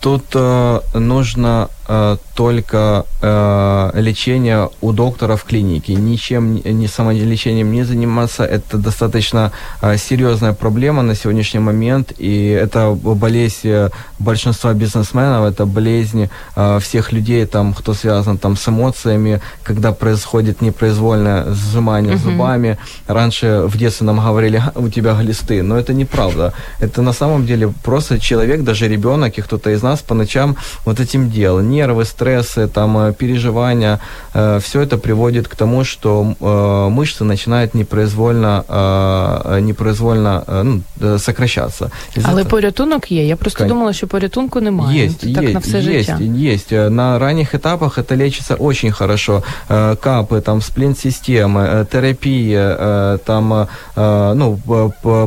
Тут 0.03 0.35
э, 0.35 0.81
нужно 0.99 1.69
э, 1.88 2.18
только 2.36 3.06
э, 3.22 3.92
лечение 3.96 4.70
у 4.82 4.92
доктора 4.92 5.36
в 5.36 5.44
клинике. 5.44 5.96
Ничем, 5.96 6.56
ни 6.56 6.88
самолечением 6.88 7.72
не 7.72 7.84
заниматься. 7.84 8.44
Это 8.44 8.78
достаточно 8.78 9.52
э, 9.82 9.98
серьезная 9.98 10.54
проблема 10.54 11.02
на 11.04 11.16
сегодняшний 11.16 11.60
момент. 11.60 12.14
И 12.18 12.50
это 12.50 12.92
болезнь 12.92 13.68
э, 13.70 13.90
большинства 14.20 14.74
бизнесменов, 14.74 15.52
это 15.52 15.66
болезнь 15.66 16.30
э, 16.56 16.80
всех 16.80 17.12
людей, 17.12 17.46
там, 17.46 17.74
кто 17.74 17.94
связан 17.94 18.38
там, 18.38 18.56
с 18.56 18.68
эмоциями, 18.68 19.42
когда 19.64 19.92
происходит 19.92 20.62
непроизвольное 20.62 21.54
сжимание 21.54 22.14
uh-huh. 22.14 22.24
зубами. 22.24 22.78
Раньше 23.08 23.64
в 23.66 23.78
детстве 23.78 24.06
нам 24.06 24.20
говорили, 24.20 24.62
у 24.76 24.90
тебя 24.90 25.14
глисты. 25.14 25.64
Но 25.64 25.78
это 25.78 25.94
неправда. 25.94 26.54
Это 26.80 27.02
на 27.02 27.14
самом 27.14 27.46
деле 27.46 27.74
просто 27.84 28.20
человек, 28.20 28.64
даже 28.64 28.88
ребенок 28.88 29.38
и 29.38 29.42
кто-то 29.42 29.72
из 29.72 29.82
нас 29.82 30.02
по 30.02 30.16
ночам 30.16 30.56
вот 30.86 31.00
этим 31.00 31.30
делал 31.30 31.62
Нервы, 31.77 32.05
стрессы, 32.05 32.69
там, 32.69 32.99
э, 32.99 33.13
переживания, 33.13 33.99
э, 34.35 34.59
все 34.59 34.81
это 34.81 34.99
приводит 34.99 35.49
к 35.49 35.57
тому, 35.57 35.85
что 35.85 36.35
э, 36.41 36.89
мышцы 36.89 37.25
начинают 37.25 37.75
непроизвольно, 37.75 38.65
э, 38.69 39.61
непроизвольно 39.61 40.45
э, 40.47 40.63
ну, 40.63 40.83
э, 41.01 41.19
сокращаться. 41.19 41.91
Але 42.23 42.43
этого... 42.43 42.51
порятунок 42.51 43.13
є. 43.13 43.27
Я 43.27 43.37
просто 43.37 43.59
Кон... 43.59 43.69
думала, 43.69 43.93
що 43.93 44.07
порятунку 44.07 44.61
немає. 44.61 45.07
Есть, 45.07 45.35
так 45.35 45.45
есть, 45.45 45.55
на 45.55 45.61
все 45.61 45.79
есть, 45.79 45.85
життя. 45.85 46.19
Есть. 46.53 46.73
На 46.73 47.19
ранних 47.19 47.55
этапах 47.55 47.99
это 47.99 48.17
лечится 48.17 48.55
очень 48.55 48.93
хорошо. 48.93 49.43
Э, 49.69 49.97
капы, 49.97 50.41
там, 50.41 50.61
сплин-системы, 50.61 51.61
э, 51.61 51.87
терапия, 51.93 52.77
э, 52.79 53.19
там, 53.25 53.69
ну, 53.97 54.59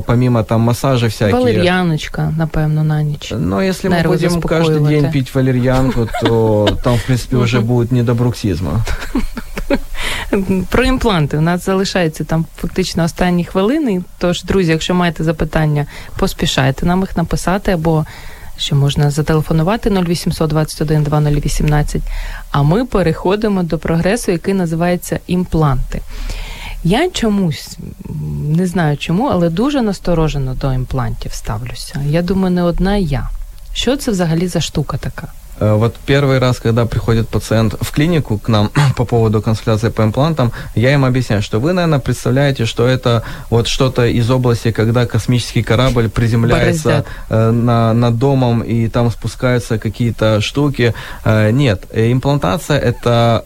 помимо 0.05 0.43
там 0.43 0.61
массажа 0.61 1.07
всякие. 1.07 1.35
Валерьяночка, 1.35 2.33
напевно, 2.37 2.83
на 2.83 3.03
ніч. 3.03 3.33
Но 3.37 3.61
если 3.61 3.89
мы 3.89 4.07
будем 4.07 4.41
каждый 4.41 4.87
день 4.87 5.11
пить 5.11 5.35
валерьянку, 5.35 6.07
то 6.21 6.38
там, 6.82 6.96
в 6.96 7.06
принципе, 7.06 7.36
уже 7.36 7.60
будет 7.60 7.92
не 7.92 8.02
до 8.02 8.14
бруксизма. 8.14 8.84
Про 10.68 10.84
імпланти. 10.84 11.36
У 11.38 11.40
нас 11.40 11.64
залишається 11.64 12.24
там 12.24 12.46
фактично 12.56 13.04
останні 13.04 13.44
хвилини. 13.44 14.02
Тож, 14.18 14.42
друзі, 14.42 14.70
якщо 14.72 14.94
маєте 14.94 15.24
запитання, 15.24 15.86
поспішайте 16.18 16.86
нам 16.86 17.00
їх 17.00 17.16
написати 17.16 17.72
або 17.72 18.06
що 18.56 18.76
можна 18.76 19.10
зателефонувати 19.10 19.90
0800 19.90 20.50
21 20.50 21.02
2018. 21.02 22.02
А 22.50 22.62
ми 22.62 22.84
переходимо 22.84 23.62
до 23.62 23.78
прогресу, 23.78 24.32
який 24.32 24.54
називається 24.54 25.20
імпланти. 25.26 26.00
Я 26.84 27.10
чомусь 27.10 27.78
не 28.56 28.66
знаю 28.66 28.96
чому, 28.96 29.26
але 29.26 29.50
дуже 29.50 29.82
насторожено 29.82 30.54
до 30.54 30.72
імплантів 30.72 31.32
ставлюся. 31.32 32.00
Я 32.06 32.22
думаю, 32.22 32.54
не 32.54 32.62
одна 32.62 32.96
я. 32.96 33.28
Що 33.72 33.96
це 33.96 34.10
взагалі 34.10 34.48
за 34.48 34.60
штука 34.60 34.96
така? 34.96 35.28
Э, 35.60 35.74
вот 35.74 35.94
первый 36.06 36.38
раз, 36.38 36.58
когда 36.58 36.86
приходит 36.86 37.28
пациент 37.28 37.74
в 37.80 37.92
клинику 37.92 38.38
к 38.38 38.48
нам 38.48 38.70
по 38.96 39.04
поводу 39.04 39.42
консультации 39.42 39.90
по 39.90 40.02
имплантам, 40.02 40.52
я 40.74 40.92
им 40.92 41.04
объясняю, 41.04 41.42
что 41.42 41.60
вы, 41.60 41.72
наверное, 41.72 41.98
представляете, 41.98 42.64
что 42.64 42.86
это 42.86 43.22
вот 43.50 43.68
что-то 43.68 44.06
из 44.06 44.30
области, 44.30 44.72
когда 44.72 45.06
космический 45.06 45.62
корабль 45.62 46.08
приземляется 46.08 47.04
э, 47.28 47.50
на, 47.50 47.92
над 47.92 48.18
домом 48.18 48.62
и 48.62 48.88
там 48.88 49.10
спускаются 49.10 49.78
какие-то 49.78 50.40
штуки. 50.40 50.94
Э, 51.24 51.50
нет, 51.50 51.84
имплантация 51.92 52.78
это 52.78 53.44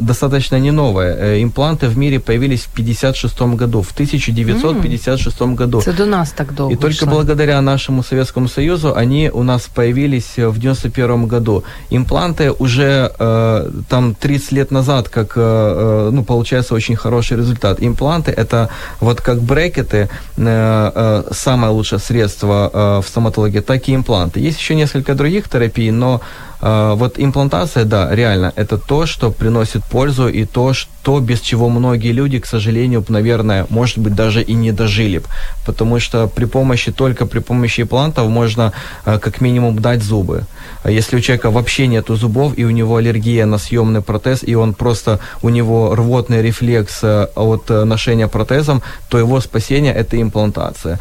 достаточно 0.00 0.58
не 0.58 0.72
новая. 0.72 1.42
Импланты 1.42 1.86
в 1.86 1.96
мире 1.96 2.18
появились 2.18 2.62
в 2.62 2.70
56 2.70 3.40
году, 3.42 3.82
в 3.82 3.92
1956 3.92 5.40
mm. 5.40 5.54
году. 5.54 5.78
Это 5.78 5.92
до 5.92 6.06
нас 6.06 6.30
так 6.30 6.54
долго. 6.54 6.74
И 6.74 6.76
только 6.76 7.06
благодаря 7.06 7.60
нашему 7.60 8.02
Советскому 8.02 8.48
Союзу 8.48 8.96
они 8.96 9.30
у 9.32 9.44
нас 9.44 9.68
появились 9.72 10.36
в 10.36 10.58
91 10.58 11.26
году 11.28 11.43
году. 11.44 11.64
Импланты 11.90 12.50
уже 12.50 13.12
э, 13.18 13.70
там 13.88 14.14
30 14.14 14.52
лет 14.52 14.70
назад, 14.70 15.08
как, 15.08 15.36
э, 15.36 15.40
э, 15.40 16.10
ну, 16.12 16.24
получается 16.24 16.74
очень 16.74 16.96
хороший 16.96 17.36
результат. 17.36 17.78
Импланты 17.80 18.32
это 18.32 18.68
вот 19.00 19.20
как 19.20 19.40
брекеты, 19.40 20.08
э, 20.36 20.92
э, 20.94 21.22
самое 21.32 21.72
лучшее 21.72 21.98
средство 21.98 22.70
э, 22.72 23.00
в 23.02 23.08
стоматологии, 23.08 23.60
так 23.60 23.88
и 23.88 23.94
импланты. 23.94 24.40
Есть 24.40 24.60
еще 24.60 24.74
несколько 24.74 25.14
других 25.14 25.48
терапий, 25.48 25.90
но 25.90 26.20
э, 26.62 26.94
вот 26.96 27.18
имплантация, 27.18 27.84
да, 27.84 28.14
реально, 28.14 28.52
это 28.56 28.78
то, 28.78 29.06
что 29.06 29.30
приносит 29.30 29.84
пользу 29.90 30.28
и 30.28 30.46
то, 30.46 30.72
что 30.72 30.93
то, 31.04 31.20
без 31.20 31.40
чего 31.40 31.68
многие 31.68 32.12
люди, 32.12 32.38
к 32.38 32.46
сожалению, 32.46 33.04
наверное, 33.08 33.66
может 33.68 33.98
быть, 33.98 34.14
даже 34.14 34.42
и 34.42 34.54
не 34.54 34.72
дожили. 34.72 35.20
Потому 35.66 36.00
что 36.00 36.26
при 36.26 36.46
помощи, 36.46 36.92
только 36.92 37.26
при 37.26 37.40
помощи 37.40 37.82
имплантов 37.82 38.28
можно 38.28 38.72
э, 39.04 39.18
как 39.18 39.42
минимум 39.42 39.78
дать 39.78 40.02
зубы. 40.02 40.44
А 40.82 40.90
если 40.90 41.16
у 41.16 41.20
человека 41.20 41.50
вообще 41.50 41.86
нет 41.86 42.06
зубов, 42.08 42.58
и 42.58 42.64
у 42.64 42.70
него 42.70 42.96
аллергия 42.96 43.46
на 43.46 43.58
съемный 43.58 44.00
протез, 44.00 44.42
и 44.42 44.54
он 44.54 44.72
просто, 44.74 45.18
у 45.42 45.50
него 45.50 45.94
рвотный 45.94 46.42
рефлекс 46.42 47.00
э, 47.02 47.26
от 47.36 47.70
э, 47.70 47.84
ношения 47.84 48.28
протезом, 48.28 48.82
то 49.08 49.18
его 49.18 49.40
спасение– 49.40 49.94
это 49.94 50.16
имплантация. 50.16 50.98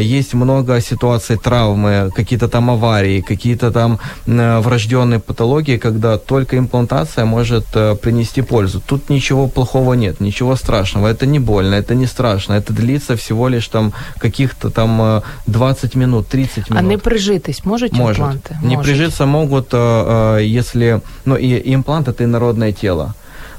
Есть 0.00 0.34
много 0.34 0.80
ситуаций 0.80 1.36
травмы, 1.36 2.10
какие-то 2.16 2.48
там 2.48 2.70
аварии, 2.70 3.20
какие-то 3.20 3.70
там 3.70 3.98
врожденные 4.26 5.20
патологии, 5.20 5.78
когда 5.78 6.18
только 6.18 6.56
имплантация 6.56 7.24
может 7.24 7.66
принести 8.02 8.42
пользу. 8.42 8.82
Тут 8.86 9.10
ничего 9.10 9.43
плохого 9.48 9.94
нет, 9.94 10.20
ничего 10.20 10.56
страшного. 10.56 11.08
Это 11.08 11.26
не 11.26 11.38
больно, 11.38 11.74
это 11.74 11.94
не 11.94 12.06
страшно. 12.06 12.54
Это 12.54 12.72
длится 12.72 13.16
всего 13.16 13.48
лишь 13.48 13.68
там 13.68 13.92
каких-то 14.18 14.70
там 14.70 15.22
20 15.46 15.96
э, 15.96 15.98
минут, 15.98 16.28
30 16.28 16.70
минут. 16.70 16.78
А 16.78 16.82
не 16.82 16.98
прижитись 16.98 17.64
Может. 17.64 17.92
импланты? 17.92 18.56
Не 18.62 18.78
прижиться 18.78 19.26
могут, 19.26 19.68
э, 19.72 20.38
э, 20.38 20.44
если... 20.44 21.00
Ну, 21.24 21.36
и 21.36 21.74
имплант– 21.74 22.08
это 22.08 22.24
инородное 22.24 22.72
тело. 22.72 23.14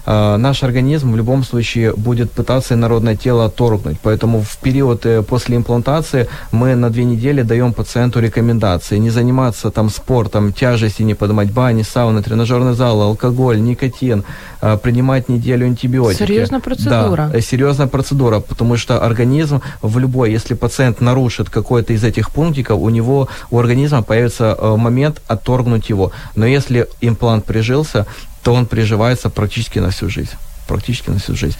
Э, 0.05 0.37
наш 0.37 0.63
организм 0.63 1.11
в 1.11 1.17
любом 1.17 1.43
случае 1.43 1.93
будет 1.93 2.31
пытаться 2.31 2.73
инородное 2.73 3.15
тело 3.15 3.45
отторгнуть. 3.45 3.97
Поэтому 4.03 4.41
в 4.41 4.57
период 4.57 5.05
э, 5.05 5.23
после 5.23 5.57
имплантации 5.57 6.27
мы 6.51 6.75
на 6.75 6.89
две 6.89 7.03
недели 7.03 7.41
даем 7.41 7.73
пациенту 7.73 8.19
рекомендации 8.19 8.97
не 8.97 9.09
заниматься 9.09 9.71
там 9.71 9.89
спортом, 9.89 10.53
тяжести 10.53 11.03
не 11.03 11.15
поднимать, 11.15 11.51
бани, 11.51 11.83
сауны, 11.83 12.21
тренажерный 12.21 12.73
зал, 12.73 13.01
алкоголь, 13.01 13.59
никотин, 13.61 14.23
э, 14.61 14.77
принимать 14.77 15.29
неделю 15.29 15.65
антибиотики. 15.65 16.19
Серьезная 16.19 16.59
процедура. 16.59 17.29
Да, 17.33 17.41
серьезная 17.41 17.87
процедура, 17.87 18.39
потому 18.39 18.77
что 18.77 19.03
организм 19.03 19.61
в 19.81 19.97
любой, 19.97 20.31
если 20.31 20.53
пациент 20.53 21.01
нарушит 21.01 21.49
какой-то 21.49 21.93
из 21.93 22.03
этих 22.03 22.31
пунктиков, 22.31 22.79
у 22.79 22.89
него, 22.89 23.27
у 23.49 23.59
организма 23.59 24.03
появится 24.03 24.55
момент 24.77 25.21
отторгнуть 25.27 25.89
его. 25.89 26.11
Но 26.35 26.45
если 26.45 26.87
имплант 27.01 27.45
прижился, 27.45 28.05
то 28.45 28.53
он 28.53 28.67
приживается 28.67 29.29
практически 29.29 29.79
на 29.79 29.87
всю 29.87 30.07
жизнь. 30.07 30.35
Практически 30.67 31.09
на 31.09 31.15
всю 31.15 31.35
жизнь. 31.35 31.57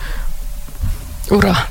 Ура! 1.29 1.65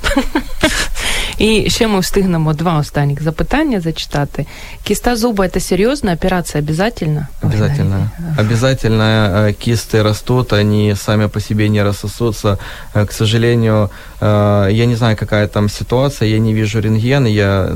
І 1.39 1.71
ще 1.71 1.87
ми 1.87 2.01
встигнемо 2.01 2.55
два 2.55 2.79
останніх 2.79 3.23
запитання 3.23 3.81
зачитати. 3.81 4.47
Киста 4.83 5.17
зуба– 5.17 5.45
это 5.47 5.61
серьезная 5.61 6.15
операция, 6.15 6.63
обязательно? 6.63 7.29
Обязательно. 7.43 8.11
Обязательно 8.39 9.53
кисты 9.59 10.03
растут, 10.03 10.53
они 10.53 10.95
сами 10.97 11.29
по 11.29 11.41
себе 11.41 11.69
не 11.69 11.83
рассосутся. 11.83 12.59
К 12.93 13.13
сожалению, 13.13 13.91
я 14.21 14.87
не 14.87 14.97
знаю, 14.97 15.17
какая 15.17 15.47
там 15.47 15.69
ситуация, 15.69 16.29
я 16.29 16.39
не 16.39 16.55
вижу 16.55 16.81
рентген, 16.81 17.27
я 17.27 17.71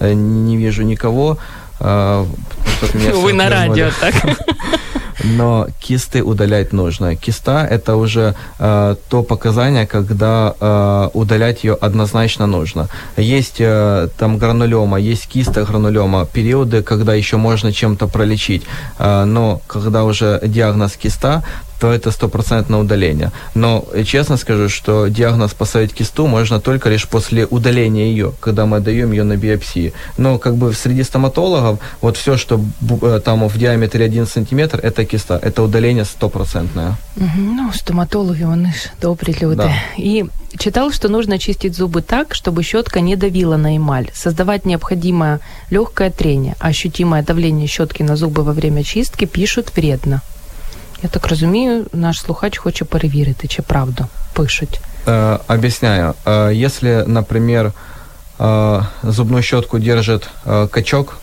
не 0.00 0.56
вижу 0.56 0.82
никого. 0.82 1.38
Вы 3.22 3.32
на 3.32 3.48
радио, 3.48 3.90
так? 4.00 4.14
но 5.24 5.66
кисты 5.80 6.22
удалять 6.22 6.72
нужно. 6.72 7.16
Киста 7.16 7.66
это 7.66 7.96
уже 7.96 8.34
э, 8.58 8.96
то 9.08 9.22
показание, 9.22 9.86
когда 9.86 10.54
э, 10.60 11.08
удалять 11.14 11.64
ее 11.64 11.74
однозначно 11.74 12.46
нужно. 12.46 12.88
Есть 13.16 13.56
э, 13.60 14.08
там 14.18 14.38
гранулема, 14.38 14.98
есть 14.98 15.26
киста 15.28 15.64
гранулема, 15.64 16.26
периоды, 16.26 16.82
когда 16.82 17.14
еще 17.14 17.36
можно 17.36 17.72
чем-то 17.72 18.08
пролечить, 18.08 18.62
э, 18.98 19.24
но 19.24 19.60
когда 19.66 20.04
уже 20.04 20.40
диагноз 20.44 20.92
киста, 20.96 21.42
то 21.82 21.92
это 21.92 22.12
стопроцентное 22.12 22.78
удаление. 22.78 23.32
Но 23.54 23.84
честно 24.04 24.36
скажу, 24.36 24.68
что 24.68 25.08
диагноз 25.08 25.52
поставить 25.52 25.92
кисту 25.92 26.28
можно 26.28 26.60
только 26.60 26.88
лишь 26.88 27.08
после 27.08 27.44
удаления 27.44 28.04
ее, 28.04 28.32
когда 28.38 28.66
мы 28.66 28.78
даем 28.78 29.10
ее 29.10 29.24
на 29.24 29.36
биопсии. 29.36 29.92
Но 30.16 30.38
как 30.38 30.54
бы 30.54 30.72
среди 30.74 31.02
стоматологов 31.02 31.80
вот 32.00 32.16
все, 32.16 32.36
что 32.36 32.60
э, 33.02 33.20
там 33.24 33.48
в 33.48 33.58
диаметре 33.58 34.04
1 34.04 34.26
сантиметр, 34.26 34.78
это 34.80 35.04
киста, 35.04 35.40
это 35.42 35.64
удаление 35.64 36.04
стопроцентное. 36.04 36.94
Ну, 37.16 37.72
стоматологи, 37.72 38.44
они 38.44 38.66
ж 38.66 38.92
добрые 39.00 39.36
люди. 39.40 39.56
Да. 39.56 39.72
И 39.96 40.26
читал, 40.58 40.92
что 40.92 41.08
нужно 41.08 41.40
чистить 41.40 41.74
зубы 41.74 42.00
так, 42.02 42.34
чтобы 42.34 42.62
щетка 42.62 43.00
не 43.00 43.16
давила 43.16 43.56
на 43.56 43.76
эмаль, 43.76 44.06
создавать 44.14 44.66
необходимое 44.66 45.40
легкое 45.70 46.10
трение. 46.10 46.54
Ощутимое 46.60 47.24
давление 47.24 47.66
щетки 47.66 48.04
на 48.04 48.14
зубы 48.14 48.44
во 48.44 48.52
время 48.52 48.84
чистки 48.84 49.24
пишут 49.24 49.72
вредно. 49.74 50.22
Я 51.02 51.08
так 51.08 51.26
розумію, 51.28 51.86
наш 51.92 52.20
слухач 52.20 52.58
хоче 52.58 52.84
перевірити, 52.84 53.48
чи 53.48 53.62
правду 53.62 54.06
пишуть. 54.32 54.80
Э, 55.06 55.38
объясняю. 55.48 56.14
Если, 56.66 57.04
например, 57.06 57.72
зубную 59.02 59.42
щетку 59.42 59.78
держит 59.78 60.28
качок, 60.70 61.18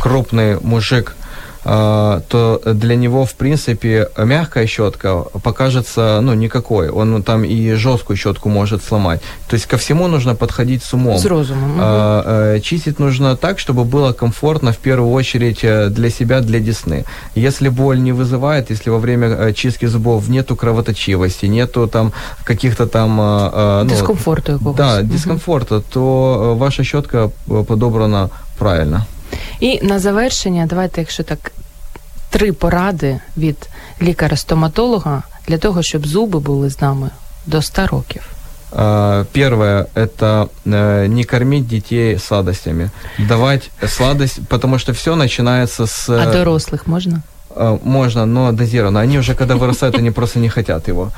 крупный 0.00 0.58
мужик 0.62 1.16
то 1.64 2.60
для 2.64 2.96
него, 2.96 3.24
в 3.24 3.34
принципе, 3.34 4.08
мягкая 4.18 4.66
щетка 4.66 5.24
покажется, 5.42 6.20
ну, 6.20 6.34
никакой. 6.34 6.88
Он 6.90 7.22
там 7.22 7.44
и 7.44 7.74
жесткую 7.74 8.16
щетку 8.16 8.48
может 8.48 8.82
сломать. 8.82 9.20
То 9.48 9.54
есть 9.54 9.66
ко 9.66 9.76
всему 9.76 10.08
нужно 10.08 10.34
подходить 10.34 10.82
с 10.82 10.92
умом. 10.94 11.18
С 11.18 11.24
разумом. 11.24 11.78
Угу. 11.78 12.60
Чистить 12.62 12.98
нужно 12.98 13.36
так, 13.36 13.58
чтобы 13.58 13.84
было 13.84 14.12
комфортно, 14.12 14.72
в 14.72 14.78
первую 14.78 15.12
очередь, 15.12 15.60
э, 15.62 15.88
для 15.88 16.10
себя, 16.10 16.40
для 16.40 16.58
десны. 16.58 17.04
Если 17.36 17.68
боль 17.68 18.02
не 18.02 18.12
вызывает, 18.12 18.70
если 18.70 18.90
во 18.90 18.98
время 18.98 19.28
э, 19.28 19.52
чистки 19.52 19.86
зубов 19.86 20.28
нету 20.28 20.56
кровоточивости, 20.56 21.46
нету 21.46 21.86
там 21.86 22.12
каких-то 22.44 22.86
там... 22.86 23.16
Ну, 23.16 23.90
дискомфорта 23.90 24.52
какого-то. 24.52 24.82
Да, 24.82 25.00
угу. 25.00 25.12
дискомфорта, 25.12 25.80
то 25.80 26.56
ваша 26.58 26.84
щетка 26.84 27.30
подобрана 27.46 28.30
правильно. 28.58 29.06
І 29.59 29.79
на 29.81 29.99
завершення, 29.99 30.65
давайте, 30.69 31.01
якщо 31.01 31.23
так, 31.23 31.51
три 32.29 32.53
поради 32.53 33.19
від 33.37 33.69
лікаря-стоматолога 34.01 35.23
для 35.47 35.57
того, 35.57 35.83
щоб 35.83 36.07
зуби 36.07 36.39
були 36.39 36.69
з 36.69 36.81
нами 36.81 37.09
до 37.45 37.61
100 37.61 37.87
років. 37.87 38.29
Первое – 38.71 39.95
это 39.95 40.49
э, 40.65 41.07
не 41.07 41.23
кормить 41.23 41.67
детей 41.67 42.19
сладостями. 42.19 42.89
Давать 43.17 43.71
сладость, 43.87 44.47
потому 44.47 44.77
что 44.77 44.91
все 44.91 45.15
начинается 45.15 45.87
с... 45.87 46.09
А 46.09 46.31
дорослых 46.31 46.85
можно? 46.85 47.21
Можно, 47.83 48.25
но 48.25 48.51
дозированно. 48.51 48.99
Они 48.99 49.17
уже, 49.17 49.35
когда 49.35 49.55
вырастают, 49.55 49.97
они 49.97 50.11
просто 50.11 50.39
не 50.39 50.49
хотят 50.49 50.87
его. 50.87 51.11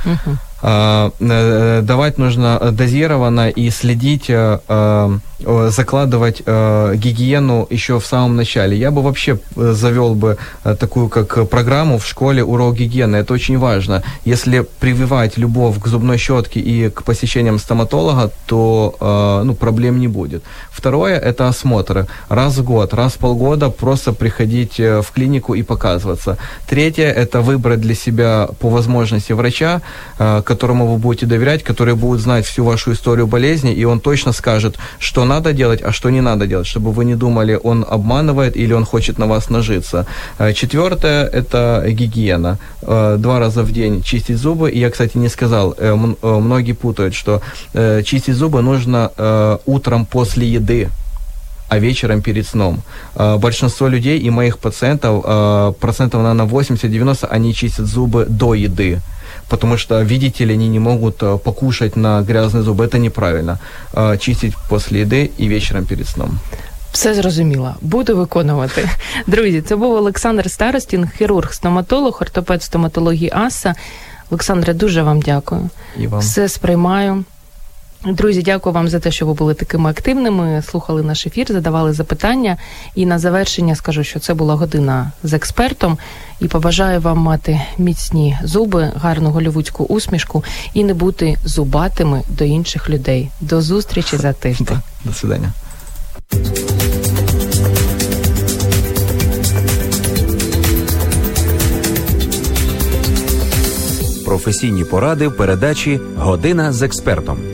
Э, 0.67 1.83
давать 1.83 2.17
нужно 2.17 2.59
дозированно 2.73 3.51
и 3.51 3.69
следить 3.69 4.31
э, 4.31 5.19
Э, 5.47 5.71
закладывать 5.71 6.43
гигиену 6.45 7.67
еще 7.71 7.99
в 7.99 8.07
самом 8.07 8.37
начале. 8.37 8.77
Я 8.77 8.91
бы 8.91 9.03
вообще 9.03 9.39
завел 9.57 10.15
бы 10.15 10.37
такую 10.63 11.09
как 11.09 11.49
программу 11.49 11.99
в 11.99 12.07
школе 12.07 12.43
урок 12.43 12.77
гигиены. 12.77 13.17
Это 13.17 13.35
очень 13.35 13.59
важно. 13.59 14.03
Если 14.25 14.65
прививать 14.81 15.39
любовь 15.39 15.81
к 15.81 15.87
зубной 15.89 16.19
щетке 16.19 16.61
и 16.61 16.89
к 16.89 17.03
посещениям 17.03 17.59
стоматолога, 17.59 18.31
то 18.47 19.43
ну, 19.45 19.55
проблем 19.55 19.99
не 19.99 20.09
будет. 20.09 20.43
Второе– 20.71 21.19
это 21.31 21.49
осмотры. 21.49 22.07
Раз 22.29 22.59
в 22.59 22.65
год, 22.65 22.95
раз 22.95 23.13
в 23.13 23.19
полгода 23.19 23.71
просто 23.71 24.13
приходить 24.13 24.79
в 24.79 25.07
клинику 25.15 25.55
и 25.55 25.63
показываться. 25.63 26.37
Третье– 26.69 27.13
это 27.17 27.41
выбрать 27.41 27.81
для 27.81 27.95
себя 27.95 28.49
по 28.61 28.69
возможности 28.69 29.33
врача, 29.33 29.81
э, 30.19 30.43
которому 30.55 30.87
вы 30.87 30.99
будете 30.99 31.27
доверять, 31.27 31.63
который 31.63 31.95
будет 31.95 32.21
знать 32.21 32.47
всю 32.47 32.65
вашу 32.65 32.93
историю 32.93 33.27
болезни, 33.27 33.75
и 33.75 33.85
он 33.85 34.01
точно 34.01 34.33
скажет, 34.33 34.77
что 34.99 35.25
надо 35.25 35.53
делать, 35.53 35.83
а 35.83 35.93
что 35.93 36.11
не 36.11 36.21
надо 36.21 36.47
делать, 36.47 36.67
чтобы 36.67 36.93
вы 36.93 37.05
не 37.05 37.17
думали, 37.17 37.59
он 37.63 37.85
обманывает 37.91 38.57
или 38.57 38.73
он 38.73 38.85
хочет 38.85 39.19
на 39.19 39.27
вас 39.27 39.51
нажиться. 39.51 40.07
Четвертое– 40.55 41.27
это 41.33 41.85
гигиена. 41.89 42.59
Два 42.83 43.39
раза 43.39 43.63
в 43.63 43.73
день 43.73 44.03
чистить 44.03 44.39
зубы. 44.39 44.71
И 44.71 44.79
я, 44.79 44.91
кстати, 44.91 45.19
не 45.19 45.29
сказал, 45.29 45.77
многие 46.23 46.73
путают, 46.73 47.15
что 47.15 47.43
чистить 48.05 48.35
зубы 48.35 48.63
нужно 48.63 49.11
утром 49.67 50.07
после 50.07 50.47
еды 50.47 50.89
а 51.69 51.79
вечером 51.79 52.23
перед 52.23 52.47
сном. 52.47 52.83
Большинство 53.17 53.89
людей 53.89 54.19
и 54.19 54.31
моих 54.31 54.59
пациентов, 54.59 55.25
процентов, 55.79 56.23
наверное, 56.23 56.47
80-90, 56.47 57.27
они 57.27 57.55
чистят 57.55 57.87
зубы 57.87 58.27
до 58.29 58.55
еды 58.55 59.01
потому 59.50 59.78
что, 59.78 60.02
видите 60.04 60.46
ли, 60.46 60.54
они 60.54 60.70
не 60.70 60.80
могут 60.80 61.24
а, 61.24 61.38
покушать 61.38 61.96
на 61.96 62.22
грязные 62.22 62.64
зубы. 62.64 62.86
Это 62.86 62.98
неправильно. 62.98 63.60
Чистить 64.20 64.54
после 64.70 65.02
еды 65.02 65.32
и 65.40 65.48
вечером 65.48 65.86
перед 65.86 66.08
сном. 66.08 66.40
Все 66.92 67.14
зрозуміло, 67.14 67.76
буду 67.82 68.18
виконувати. 68.18 68.90
Друзі, 69.28 69.62
це 69.62 69.76
був 69.76 69.94
Олександр 69.94 70.52
Старостін, 70.52 71.10
хірург, 71.18 71.54
стоматолог, 71.54 72.18
ортопед 72.22 72.64
стоматології 72.64 73.32
АСА. 73.34 73.76
Олександре, 74.30 74.74
дуже 74.74 75.02
вам 75.04 75.22
дякую. 75.22 75.70
І 75.98 76.08
вам. 76.08 76.20
Все 76.20 76.50
сприймаю. 76.50 77.24
Друзі, 78.07 78.43
дякую 78.43 78.73
вам 78.73 78.89
за 78.89 79.01
те, 79.01 79.11
що 79.11 79.27
ви 79.27 79.35
були 79.35 79.55
такими 79.55 79.91
активними. 79.91 80.63
Слухали 80.71 81.03
наш 81.03 81.27
ефір, 81.27 81.47
задавали 81.49 81.93
запитання. 81.93 82.57
І 82.95 83.07
на 83.07 83.19
завершення 83.19 83.75
скажу, 83.75 84.05
що 84.05 84.21
це 84.21 84.35
була 84.35 84.55
година 84.55 85.13
з 85.23 85.33
експертом. 85.33 85.99
І 86.41 86.49
побажаю 86.49 87.01
вам 87.01 87.19
мати 87.19 87.61
міцні 87.79 88.39
зуби, 88.45 88.93
гарну 88.97 89.31
голівудську 89.31 89.85
усмішку 89.85 90.45
і 90.75 90.85
не 90.85 90.95
бути 90.95 91.37
зубатими 91.45 92.23
до 92.29 92.45
інших 92.45 92.91
людей. 92.91 93.31
До 93.41 93.61
зустрічі 93.61 94.17
за 94.17 94.33
тиждень. 94.33 94.79
До 95.05 95.13
свидання. 95.13 95.53
Професійні 104.25 104.85
поради 104.85 105.29
в 105.29 105.37
передачі 105.37 106.01
Година 106.17 106.73
з 106.73 106.83
експертом. 106.83 107.54